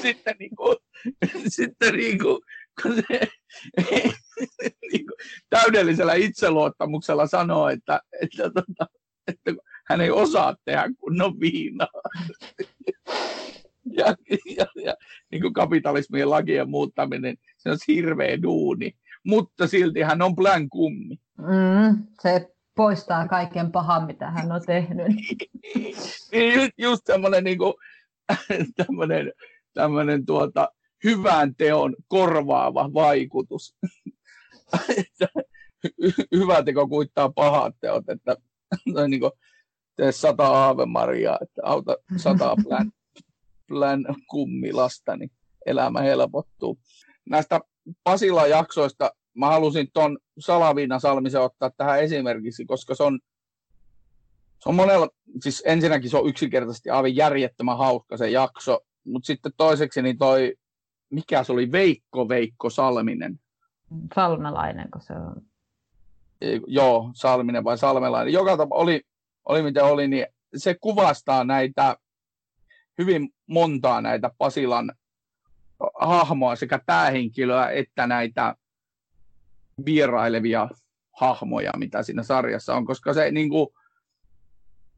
sitten, 0.02 0.36
niin 0.38 0.56
kuin, 0.56 0.76
sitten 1.48 1.94
niin 1.94 2.18
kuin, 2.18 2.42
kun 2.82 2.94
se, 2.94 3.28
niin 4.92 5.06
kuin, 5.06 5.16
täydellisellä 5.50 6.14
itseluottamuksella 6.14 7.26
sanoo, 7.26 7.68
että, 7.68 8.00
että, 8.22 8.44
että, 8.46 8.86
että 9.28 9.62
hän 9.86 10.00
ei 10.00 10.10
osaa 10.10 10.56
tehdä 10.64 10.90
kunnon 10.98 11.40
viinaa. 11.40 11.88
ja, 13.98 14.16
ja, 14.56 14.66
ja 14.84 14.94
niin 15.30 15.42
kuin 15.42 15.52
kapitalismien 15.52 16.30
lakien 16.30 16.70
muuttaminen, 16.70 17.36
se 17.56 17.70
on 17.70 17.78
hirveä 17.88 18.42
duuni. 18.42 18.92
Mutta 19.24 19.66
silti 19.66 20.00
hän 20.00 20.22
on 20.22 20.36
plan 20.36 20.68
kummi. 20.68 21.16
Mm, 21.38 22.06
se 22.22 22.48
poistaa 22.76 23.28
kaiken 23.28 23.72
pahan, 23.72 24.06
mitä 24.06 24.30
hän 24.30 24.52
on 24.52 24.62
tehnyt. 24.66 25.06
niin 26.32 26.54
just, 26.54 26.72
just 26.78 27.02
semmoinen 27.06 27.44
niin 27.44 27.58
kuin, 27.58 27.74
tämmöinen, 28.86 29.32
tämmöinen 29.74 30.26
tuota, 30.26 30.68
hyvän 31.04 31.54
teon 31.54 31.96
korvaava 32.08 32.90
vaikutus. 32.94 33.76
Hyvä 36.34 36.62
teko 36.62 36.88
kuittaa 36.88 37.32
pahat 37.32 37.74
teot, 37.80 38.08
että 38.08 38.36
niin 39.08 39.20
kuin, 39.20 39.32
tee 39.96 40.12
sata 40.12 40.46
Aave 40.46 40.86
Maria, 40.86 41.38
että 41.42 41.62
auta 41.64 41.96
sata 42.16 42.56
plan, 42.62 42.92
plan 43.68 44.04
kummilasta, 44.30 45.16
niin 45.16 45.30
elämä 45.66 46.00
helpottuu. 46.00 46.78
Näistä 47.28 47.60
Pasila-jaksoista 48.04 49.10
mä 49.34 49.46
halusin 49.46 49.88
tuon 49.92 50.18
Salaviina 50.38 50.98
Salmisen 50.98 51.40
ottaa 51.40 51.70
tähän 51.76 52.00
esimerkiksi, 52.00 52.64
koska 52.64 52.94
se 52.94 53.02
on, 53.02 53.20
se 54.58 54.68
on 54.68 54.74
monella, 54.74 55.08
siis 55.40 55.62
ensinnäkin 55.66 56.10
se 56.10 56.16
on 56.16 56.28
yksinkertaisesti 56.28 56.90
aivan 56.90 57.16
järjettömän 57.16 57.78
hauska 57.78 58.16
se 58.16 58.30
jakso, 58.30 58.80
mutta 59.04 59.26
sitten 59.26 59.52
toiseksi 59.56 60.02
niin 60.02 60.18
toi, 60.18 60.54
mikä 61.10 61.44
se 61.44 61.52
oli, 61.52 61.72
Veikko 61.72 62.28
Veikko 62.28 62.70
Salminen. 62.70 63.40
Salmelainen, 64.14 64.90
kun 64.90 65.02
se 65.02 65.12
on. 65.12 65.42
Joo, 66.66 67.10
Salminen 67.14 67.64
vai 67.64 67.78
Salmelainen. 67.78 68.32
Joka 68.32 68.56
tapa 68.56 68.76
oli, 68.76 69.02
oli 69.48 69.62
mitä 69.62 69.84
oli, 69.84 70.08
niin 70.08 70.26
se 70.56 70.76
kuvastaa 70.80 71.44
näitä 71.44 71.96
hyvin 72.98 73.28
montaa 73.46 74.00
näitä 74.00 74.30
Pasilan 74.38 74.92
hahmoa, 76.00 76.56
sekä 76.56 76.80
päähenkilöä 76.86 77.70
että 77.70 78.06
näitä 78.06 78.54
vierailevia 79.86 80.68
hahmoja, 81.20 81.72
mitä 81.76 82.02
siinä 82.02 82.22
sarjassa 82.22 82.74
on, 82.74 82.86
koska 82.86 83.14
se 83.14 83.30
niin 83.30 83.48
kuin, 83.48 83.68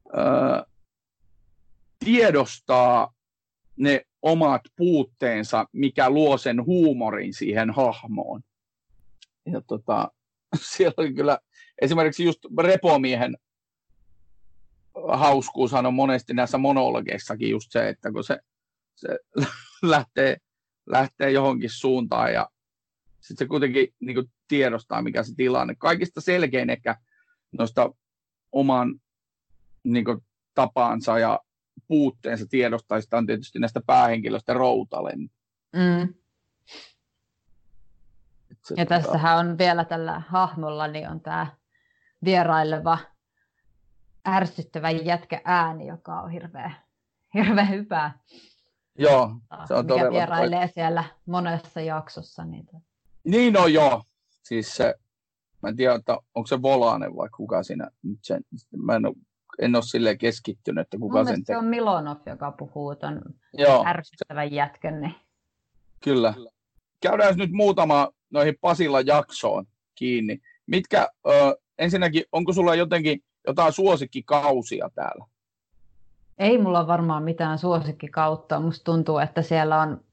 ö, 0.07 0.67
tiedostaa 2.05 3.15
ne 3.77 4.05
omat 4.23 4.63
puutteensa, 4.77 5.67
mikä 5.73 6.11
luo 6.11 6.39
sen 6.39 6.67
huumorin 6.67 7.35
siihen 7.35 7.71
hahmoon. 7.71 8.41
Ja 9.47 9.61
tota, 9.61 10.13
siellä 10.73 10.95
oli 10.97 11.15
kyllä 11.15 11.39
esimerkiksi 11.83 12.25
just 12.25 12.39
Repomiehen 12.63 13.37
hauskuushan 15.09 15.87
on 15.87 15.95
monesti 15.95 16.35
näissä 16.35 16.59
monologeissakin 16.59 17.51
just 17.51 17.73
se, 17.73 17.89
että 17.89 18.13
kun 18.13 18.25
se, 18.25 18.39
se 18.95 19.09
lähtee, 19.83 20.37
lähtee 20.87 21.31
johonkin 21.31 21.71
suuntaan 21.71 22.33
ja 22.33 22.49
sitten 23.21 23.45
se 23.45 23.49
kuitenkin 23.49 23.95
niin 24.01 24.15
kuin 24.15 24.31
tiedostaa, 24.53 25.03
mikä 25.03 25.23
se 25.23 25.35
tilanne. 25.35 25.75
Kaikista 25.75 26.21
selkein 26.21 26.71
ehkä 26.71 26.97
noista 27.53 27.91
oman 28.53 29.01
niin 29.85 30.05
kuin, 30.05 30.19
tapaansa 30.55 31.19
ja 31.19 31.41
puutteensa 31.89 32.47
tiedostaista 32.47 33.17
on 33.17 33.27
tietysti 33.27 33.59
näistä 33.59 33.81
päähenkilöistä 33.87 34.55
routalen. 34.55 35.31
Mm. 35.73 36.15
Se, 38.65 38.75
ja 38.77 38.87
tota... 38.87 39.01
tässähän 39.01 39.39
on 39.39 39.59
vielä 39.59 39.85
tällä 39.85 40.23
hahmolla, 40.29 40.89
niin 40.89 41.09
on 41.09 41.21
tämä 41.21 41.47
vieraileva 42.25 42.99
ärsyttävä 44.29 44.91
jätkä 44.91 45.41
ääni, 45.45 45.87
joka 45.87 46.21
on 46.21 46.31
hirveä, 46.31 46.73
hirveä 47.35 47.65
hyvä. 47.65 48.13
Joo, 48.99 49.37
se 49.69 49.75
on 49.75 49.85
mikä 49.85 49.95
todella... 49.95 50.11
vierailee 50.11 50.71
siellä 50.75 51.05
monessa 51.27 51.81
jaksossa. 51.81 52.45
Niin, 52.45 52.67
niin 53.25 53.53
no 53.53 53.67
joo, 53.67 54.03
siis 54.43 54.77
se, 54.77 54.95
mä 55.63 55.69
en 55.69 55.77
tiedä, 55.77 55.95
että 55.95 56.19
onko 56.35 56.47
se 56.47 56.63
Volanen 56.63 57.17
vai 57.17 57.29
kuka 57.37 57.63
siinä, 57.63 57.91
sen, 58.23 58.43
mä 58.77 58.97
en 58.97 59.07
ole, 59.07 59.15
en 59.59 59.75
ole 59.75 59.83
silleen 59.83 60.19
keskittynyt, 60.19 60.83
että 60.83 60.99
kuka 60.99 61.19
Mun 61.19 61.27
sen 61.27 61.35
tekee. 61.35 61.55
se 61.55 61.59
on 61.59 61.65
Milonov, 61.65 62.17
joka 62.27 62.51
puhuu 62.53 62.95
ton 62.95 63.23
joo. 63.55 63.85
ärsyttävän 63.87 64.53
jätkän. 64.53 65.01
Niin. 65.01 65.15
Kyllä. 66.05 66.35
Käydään 67.01 67.37
nyt 67.37 67.53
muutama 67.53 68.09
noihin 68.31 68.55
Pasilla 68.61 69.01
jaksoon 69.01 69.67
kiinni. 69.95 70.41
Mitkä, 70.67 71.09
ö, 71.27 71.57
ensinnäkin, 71.79 72.25
onko 72.33 72.53
sulla 72.53 72.75
jotenkin 72.75 73.25
jotain 73.47 73.73
suosikkikausia 73.73 74.91
täällä? 74.95 75.27
Ei 76.39 76.59
mulla 76.59 76.87
varmaan 76.87 77.23
mitään 77.23 77.59
suosikkikautta. 77.59 78.61
Musta 78.61 78.85
tuntuu, 78.85 79.19
että 79.19 79.43
siellä 79.43 79.81
on 79.81 80.05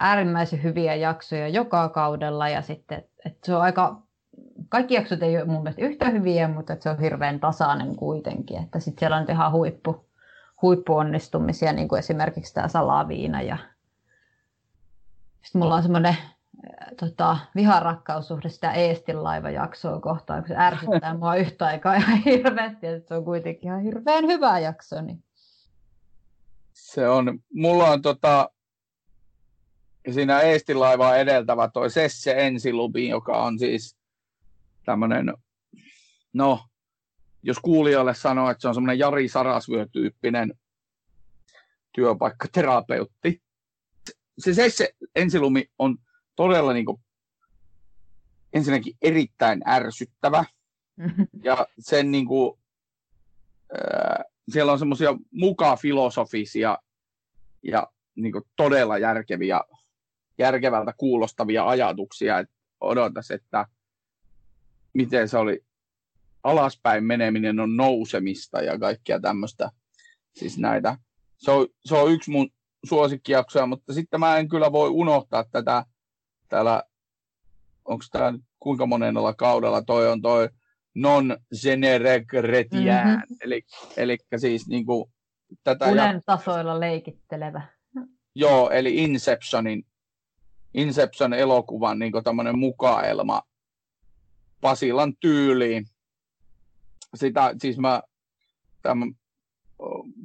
äärimmäisen 0.00 0.62
hyviä 0.62 0.94
jaksoja 0.94 1.48
joka 1.48 1.88
kaudella 1.88 2.48
ja 2.48 2.62
sitten 2.62 3.07
että 3.28 3.46
se 3.46 3.54
on 3.54 3.62
aika, 3.62 4.02
kaikki 4.68 4.94
jaksot 4.94 5.22
ei 5.22 5.36
ole 5.36 5.44
mun 5.44 5.62
mielestä 5.62 5.82
yhtä 5.82 6.10
hyviä, 6.10 6.48
mutta 6.48 6.72
että 6.72 6.82
se 6.82 6.90
on 6.90 7.00
hirveän 7.00 7.40
tasainen 7.40 7.96
kuitenkin, 7.96 8.62
että 8.62 8.80
sitten 8.80 9.00
siellä 9.00 9.16
on 9.16 9.26
ihan 9.28 9.52
huippu, 9.52 10.06
huippuonnistumisia, 10.62 11.72
niin 11.72 11.88
kuin 11.88 11.98
esimerkiksi 11.98 12.54
tämä 12.54 12.68
salaviina 12.68 13.42
ja 13.42 13.58
sitten 15.42 15.60
mulla 15.60 15.74
on 15.74 15.82
semmoinen 15.82 16.16
tota, 17.00 17.38
viharakkaussuhde 17.56 18.48
sitä 18.48 18.72
Eestin 18.72 19.24
laivajaksoa 19.24 20.00
kohtaan, 20.00 20.42
kun 20.42 20.48
se 20.48 20.56
ärsyttää 20.56 21.14
mua 21.14 21.36
yhtä 21.44 21.66
aikaa 21.66 21.94
ihan 21.94 22.18
hirveästi, 22.18 22.86
että 22.86 23.08
se 23.08 23.14
on 23.14 23.24
kuitenkin 23.24 23.64
ihan 23.64 23.80
hirveän 23.80 24.26
hyvä 24.26 24.58
jakso. 24.58 25.00
Niin. 25.00 25.22
Se 26.72 27.08
on, 27.08 27.38
mulla 27.54 27.84
on 27.90 28.02
tota, 28.02 28.50
siinä 30.12 30.40
Eestin 30.40 30.80
laivaa 30.80 31.16
edeltävä 31.16 31.68
toi 31.68 31.90
Sesse 31.90 32.34
Ensilubi, 32.36 33.08
joka 33.08 33.42
on 33.42 33.58
siis 33.58 33.96
tämmöinen, 34.84 35.34
no, 36.32 36.64
jos 37.42 37.58
kuulijoille 37.58 38.14
sanoo, 38.14 38.50
että 38.50 38.62
se 38.62 38.68
on 38.68 38.74
semmoinen 38.74 38.98
Jari 38.98 39.28
Sarasvyö-tyyppinen 39.28 40.54
työpaikkaterapeutti. 41.92 43.42
Se 44.38 44.54
Sesse 44.54 44.94
Ensilumi 45.14 45.70
on 45.78 45.98
todella 46.36 46.72
niin 46.72 46.86
kuin, 46.86 47.00
ensinnäkin 48.52 48.96
erittäin 49.02 49.62
ärsyttävä. 49.68 50.44
Ja 51.42 51.66
sen 51.78 52.10
niin 52.10 52.26
kuin, 52.26 52.58
äh, 53.72 54.24
siellä 54.48 54.72
on 54.72 54.78
semmoisia 54.78 55.14
mukaan 55.30 55.78
filosofisia 55.78 56.78
ja 57.62 57.86
niin 58.14 58.32
kuin, 58.32 58.44
todella 58.56 58.98
järkeviä 58.98 59.60
järkevältä 60.38 60.92
kuulostavia 60.96 61.68
ajatuksia, 61.68 62.38
että 62.38 62.54
odotas, 62.80 63.30
että 63.30 63.66
miten 64.92 65.28
se 65.28 65.38
oli 65.38 65.64
alaspäin 66.42 67.04
meneminen 67.04 67.60
on 67.60 67.76
nousemista 67.76 68.62
ja 68.62 68.78
kaikkia 68.78 69.20
tämmöistä. 69.20 69.70
Siis 70.32 70.58
näitä. 70.58 70.96
Se 71.36 71.50
on, 71.50 71.66
se 71.84 71.94
on 71.94 72.12
yksi 72.12 72.30
mun 72.30 72.50
suosikkijaksoja, 72.86 73.66
mutta 73.66 73.92
sitten 73.92 74.20
mä 74.20 74.38
en 74.38 74.48
kyllä 74.48 74.72
voi 74.72 74.88
unohtaa 74.88 75.44
tätä 75.44 75.84
täällä, 76.48 76.82
onko 77.84 78.04
tämä 78.12 78.32
kuinka 78.60 78.86
monella 78.86 79.34
kaudella 79.34 79.82
toi 79.82 80.08
on 80.08 80.22
toi 80.22 80.48
non 80.94 81.36
generegretien, 81.62 83.06
mm-hmm. 83.06 83.36
eli, 83.40 83.62
eli 83.96 84.16
siis 84.36 84.68
niin 84.68 84.86
kuin 84.86 85.12
tätä... 85.64 85.86
Unen 85.86 86.22
tasoilla 86.26 86.80
leikittelevä. 86.80 87.62
Joo, 88.34 88.70
eli 88.70 88.96
Inceptionin 88.96 89.86
Inception-elokuvan 90.74 91.98
niin 91.98 92.12
tämmöinen 92.24 92.58
mukaelma 92.58 93.42
Pasilan 94.60 95.16
tyyliin. 95.20 95.86
Sitä, 97.14 97.54
siis 97.60 97.78
mä 97.78 98.02
tämän, 98.82 99.14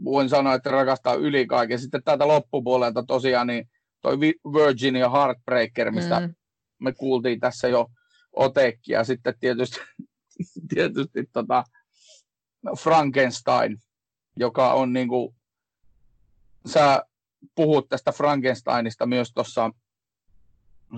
voin 0.03 0.29
sanoa, 0.29 0.53
että 0.53 0.71
rakastaa 0.71 1.13
yli 1.13 1.47
kaiken. 1.47 1.79
Sitten 1.79 2.03
täältä 2.03 2.27
loppupuolelta 2.27 3.03
tosiaan 3.03 3.47
niin 3.47 3.69
toi 4.01 4.19
Virginia 4.53 5.09
Heartbreaker, 5.09 5.91
mistä 5.91 6.19
mm. 6.19 6.35
me 6.79 6.93
kuultiin 6.93 7.39
tässä 7.39 7.67
jo 7.67 7.91
otekkia. 8.33 9.03
Sitten 9.03 9.33
tietysti, 9.39 9.79
tietysti 10.73 11.29
tota 11.33 11.63
Frankenstein, 12.79 13.77
joka 14.35 14.73
on 14.73 14.93
niin 14.93 15.07
kuin, 15.07 15.35
sä 16.65 17.05
puhut 17.55 17.89
tästä 17.89 18.11
Frankensteinista 18.11 19.05
myös 19.05 19.31
tuossa 19.33 19.71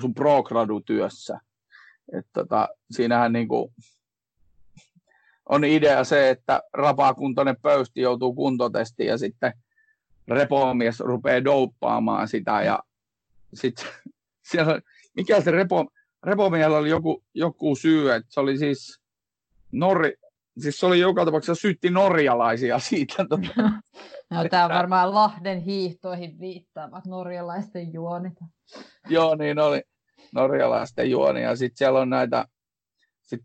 sun 0.02 0.14
pro-gradu-työssä. 0.14 1.39
Et 2.18 2.28
tota, 2.34 2.70
siinähän 2.91 3.34
niinku 3.34 3.74
on 5.50 5.64
idea 5.64 6.04
se, 6.04 6.30
että 6.30 6.64
rapaakuntoinen 6.74 7.58
pöysti 7.62 8.02
joutuu 8.02 8.34
kuntotestiin 8.34 9.08
ja 9.08 9.18
sitten 9.18 9.54
repomies 10.28 11.00
rupeaa 11.00 11.43
douppaamaan 11.43 12.28
sitä 12.28 12.62
ja 12.62 12.80
sitten 13.54 13.86
siellä, 14.52 14.82
mikä 15.16 15.41
se 15.41 15.52
repo, 15.52 15.86
Repomiehellä 16.26 16.78
oli 16.78 16.89
joku, 16.89 17.24
joku 17.34 17.76
syy, 17.76 18.12
että 18.12 18.34
se 18.34 18.39
oli 18.39 18.58
siis 18.58 19.00
Norri, 19.72 20.14
siis 20.60 20.80
se 20.80 20.86
oli 20.86 20.99
joka 20.99 21.26
tapauksessa 21.26 21.62
syytti 21.62 21.89
norjalaisia 21.89 22.80
siitä. 22.80 23.26
Tota, 23.30 23.47
no, 24.32 24.49
tämä 24.49 24.66
on 24.66 24.72
varmaan 24.72 25.14
Lahden 25.14 25.60
hiihtoihin 25.60 26.39
viittaavat 26.39 27.06
norjalaisten 27.06 27.93
juonit. 27.93 28.34
Joo, 29.10 29.36
niin 29.36 29.60
oli 29.60 29.82
norjalaisten 30.34 31.12
juoni. 31.12 31.41
Ja 31.41 31.56
sitten 31.56 31.78
siellä 31.78 31.99
on 31.99 32.10
näitä, 32.10 32.45
sit, 33.22 33.41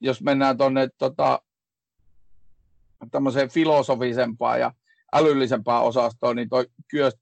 jos 0.00 0.22
mennään 0.22 0.58
tuonne 0.58 0.88
tota, 0.98 1.42
tämmöiseen 3.10 3.48
filosofisempaan 3.48 4.60
ja 4.60 4.72
älyllisempään 5.12 5.82
osastoon, 5.82 6.36
niin 6.36 6.48
toi 6.48 6.66
Kyöst 6.88 7.18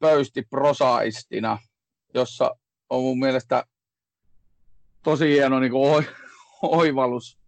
pöysti 0.00 0.42
prosaistina, 0.42 1.58
jossa 2.14 2.56
on 2.90 3.02
mun 3.02 3.18
mielestä 3.18 3.64
tosi 5.02 5.28
hieno 5.28 5.60
niin 5.60 5.72
kuin 5.72 6.06
oivallus. 6.62 7.43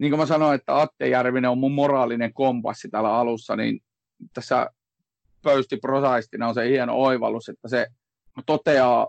Niin 0.00 0.10
kuin 0.10 0.20
mä 0.20 0.26
sanoin, 0.26 0.54
että 0.54 0.80
Atte 0.80 1.08
Järvinen 1.08 1.50
on 1.50 1.58
mun 1.58 1.72
moraalinen 1.72 2.32
kompassi 2.32 2.88
täällä 2.88 3.14
alussa, 3.14 3.56
niin 3.56 3.80
tässä 4.34 4.70
pöysti 5.42 5.76
prosaistina 5.76 6.48
on 6.48 6.54
se 6.54 6.68
hieno 6.68 6.94
oivallus, 6.94 7.48
että 7.48 7.68
se 7.68 7.86
toteaa, 8.46 9.08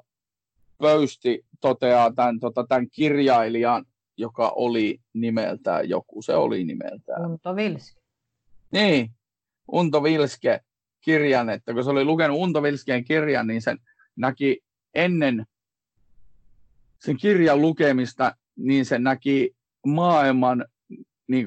pöysti 0.77 1.45
toteaa 1.61 2.13
tämän, 2.13 2.39
tota, 2.39 2.65
tämän 2.67 2.89
kirjailijan, 2.89 3.85
joka 4.17 4.51
oli 4.55 5.01
nimeltään 5.13 5.89
joku, 5.89 6.21
se 6.21 6.35
oli 6.35 6.63
nimeltään. 6.63 7.25
Unto 7.25 7.55
Vilske. 7.55 8.01
Niin, 8.71 9.11
Unto 9.71 10.03
Vilske 10.03 10.59
kirjan, 11.01 11.49
että 11.49 11.73
kun 11.73 11.83
se 11.83 11.89
oli 11.89 12.05
lukenut 12.05 12.37
Unto 12.37 12.63
Vilskeen 12.63 13.03
kirjan, 13.03 13.47
niin 13.47 13.61
sen 13.61 13.77
näki 14.15 14.59
ennen 14.93 15.45
sen 16.99 17.17
kirjan 17.17 17.61
lukemista, 17.61 18.35
niin 18.55 18.85
se 18.85 18.99
näki 18.99 19.55
maailman 19.85 20.65
niin 21.32 21.45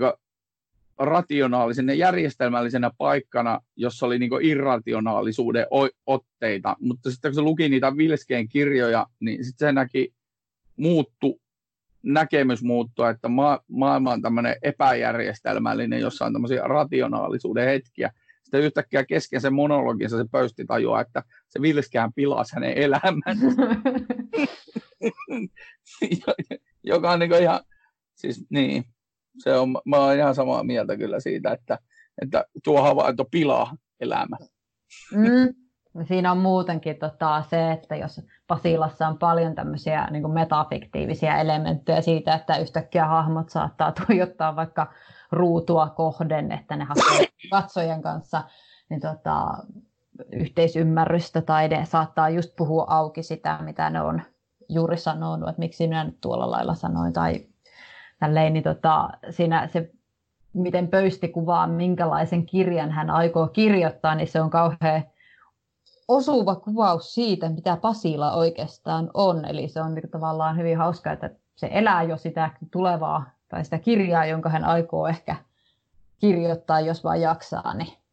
rationaalisen 0.99 1.89
ja 1.89 1.95
järjestelmällisenä 1.95 2.91
paikkana, 2.99 3.61
jossa 3.77 4.07
oli 4.07 4.19
niin 4.19 4.31
irrationaalisuuden 4.43 5.67
otteita. 6.07 6.77
Mutta 6.81 7.11
sitten 7.11 7.31
kun 7.31 7.35
se 7.35 7.41
luki 7.41 7.69
niitä 7.69 7.97
Vilskeen 7.97 8.49
kirjoja, 8.49 9.07
niin 9.21 9.45
sitten 9.45 9.69
se 9.69 9.73
näki 9.73 10.15
muuttu, 10.77 11.41
näkemys 12.03 12.63
muuttua, 12.63 13.11
että 13.11 13.29
ma- 13.29 13.61
maailma 13.69 14.13
on 14.13 14.23
tämmöinen 14.23 14.57
epäjärjestelmällinen, 14.63 16.01
jossa 16.01 16.25
on 16.25 16.33
tämmöisiä 16.33 16.63
rationaalisuuden 16.63 17.69
hetkiä. 17.69 18.11
Sitten 18.43 18.61
yhtäkkiä 18.61 19.05
kesken 19.05 19.41
sen 19.41 19.55
monologinsa 19.55 20.17
se 20.17 20.25
pöysti 20.33 20.65
tajua, 20.65 21.01
että 21.01 21.23
se 21.49 21.63
Vilskään 21.63 22.13
pilasi 22.13 22.55
hänen 22.55 22.79
elämänsä. 22.79 23.47
joka 26.85 27.11
on 27.11 27.19
niin 27.19 27.43
ihan, 27.43 27.61
siis 28.15 28.47
niin, 28.51 28.85
se 29.39 29.59
on, 29.59 29.79
mä 29.85 29.97
oon 29.97 30.17
ihan 30.17 30.35
samaa 30.35 30.65
mieltä 30.65 30.97
kyllä 30.97 31.21
siitä, 31.21 31.53
että, 31.53 31.79
että 32.23 32.45
tuo 32.65 32.83
havainto 32.83 33.25
pilaa 33.25 33.77
elämä. 34.01 34.37
Mm. 35.13 35.55
Siinä 36.09 36.33
on 36.33 36.39
muutenkin 36.39 36.99
tota, 36.99 37.45
se, 37.51 37.73
että 37.73 37.97
jos 37.97 38.21
Pasilassa 38.47 39.09
on 39.09 39.19
paljon 39.19 39.55
tämmöisiä 39.55 40.09
niin 40.11 40.31
metafiktiivisiä 40.31 41.41
elementtejä 41.41 42.01
siitä, 42.03 42.35
että 42.35 42.57
yhtäkkiä 42.57 43.07
hahmot 43.07 43.51
saattaa 43.51 43.93
tuijottaa 44.07 44.57
vaikka 44.57 44.93
ruutua 45.33 45.89
kohden, 45.89 46.53
että 46.53 46.77
ne 46.77 46.85
hakee 46.85 47.27
katsojen 47.51 48.03
kanssa 48.03 48.45
niin 48.91 49.01
tota, 49.01 49.47
yhteisymmärrystä 50.33 51.43
tai 51.43 51.69
ne 51.69 51.85
saattaa 51.85 52.31
just 52.31 52.57
puhua 52.57 52.85
auki 52.89 53.23
sitä, 53.23 53.59
mitä 53.63 53.91
ne 53.91 54.01
on 54.01 54.23
juuri 54.69 54.97
sanonut, 54.97 55.49
että 55.49 55.61
miksi 55.61 55.87
minä 55.87 56.05
nyt 56.05 56.21
tuolla 56.21 56.51
lailla 56.51 56.75
sanoin 56.75 57.13
tai 57.13 57.47
tälleen, 58.21 58.53
niin 58.53 58.65
tota, 58.65 59.11
siinä 59.31 59.69
se, 59.73 59.91
miten 60.53 60.89
pöysti 60.89 61.29
kuvaa, 61.29 61.67
minkälaisen 61.67 62.47
kirjan 62.47 62.91
hän 62.91 63.11
aikoo 63.11 63.49
kirjoittaa, 63.49 64.15
niin 64.15 64.29
se 64.29 64.41
on 64.41 64.51
kauhean 64.51 65.05
osuva 66.09 66.57
kuvaus 66.57 67.15
siitä, 67.15 67.49
mitä 67.49 67.77
Pasila 67.77 68.33
oikeastaan 68.33 69.11
on. 69.15 69.45
Eli 69.45 69.69
se 69.69 69.81
on 69.81 69.95
niin 69.95 70.11
tavallaan 70.11 70.59
hyvin 70.59 70.79
hauska, 70.79 71.13
että 71.13 71.31
se 71.57 71.69
elää 71.71 72.03
jo 72.03 72.17
sitä 72.17 72.51
tulevaa 72.73 73.31
tai 73.49 73.65
sitä 73.65 73.79
kirjaa, 73.79 74.27
jonka 74.27 74.49
hän 74.49 74.65
aikoo 74.65 75.07
ehkä 75.07 75.37
kirjoittaa, 76.19 76.81
jos 76.81 77.05
vaan 77.05 77.21
jaksaa. 77.21 77.75
Niin 77.75 78.04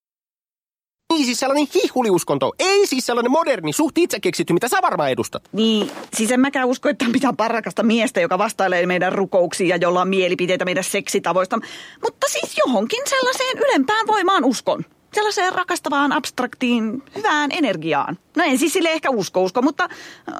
niin, 1.12 1.26
siis 1.26 1.39
sellainen 1.39 1.68
hihuliuskonto. 1.76 2.51
Ei 2.59 2.88
siis 2.88 3.05
sellainen 3.05 3.32
moderni, 3.32 3.74
suht 3.74 3.97
itse 3.97 4.20
keksitty, 4.20 4.53
mitä 4.53 4.68
sä 4.68 4.78
varmaan 4.82 5.12
edustat. 5.12 5.49
Niin, 5.51 5.91
siis 6.14 6.32
en 6.32 6.39
mäkään 6.39 6.68
usko, 6.68 6.89
että 6.89 7.05
on 7.05 7.12
mitään 7.12 7.38
parakasta 7.38 7.84
miestä, 7.84 8.22
joka 8.22 8.38
vastailee 8.38 8.86
meidän 8.86 9.14
rukouksiin 9.14 9.68
ja 9.68 9.76
jolla 9.76 10.01
on 10.01 10.07
mielipiteitä 10.07 10.66
meidän 10.66 10.84
seksitavoista. 10.84 11.59
Mutta 12.03 12.28
siis 12.30 12.57
johonkin 12.57 13.01
sellaiseen 13.05 13.57
ylempään 13.57 14.07
voimaan 14.07 14.43
uskon. 14.43 14.86
Sellaiseen 15.14 15.53
rakastavaan, 15.53 16.12
abstraktiin, 16.12 17.03
hyvään 17.16 17.51
energiaan. 17.51 18.18
No 18.38 18.43
en 18.43 18.57
siis 18.57 18.74
sille 18.74 18.91
ehkä 18.91 19.09
usko 19.09 19.43
usko, 19.43 19.62
mutta 19.62 19.89
uh, 20.28 20.36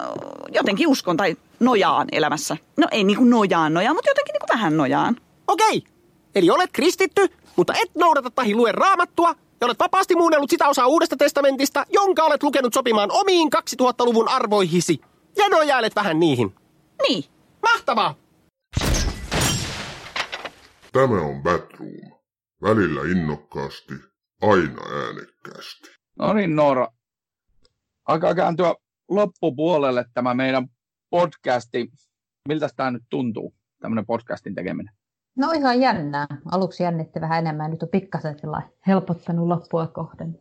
jotenkin 0.54 0.88
uskon 0.88 1.18
tai 1.18 1.36
nojaan 1.60 2.08
elämässä. 2.12 2.58
No 2.78 2.88
ei 2.92 3.04
niinku 3.04 3.24
nojaan 3.24 3.74
nojaan, 3.74 3.96
mutta 3.96 4.10
jotenkin 4.10 4.34
niinku 4.34 4.48
vähän 4.54 4.78
nojaan. 4.78 5.16
Okei, 5.48 5.84
eli 6.36 6.50
olet 6.50 6.70
kristitty, 6.74 7.28
mutta 7.56 7.74
et 7.74 7.92
noudata 7.96 8.30
tai 8.30 8.54
lue 8.54 8.72
raamattua, 8.72 9.36
ja 9.62 9.66
olet 9.66 9.80
vapaasti 9.80 10.16
muunnellut 10.16 10.50
sitä 10.50 10.68
osaa 10.68 10.88
Uudesta 10.88 11.18
testamentista, 11.18 11.86
jonka 11.90 12.24
olet 12.24 12.44
lukenut 12.44 12.74
sopimaan 12.74 13.10
omiin 13.12 13.50
2000-luvun 13.56 14.30
arvoihisi. 14.30 15.02
Ja 15.38 15.50
nojailet 15.50 15.96
vähän 15.96 16.20
niihin. 16.20 16.56
Niin. 17.08 17.24
Mahtavaa! 17.62 18.16
Tämä 20.92 21.22
on 21.22 21.44
Batroom. 21.44 22.22
Välillä 22.62 23.02
innokkaasti, 23.12 23.94
aina 24.42 24.82
äänekkäästi. 25.06 25.90
No 26.20 26.34
niin, 26.34 26.56
Noora. 26.56 26.88
Alkaa 28.08 28.36
kääntyä 28.36 28.76
loppupuolelle 29.10 30.06
tämä 30.14 30.34
meidän 30.34 30.68
podcasti. 31.10 31.92
Miltä 32.48 32.70
tämä 32.76 32.92
nyt 32.92 33.04
tuntuu, 33.10 33.54
tämmöinen 33.80 34.06
podcastin 34.06 34.56
tekeminen? 34.56 34.94
No 35.36 35.52
ihan 35.52 35.82
jännää. 35.82 36.28
Aluksi 36.52 36.84
jännitti 36.84 37.22
vähän 37.22 37.40
enemmän, 37.40 37.72
nyt 37.72 37.84
on 37.84 37.90
pikkasen 37.90 38.36
helpottanut 38.88 39.48
loppua 39.48 39.88
kohden. 39.88 40.40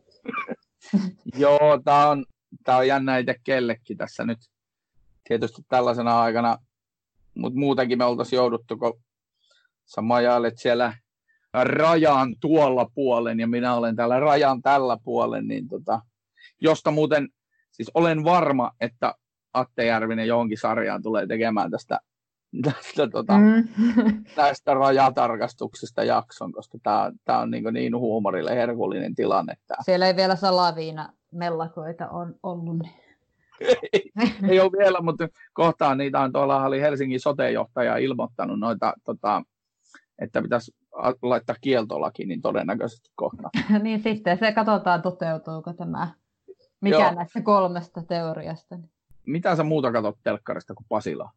Joo, 1.36 1.80
tämä 1.84 2.08
on, 2.08 2.26
tää 2.64 2.76
on 2.76 2.86
jännä 2.86 3.18
itse 3.18 3.34
kellekin 3.44 3.96
tässä 3.96 4.24
nyt. 4.24 4.38
Tietysti 5.28 5.62
tällaisena 5.68 6.20
aikana, 6.20 6.58
mutta 7.34 7.58
muutenkin 7.58 7.98
me 7.98 8.04
oltaisiin 8.04 8.36
jouduttu, 8.36 8.76
kun 8.76 9.00
sä 9.86 10.00
majailet 10.02 10.58
siellä 10.58 10.94
rajan 11.54 12.36
tuolla 12.40 12.90
puolen 12.94 13.40
ja 13.40 13.46
minä 13.46 13.74
olen 13.74 13.96
täällä 13.96 14.20
rajan 14.20 14.62
tällä 14.62 14.96
puolen, 15.04 15.48
niin 15.48 15.68
tota, 15.68 16.00
josta 16.60 16.90
muuten, 16.90 17.28
siis 17.70 17.90
olen 17.94 18.24
varma, 18.24 18.70
että 18.80 19.14
Atte 19.54 19.84
Järvinen 19.86 20.26
johonkin 20.26 20.58
sarjaan 20.58 21.02
tulee 21.02 21.26
tekemään 21.26 21.70
tästä 21.70 22.00
tästä, 22.64 23.08
tota, 23.08 23.38
mm. 23.38 23.68
tästä 24.36 24.74
rajatarkastuksesta 24.74 26.04
jakson, 26.04 26.52
koska 26.52 26.78
tämä, 27.24 27.38
on 27.40 27.50
niin, 27.50 27.64
niin 27.72 27.96
huumorille 27.96 28.56
herkullinen 28.56 29.14
tilanne. 29.14 29.54
Tämä. 29.66 29.82
Siellä 29.84 30.06
ei 30.06 30.16
vielä 30.16 30.36
salaviina 30.36 31.12
mellakoita 31.30 32.08
on 32.08 32.34
ollut. 32.42 32.86
Ei, 33.92 34.12
ei 34.48 34.60
ole 34.60 34.72
vielä, 34.78 35.00
mutta 35.00 35.28
kohtaan 35.52 35.98
niitä 35.98 36.20
on 36.20 36.32
tuolla 36.32 36.64
oli 36.64 36.80
Helsingin 36.80 37.20
sotejohtaja 37.20 37.96
ilmoittanut 37.96 38.60
noita, 38.60 38.92
tota, 39.04 39.42
että 40.18 40.42
pitäisi 40.42 40.72
laittaa 41.22 41.56
kieltolaki, 41.60 42.26
niin 42.26 42.40
todennäköisesti 42.40 43.10
kohta. 43.14 43.50
niin 43.82 44.02
sitten 44.02 44.38
se 44.38 44.52
katsotaan 44.52 45.02
toteutuuko 45.02 45.72
tämä, 45.72 46.08
mikä 46.80 46.98
Joo. 46.98 47.14
näistä 47.14 47.42
kolmesta 47.42 48.02
teoriasta. 48.08 48.78
Mitä 49.26 49.56
sä 49.56 49.62
muuta 49.62 49.92
katsot 49.92 50.18
telkkarista 50.22 50.74
kuin 50.74 50.86
Pasila? 50.88 51.30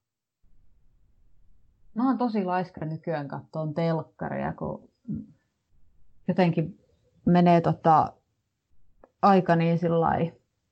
Mä 1.96 2.08
oon 2.08 2.18
tosi 2.18 2.46
laiska 2.46 2.86
nykyään 2.86 3.28
kattoon 3.28 3.74
telkkaria, 3.74 4.54
kun 4.54 4.90
jotenkin 6.28 6.80
menee 7.26 7.62
tota 7.62 8.14
aika 9.22 9.56
niin 9.56 9.80
sillä 9.80 10.32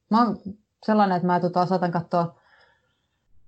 Mä 0.09 0.23
oon 0.25 0.37
sellainen, 0.85 1.15
että 1.15 1.27
mä 1.27 1.39
tota, 1.39 1.65
saatan 1.65 1.91
katsoa 1.91 2.35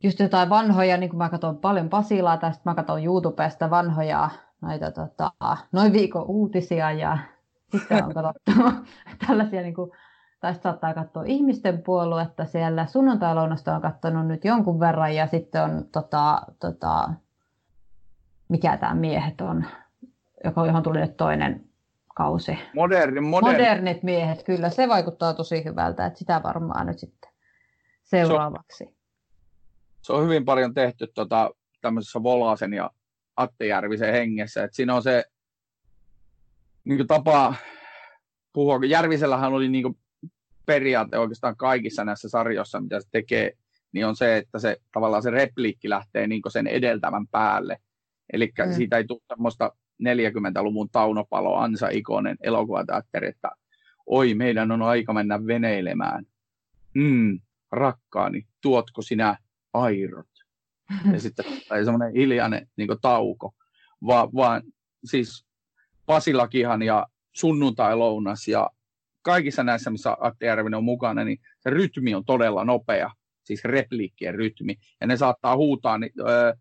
just 0.03 0.19
jotain 0.19 0.49
vanhoja, 0.49 0.97
niin 0.97 1.09
kuin 1.09 1.17
mä 1.17 1.29
katson 1.29 1.57
paljon 1.57 1.89
Pasilaa, 1.89 2.37
tai 2.37 2.53
sitten 2.53 2.71
mä 2.71 2.75
katson 2.75 3.03
YouTubesta 3.03 3.69
vanhoja 3.69 4.29
noita 4.61 4.91
tota, 4.91 5.31
noin 5.71 5.93
viikon 5.93 6.25
uutisia, 6.27 6.91
ja 6.91 7.17
sitten 7.71 8.05
on 8.05 8.13
katsottu 8.13 8.51
tällaisia, 9.27 9.61
niin 9.61 9.73
kuin, 9.73 9.91
tai 10.39 10.55
saattaa 10.55 10.93
katsoa 10.93 11.23
ihmisten 11.25 11.83
puoluetta 11.83 12.45
siellä. 12.45 12.85
Sunnuntai-lounasta 12.85 13.75
on 13.75 13.81
katsonut 13.81 14.27
nyt 14.27 14.45
jonkun 14.45 14.79
verran, 14.79 15.15
ja 15.15 15.27
sitten 15.27 15.63
on 15.63 15.85
tota, 15.91 16.41
tota, 16.59 17.09
mikä 18.49 18.77
tämä 18.77 18.95
miehet 18.95 19.41
on, 19.41 19.65
joka, 20.43 20.65
johon 20.65 20.83
tuli 20.83 20.99
nyt 20.99 21.17
toinen 21.17 21.69
kausi. 22.15 22.57
Moderni, 22.75 23.21
moderni. 23.21 23.57
Modernit 23.57 24.03
miehet, 24.03 24.43
kyllä. 24.43 24.69
Se 24.69 24.89
vaikuttaa 24.89 25.33
tosi 25.33 25.65
hyvältä, 25.65 26.05
että 26.05 26.19
sitä 26.19 26.41
varmaan 26.43 26.87
nyt 26.87 26.99
sitten 26.99 27.31
seuraavaksi. 28.03 28.97
se 30.01 30.13
on 30.13 30.23
hyvin 30.23 30.45
paljon 30.45 30.73
tehty 30.73 31.07
tota, 31.07 31.51
tämmöisessä 31.81 32.23
Volasen 32.23 32.73
ja 32.73 32.89
Atte 33.37 33.65
Järvisen 33.67 34.13
hengessä. 34.13 34.63
Et 34.63 34.73
siinä 34.73 34.95
on 34.95 35.03
se 35.03 35.25
niin 36.83 37.07
tapa 37.07 37.55
puhua, 38.53 38.79
Järvisellähän 38.87 39.53
oli 39.53 39.69
niin 39.69 39.99
periaate 40.65 41.17
oikeastaan 41.17 41.57
kaikissa 41.57 42.05
näissä 42.05 42.29
sarjoissa, 42.29 42.81
mitä 42.81 42.99
se 42.99 43.07
tekee, 43.11 43.51
niin 43.91 44.05
on 44.05 44.15
se, 44.15 44.37
että 44.37 44.59
se 44.59 44.77
tavallaan 44.91 45.23
se 45.23 45.29
repliikki 45.29 45.89
lähtee 45.89 46.27
niin 46.27 46.41
sen 46.49 46.67
edeltävän 46.67 47.27
päälle. 47.27 47.77
Eli 48.33 48.53
mm. 48.65 48.73
siitä 48.73 48.97
ei 48.97 49.03
tule 49.03 49.21
tämmöistä 49.27 49.71
40-luvun 50.03 50.89
Taunopalo 50.89 51.55
Ansa 51.55 51.87
Ikonen 51.89 52.37
elokuvateatteri, 52.41 53.27
että 53.27 53.49
oi, 54.05 54.33
meidän 54.33 54.71
on 54.71 54.81
aika 54.81 55.13
mennä 55.13 55.45
veneilemään. 55.47 56.25
Mm, 56.93 57.39
rakkaani, 57.71 58.47
tuotko 58.61 59.01
sinä 59.01 59.37
airot? 59.73 60.27
Ja 61.13 61.19
sitten 61.21 61.45
tai 61.69 61.85
semmoinen 61.85 62.13
hiljainen 62.13 62.67
niin 62.77 62.89
tauko. 63.01 63.53
Va, 64.07 64.29
vaan 64.35 64.61
siis 65.05 65.45
Pasilakihan 66.05 66.81
ja 66.81 67.07
sunnuntai-lounas 67.35 68.47
ja 68.47 68.69
kaikissa 69.21 69.63
näissä, 69.63 69.89
missä 69.89 70.17
Atte 70.19 70.45
Järvinen 70.45 70.77
on 70.77 70.83
mukana, 70.83 71.23
niin 71.23 71.37
se 71.59 71.69
rytmi 71.69 72.15
on 72.15 72.25
todella 72.25 72.65
nopea, 72.65 73.11
siis 73.43 73.63
repliikkien 73.63 74.35
rytmi. 74.35 74.75
Ja 75.01 75.07
ne 75.07 75.17
saattaa 75.17 75.57
huutaa, 75.57 75.97
niin, 75.97 76.11
öö, 76.19 76.53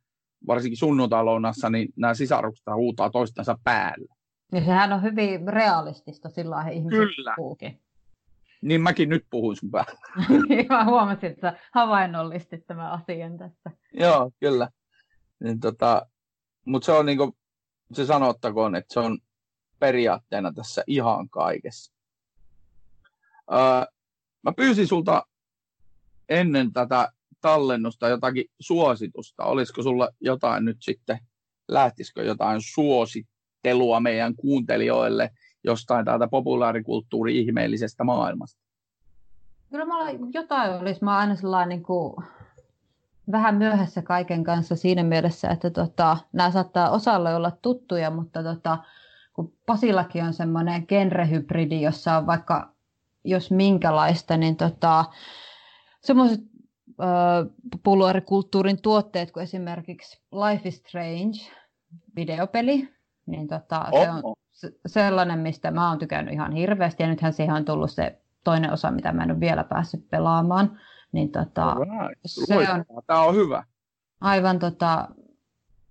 varsinkin 0.46 0.76
sunnuntai-lounassa, 0.76 1.70
niin 1.70 1.88
nämä 1.96 2.14
sisarukset 2.14 2.64
huutaa 2.74 3.10
toistensa 3.10 3.58
päälle. 3.64 4.14
Ja 4.52 4.60
sehän 4.60 4.92
on 4.92 5.02
hyvin 5.02 5.48
realistista, 5.48 6.28
sillä 6.28 6.62
he 6.62 6.72
ihmiset 6.72 6.98
Kyllä. 6.98 7.34
puhukin. 7.36 7.80
Niin 8.62 8.80
mäkin 8.82 9.08
nyt 9.08 9.26
puhuin 9.30 9.56
sun 9.56 9.70
päällä. 9.70 9.98
Mä 10.68 10.84
huomasin, 10.84 11.30
että 11.30 11.58
havainnollistit 11.72 12.66
tämän 12.66 12.90
asian 12.90 13.38
tässä. 13.38 13.70
Joo, 13.92 14.30
kyllä. 14.40 14.68
Niin, 15.44 15.60
tota, 15.60 16.06
Mutta 16.64 16.86
se 16.86 16.92
on 16.92 17.06
niin 17.06 17.18
kuin, 17.18 17.32
se 17.92 18.06
sanottakoon, 18.06 18.74
että 18.74 18.94
se 18.94 19.00
on 19.00 19.18
periaatteena 19.78 20.52
tässä 20.52 20.84
ihan 20.86 21.28
kaikessa. 21.28 21.92
Öö, 23.52 23.58
mä 24.42 24.52
pyysin 24.56 24.86
sulta 24.86 25.26
ennen 26.28 26.72
tätä 26.72 27.12
tallennusta 27.42 28.08
jotakin 28.08 28.44
suositusta. 28.60 29.44
Olisiko 29.44 29.82
sulla 29.82 30.08
jotain 30.20 30.64
nyt 30.64 30.76
sitten, 30.80 31.18
lähtisikö 31.68 32.22
jotain 32.22 32.60
suosittelua 32.74 34.00
meidän 34.00 34.36
kuuntelijoille 34.36 35.30
jostain 35.64 36.04
täältä 36.04 36.28
populaarikulttuuri-ihmeellisestä 36.28 38.04
maailmasta? 38.04 38.60
Kyllä 39.70 39.84
mulla 39.84 40.28
jotain 40.34 40.72
olisi. 40.72 41.04
Mä 41.04 41.16
aina 41.16 41.34
sellainen 41.34 41.68
niin 41.68 41.82
kuin 41.82 42.14
vähän 43.32 43.54
myöhässä 43.54 44.02
kaiken 44.02 44.44
kanssa 44.44 44.76
siinä 44.76 45.02
mielessä, 45.02 45.48
että 45.48 45.70
tota, 45.70 46.16
nämä 46.32 46.50
saattaa 46.50 46.90
osalle 46.90 47.34
olla 47.34 47.50
tuttuja, 47.50 48.10
mutta 48.10 48.42
tota, 48.42 48.78
kun 49.32 49.52
Pasillakin 49.66 50.24
on 50.24 50.34
semmoinen 50.34 50.84
genrehybridi, 50.88 51.80
jossa 51.80 52.16
on 52.16 52.26
vaikka 52.26 52.72
jos 53.24 53.50
minkälaista, 53.50 54.36
niin 54.36 54.56
tota, 54.56 55.04
semmoiset 56.00 56.40
populaarikulttuurin 57.70 58.82
tuotteet 58.82 59.30
kuin 59.30 59.42
esimerkiksi 59.42 60.22
Life 60.32 60.68
is 60.68 60.76
Strange 60.76 61.38
videopeli, 62.16 62.88
niin 63.26 63.48
tota, 63.48 63.86
se 63.90 64.10
on 64.10 64.34
sellainen, 64.86 65.38
mistä 65.38 65.70
mä 65.70 65.88
oon 65.88 65.98
tykännyt 65.98 66.34
ihan 66.34 66.52
hirveästi, 66.52 67.02
ja 67.02 67.08
nythän 67.08 67.32
siihen 67.32 67.54
on 67.54 67.64
tullut 67.64 67.90
se 67.90 68.18
toinen 68.44 68.72
osa, 68.72 68.90
mitä 68.90 69.12
mä 69.12 69.22
en 69.22 69.30
ole 69.30 69.40
vielä 69.40 69.64
päässyt 69.64 70.10
pelaamaan. 70.10 70.80
Niin 71.12 71.32
tota, 71.32 71.74
right. 71.74 72.20
se 72.26 72.58
on, 72.58 73.04
Tämä 73.06 73.20
on 73.20 73.34
hyvä. 73.34 73.64
Aivan 74.20 74.58
tota, 74.58 75.08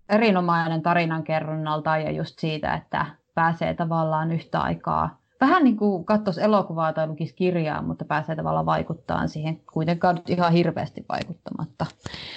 erinomainen 0.09 0.81
tarinankerronnalta 0.81 1.97
ja 1.97 2.11
just 2.11 2.39
siitä, 2.39 2.73
että 2.73 3.05
pääsee 3.35 3.73
tavallaan 3.73 4.31
yhtä 4.31 4.61
aikaa 4.61 5.20
vähän 5.41 5.63
niin 5.63 5.77
kuin 5.77 6.05
katsoisi 6.05 6.41
elokuvaa 6.41 6.93
tai 6.93 7.07
lukisi 7.07 7.33
kirjaa, 7.35 7.81
mutta 7.81 8.05
pääsee 8.05 8.35
tavallaan 8.35 8.65
vaikuttaa 8.65 9.27
siihen 9.27 9.61
kuitenkaan 9.73 10.15
nyt 10.15 10.29
ihan 10.29 10.53
hirveästi 10.53 11.05
vaikuttamatta. 11.09 11.85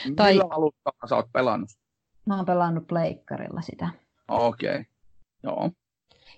Millä 0.04 0.16
tai... 0.16 0.40
alusta 0.50 0.90
sä 1.08 1.16
oot 1.16 1.32
pelannut? 1.32 1.70
Mä 2.26 2.36
oon 2.36 2.46
pelannut 2.46 2.86
pleikkarilla 2.86 3.60
sitä. 3.60 3.88
Okei, 4.28 4.70
okay. 4.70 4.84
joo. 5.42 5.70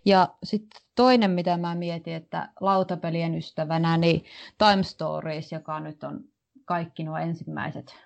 Ja 0.05 0.29
sitten 0.45 0.81
toinen, 0.95 1.31
mitä 1.31 1.57
mä 1.57 1.75
mietin, 1.75 2.15
että 2.15 2.49
lautapelien 2.61 3.35
ystävänä, 3.35 3.97
niin 3.97 4.25
Time 4.59 4.83
Stories, 4.83 5.53
joka 5.53 5.81
nyt 5.81 6.05
on 6.05 6.21
kaikki 6.65 7.05
nuo 7.05 7.17
ensimmäiset, 7.17 7.97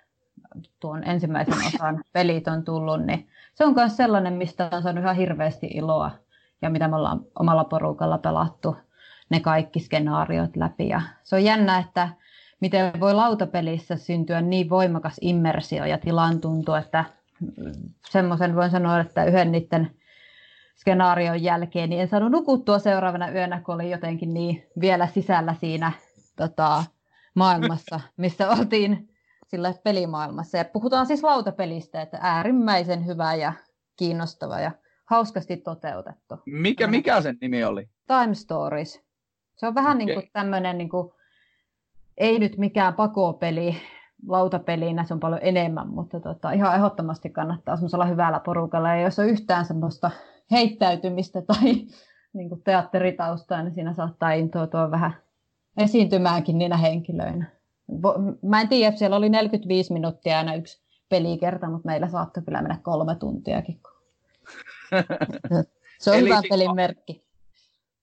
tuon 0.81 1.05
ensimmäisen 1.05 1.67
osan 1.67 2.05
pelit 2.13 2.49
on 2.49 2.65
tullut, 2.65 3.01
niin 3.07 3.29
se 3.55 3.65
on 3.65 3.75
myös 3.75 3.97
sellainen, 3.97 4.33
mistä 4.33 4.69
on 4.73 4.83
saanut 4.83 5.03
ihan 5.03 5.17
hirveästi 5.17 5.67
iloa 5.67 6.11
ja 6.63 6.71
mitä 6.71 6.89
me 6.89 6.97
ollaan 6.97 7.21
omalla 7.39 7.65
porukalla 7.65 8.19
pelattu 8.19 8.77
ne 9.31 9.41
kaikki 9.41 9.81
skenaariot 9.81 10.57
läpi. 10.57 10.89
Ja 10.89 11.01
se 11.23 11.37
on 11.37 11.45
jännä, 11.45 11.79
että 11.79 12.09
miten 12.61 13.01
voi 13.01 13.15
lautapelissä 13.15 13.97
syntyä 13.97 14.41
niin 14.41 14.71
voimakas 14.71 15.17
immersio 15.21 15.85
ja 15.85 15.99
tilan 15.99 16.41
tuntu, 16.41 16.75
että 16.75 17.05
semmoisen 18.11 18.57
voin 18.57 18.71
sanoa, 18.71 19.01
että 19.01 19.25
yhden 19.25 19.53
niiden 19.53 19.91
skenaarion 20.77 21.43
jälkeen 21.43 21.91
niin 21.91 22.03
en 22.03 22.09
saanut 22.09 22.33
nukuttua 22.33 22.79
seuraavana 22.79 23.31
yönä, 23.31 23.61
kun 23.61 23.75
oli 23.75 23.91
jotenkin 23.91 24.35
niin 24.35 24.67
vielä 24.81 25.07
sisällä 25.07 25.55
siinä 25.55 25.93
tota, 26.37 26.85
maailmassa, 27.35 28.01
missä 28.17 28.51
oltiin 28.59 29.09
sillä 29.47 29.75
pelimaailmassa. 29.85 30.59
Ja 30.59 30.65
puhutaan 30.65 31.07
siis 31.07 31.23
lautapelistä, 31.23 32.03
että 32.03 32.19
äärimmäisen 32.21 33.07
hyvä 33.07 33.35
ja 33.35 33.53
kiinnostava 33.97 34.61
ja 34.61 34.71
hauskasti 35.11 35.57
toteutettu. 35.57 36.35
Mikä, 36.47 36.87
mikä 36.87 37.21
sen 37.21 37.39
nimi 37.41 37.65
oli? 37.65 37.89
Time 38.07 38.35
Stories. 38.35 39.01
Se 39.57 39.67
on 39.67 39.75
vähän 39.75 39.97
okay. 39.97 40.07
niin 40.07 40.15
kuin 40.15 40.31
tämmöinen, 40.33 40.79
niin 40.79 40.89
kuin, 40.89 41.13
ei 42.17 42.39
nyt 42.39 42.59
mikään 42.59 42.95
pakopeli, 42.95 43.77
lautapelinä 44.29 45.05
se 45.05 45.15
on 45.15 45.21
paljon 45.21 45.41
enemmän, 45.43 45.89
mutta 45.89 46.21
tota, 46.21 46.53
ihan 46.53 46.75
ehdottomasti 46.75 47.31
kannattaa 47.31 47.77
semmoisella 47.77 48.05
hyvällä 48.05 48.41
porukalla. 48.41 48.89
Ja 48.89 49.03
jos 49.03 49.19
on 49.19 49.29
yhtään 49.29 49.65
semmoista 49.65 50.11
heittäytymistä 50.51 51.43
tai 51.43 51.75
niin 52.37 52.49
kuin 52.49 52.63
teatteritaustaa, 52.63 53.63
niin 53.63 53.75
siinä 53.75 53.93
saattaa 53.93 54.33
intoutua 54.33 54.91
vähän 54.91 55.15
esiintymäänkin 55.77 56.59
niinä 56.59 56.77
henkilöinä. 56.77 57.47
Mä 58.43 58.61
en 58.61 58.69
tiedä, 58.69 58.97
siellä 58.97 59.17
oli 59.17 59.29
45 59.29 59.93
minuuttia 59.93 60.39
aina 60.39 60.55
yksi 60.55 60.83
pelikerta, 61.09 61.69
mutta 61.71 61.87
meillä 61.87 62.09
saattoi 62.09 62.43
kyllä 62.43 62.63
mennä 62.63 62.79
kolme 62.83 63.15
tuntiakin. 63.15 63.81
Se 66.01 66.11
on 66.11 66.17
eli 66.17 66.25
hyvä 66.25 66.41
siis, 66.41 66.49
pelin 66.51 66.75
merkki. 66.75 67.25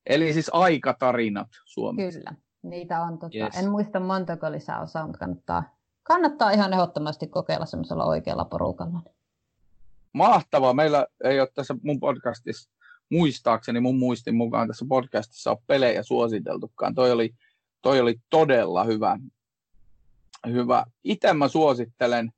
Eli 0.06 0.34
siis 0.34 0.50
aikatarinat 0.54 1.48
Suomessa. 1.66 2.20
Kyllä, 2.20 2.36
niitä 2.64 3.02
on. 3.02 3.20
Tota, 3.20 3.38
yes. 3.38 3.58
En 3.58 3.70
muista 3.70 4.00
montako 4.00 4.52
lisää 4.52 4.82
osaa, 4.82 5.06
mutta 5.06 5.20
kannattaa, 5.20 5.64
kannattaa 6.04 6.52
ihan 6.52 6.74
ehdottomasti 6.74 7.28
kokeilla 7.28 7.66
semmoisella 7.66 8.06
oikealla 8.06 8.46
porukalla. 8.46 9.00
Mahtavaa. 10.14 10.74
Meillä 10.74 11.08
ei 11.24 11.40
ole 11.40 11.50
tässä 11.54 11.76
mun 11.84 12.00
podcastissa, 12.00 12.70
muistaakseni 13.12 13.80
mun 13.80 14.00
muistin 14.00 14.36
mukaan 14.36 14.68
tässä 14.68 14.86
podcastissa 14.90 15.52
on 15.52 15.58
pelejä 15.68 16.04
suositeltukaan. 16.04 16.96
Toi 16.96 17.12
oli, 17.12 17.36
toi 17.82 18.00
oli 18.00 18.16
todella 18.30 18.84
hyvä. 18.84 19.18
hyvä. 20.48 20.86
Itse 21.04 21.34
mä 21.34 21.48
suosittelen, 21.48 22.32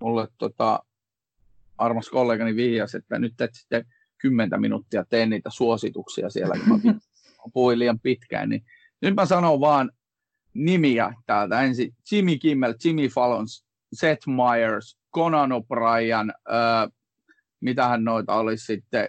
mulle 0.00 0.28
tota, 0.38 0.82
armas 1.78 2.08
kollegani 2.08 2.56
vihjasi, 2.56 2.96
että 2.96 3.18
nyt 3.18 3.40
et 3.40 3.54
sitten 3.54 3.84
kymmentä 4.18 4.58
minuuttia 4.58 5.04
teen 5.04 5.30
niitä 5.30 5.50
suosituksia 5.52 6.30
siellä, 6.30 6.54
kun 6.68 6.80
mä 6.84 6.94
puhuin 7.54 7.78
liian 7.78 8.00
pitkään, 8.00 8.48
niin 8.48 8.64
nyt 9.00 9.14
mä 9.14 9.26
sanon 9.26 9.60
vaan 9.60 9.90
nimiä 10.54 11.14
täältä 11.26 11.60
ensin. 11.60 11.94
Jimmy 12.12 12.38
Kimmel, 12.38 12.74
Jimmy 12.84 13.08
Fallon, 13.08 13.46
Seth 13.92 14.28
Meyers, 14.28 14.98
Conan 15.14 15.50
O'Brien, 15.52 16.54
äh, 16.54 16.92
mitähän 17.60 18.04
noita 18.04 18.34
olisi 18.34 18.64
sitten, 18.64 19.08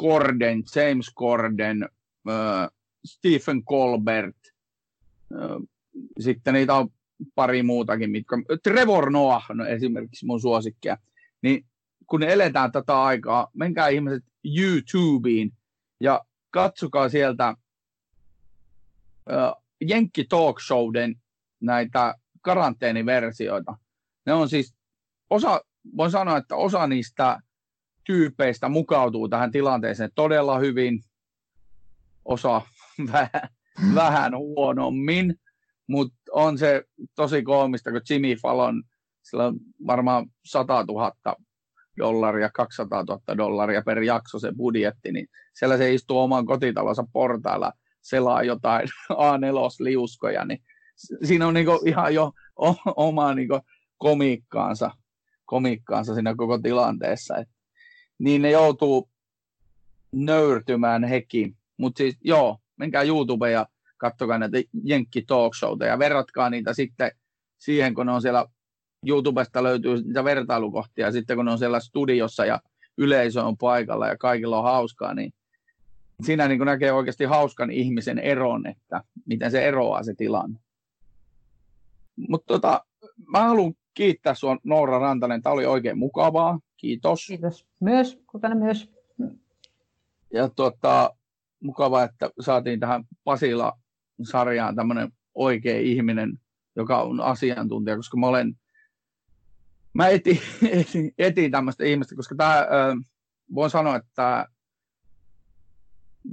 Corden, 0.00 0.62
James 0.74 1.14
Corden, 1.18 1.82
äh, 2.28 2.68
Stephen 3.06 3.64
Colbert, 3.64 4.36
äh, 5.34 5.68
sitten 6.20 6.54
niitä 6.54 6.74
on 6.74 6.88
pari 7.34 7.62
muutakin, 7.62 8.10
mitkä, 8.10 8.36
Trevor 8.62 9.10
Noah 9.10 9.46
no 9.54 9.64
esimerkiksi 9.64 10.26
mun 10.26 10.40
suosikkia, 10.40 10.96
niin 11.42 11.64
kun 12.06 12.22
eletään 12.22 12.72
tätä 12.72 13.02
aikaa, 13.02 13.48
menkää 13.54 13.88
ihmiset 13.88 14.24
YouTubeen 14.58 15.50
ja 16.00 16.20
katsokaa 16.50 17.08
sieltä 17.08 17.54
uh, 19.30 19.62
Jenkki 19.88 20.24
Talk 20.24 20.60
Showden 20.60 21.14
näitä 21.60 22.14
karanteeniversioita. 22.42 23.78
Ne 24.26 24.32
on 24.32 24.48
siis, 24.48 24.74
osa, 25.30 25.60
voin 25.96 26.10
sanoa, 26.10 26.36
että 26.36 26.56
osa 26.56 26.86
niistä 26.86 27.40
tyypeistä 28.04 28.68
mukautuu 28.68 29.28
tähän 29.28 29.52
tilanteeseen 29.52 30.10
todella 30.14 30.58
hyvin, 30.58 31.04
osa 32.24 32.62
vähän, 33.12 33.48
vähän 33.94 34.36
huonommin, 34.36 35.34
mutta 35.86 36.16
on 36.30 36.58
se 36.58 36.84
tosi 37.14 37.42
koomista, 37.42 37.90
kun 37.90 38.00
Jimmy 38.10 38.34
Fallon 38.42 38.82
sillä 39.22 39.46
on 39.46 39.58
varmaan 39.86 40.26
100 40.44 40.84
000 40.88 41.12
dollaria, 41.98 42.50
200 42.50 43.04
000 43.08 43.36
dollaria 43.36 43.82
per 43.82 44.02
jakso 44.02 44.38
se 44.38 44.52
budjetti, 44.56 45.12
niin 45.12 45.28
siellä 45.54 45.76
se 45.76 45.94
istuu 45.94 46.18
oman 46.18 46.46
kotitalonsa 46.46 47.04
portailla, 47.12 47.72
selaa 48.02 48.42
jotain 48.42 48.88
A4-liuskoja, 49.12 50.44
niin 50.44 50.62
siinä 51.24 51.46
on 51.46 51.54
niinku 51.54 51.82
ihan 51.86 52.14
jo 52.14 52.32
oma 52.96 53.34
niinku 53.34 53.60
komiikkaansa, 53.98 54.90
komiikkaansa 55.44 56.14
siinä 56.14 56.34
koko 56.36 56.58
tilanteessa. 56.58 57.36
Et, 57.36 57.48
niin 58.18 58.42
ne 58.42 58.50
joutuu 58.50 59.08
nöyrtymään 60.12 61.04
hekin. 61.04 61.56
Mutta 61.76 61.98
siis 61.98 62.16
joo, 62.24 62.58
menkää 62.76 63.02
YouTubeen 63.02 63.52
ja 63.52 63.66
katsokaa 63.96 64.38
näitä 64.38 64.58
Jenkki 64.84 65.22
Talk 65.22 65.54
Showta 65.54 65.86
ja 65.86 65.98
verratkaa 65.98 66.50
niitä 66.50 66.74
sitten 66.74 67.10
siihen, 67.58 67.94
kun 67.94 68.06
ne 68.06 68.12
on 68.12 68.22
siellä 68.22 68.46
YouTubesta 69.08 69.62
löytyy 69.62 70.02
niitä 70.02 70.24
vertailukohtia, 70.24 71.12
sitten 71.12 71.36
kun 71.36 71.44
ne 71.44 71.52
on 71.52 71.58
siellä 71.58 71.80
studiossa 71.80 72.44
ja 72.44 72.60
yleisö 72.98 73.44
on 73.44 73.56
paikalla 73.56 74.08
ja 74.08 74.16
kaikilla 74.16 74.58
on 74.58 74.64
hauskaa, 74.64 75.14
niin 75.14 75.32
siinä 76.22 76.48
niin 76.48 76.60
näkee 76.60 76.92
oikeasti 76.92 77.24
hauskan 77.24 77.70
ihmisen 77.70 78.18
eron, 78.18 78.66
että 78.66 79.02
miten 79.26 79.50
se 79.50 79.68
eroaa 79.68 80.02
se 80.02 80.14
tilanne. 80.14 80.58
Mutta 82.28 82.54
tota, 82.54 82.84
mä 83.32 83.40
haluan 83.40 83.74
kiittää 83.94 84.34
sinua 84.34 84.56
Noora 84.64 84.98
Rantanen, 84.98 85.42
tämä 85.42 85.52
oli 85.52 85.66
oikein 85.66 85.98
mukavaa, 85.98 86.60
kiitos. 86.76 87.26
Kiitos 87.26 87.66
myös, 87.80 88.18
kuten 88.26 88.56
myös. 88.56 88.90
Ja 90.32 90.48
tota, 90.48 91.14
mukavaa, 91.60 92.04
että 92.04 92.30
saatiin 92.40 92.80
tähän 92.80 93.04
Pasila-sarjaan 93.24 94.76
tämmöinen 94.76 95.12
oikea 95.34 95.78
ihminen, 95.78 96.40
joka 96.76 97.02
on 97.02 97.20
asiantuntija, 97.20 97.96
koska 97.96 98.16
mä 98.16 98.26
olen 98.26 98.56
mä 99.96 100.08
etin, 100.16 100.40
etin, 100.70 101.12
etin 101.18 101.50
tämmöistä 101.50 101.84
ihmistä, 101.84 102.16
koska 102.16 102.34
tämä, 102.34 102.66
voin 103.54 103.70
sanoa, 103.70 103.96
että 103.96 104.10
tämä 104.14 104.46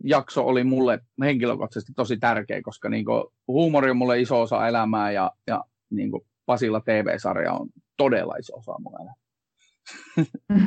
jakso 0.04 0.48
oli 0.48 0.64
mulle 0.64 1.00
henkilökohtaisesti 1.22 1.94
tosi 1.96 2.18
tärkeä, 2.18 2.62
koska 2.62 2.90
niin 2.90 3.06
kuin, 3.06 3.24
huumori 3.48 3.90
on 3.90 3.98
mulle 3.98 4.22
iso 4.22 4.42
osa 4.42 4.68
elämää 4.68 5.12
ja, 5.12 5.32
ja 5.48 5.64
niin 5.90 6.12
kuin 6.12 6.26
Pasilla 6.46 6.82
TV-sarja 6.82 7.54
on 7.54 7.70
todella 7.98 8.36
iso 8.36 8.56
osa 8.56 8.76
mun 8.80 8.94
elämää. 9.02 9.24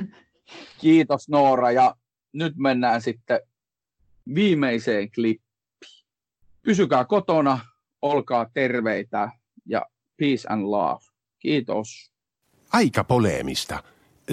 Kiitos 0.81 1.29
Noora 1.29 1.71
ja 1.71 1.95
nyt 2.33 2.57
mennään 2.57 3.03
sitten 3.03 3.41
viimeiseen 4.35 5.11
klippiin. 5.11 5.47
Pysykää 6.63 7.05
kotona, 7.05 7.59
olkaa 8.03 8.51
terveitä 8.55 9.31
ja 9.67 9.87
peace 10.17 10.49
and 10.49 10.63
love. 10.63 11.05
Kiitos. 11.39 12.16
Aika 12.77 13.05
poleemista. 13.05 13.83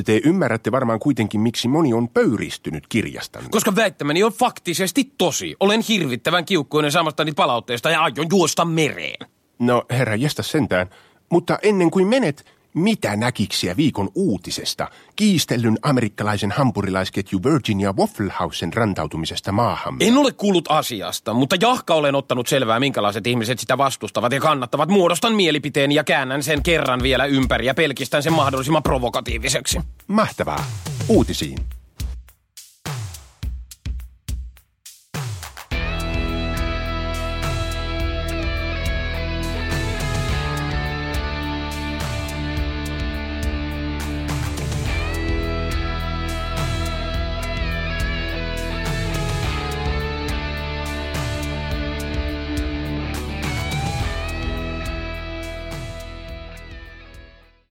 Te 0.05 0.21
ymmärrätte 0.25 0.71
varmaan 0.71 0.99
kuitenkin, 0.99 1.41
miksi 1.41 1.67
moni 1.67 1.93
on 1.93 2.09
pöyristynyt 2.09 2.87
kirjasta. 2.87 3.39
Koska 3.51 3.75
väittämäni 3.75 4.23
on 4.23 4.31
faktisesti 4.31 5.11
tosi. 5.17 5.55
Olen 5.59 5.81
hirvittävän 5.81 6.45
kiukkuinen 6.45 6.91
saamastani 6.91 7.31
palautteesta 7.31 7.89
ja 7.89 8.03
aion 8.03 8.27
juosta 8.29 8.65
mereen. 8.65 9.27
No 9.59 9.83
herra, 9.89 10.15
jästä 10.15 10.43
sentään. 10.43 10.89
Mutta 11.29 11.59
ennen 11.61 11.91
kuin 11.91 12.07
menet, 12.07 12.45
mitä 12.73 13.15
näkiksiä 13.15 13.77
viikon 13.77 14.09
uutisesta 14.15 14.87
kiistellyn 15.15 15.77
amerikkalaisen 15.81 16.51
hampurilaisketju 16.51 17.39
Virginia 17.43 17.93
Waffle 17.93 18.33
Housen 18.39 18.73
rantautumisesta 18.73 19.51
maahan? 19.51 19.95
En 19.99 20.17
ole 20.17 20.31
kuullut 20.31 20.65
asiasta, 20.69 21.33
mutta 21.33 21.55
jahka 21.61 21.93
olen 21.93 22.15
ottanut 22.15 22.47
selvää, 22.47 22.79
minkälaiset 22.79 23.27
ihmiset 23.27 23.59
sitä 23.59 23.77
vastustavat 23.77 24.33
ja 24.33 24.39
kannattavat. 24.39 24.89
Muodostan 24.89 25.35
mielipiteen 25.35 25.91
ja 25.91 26.03
käännän 26.03 26.43
sen 26.43 26.63
kerran 26.63 27.03
vielä 27.03 27.25
ympäri 27.25 27.65
ja 27.65 27.73
pelkistän 27.73 28.23
sen 28.23 28.33
mahdollisimman 28.33 28.83
provokatiiviseksi. 28.83 29.79
Mahtavaa. 30.07 30.65
Uutisiin. 31.07 31.57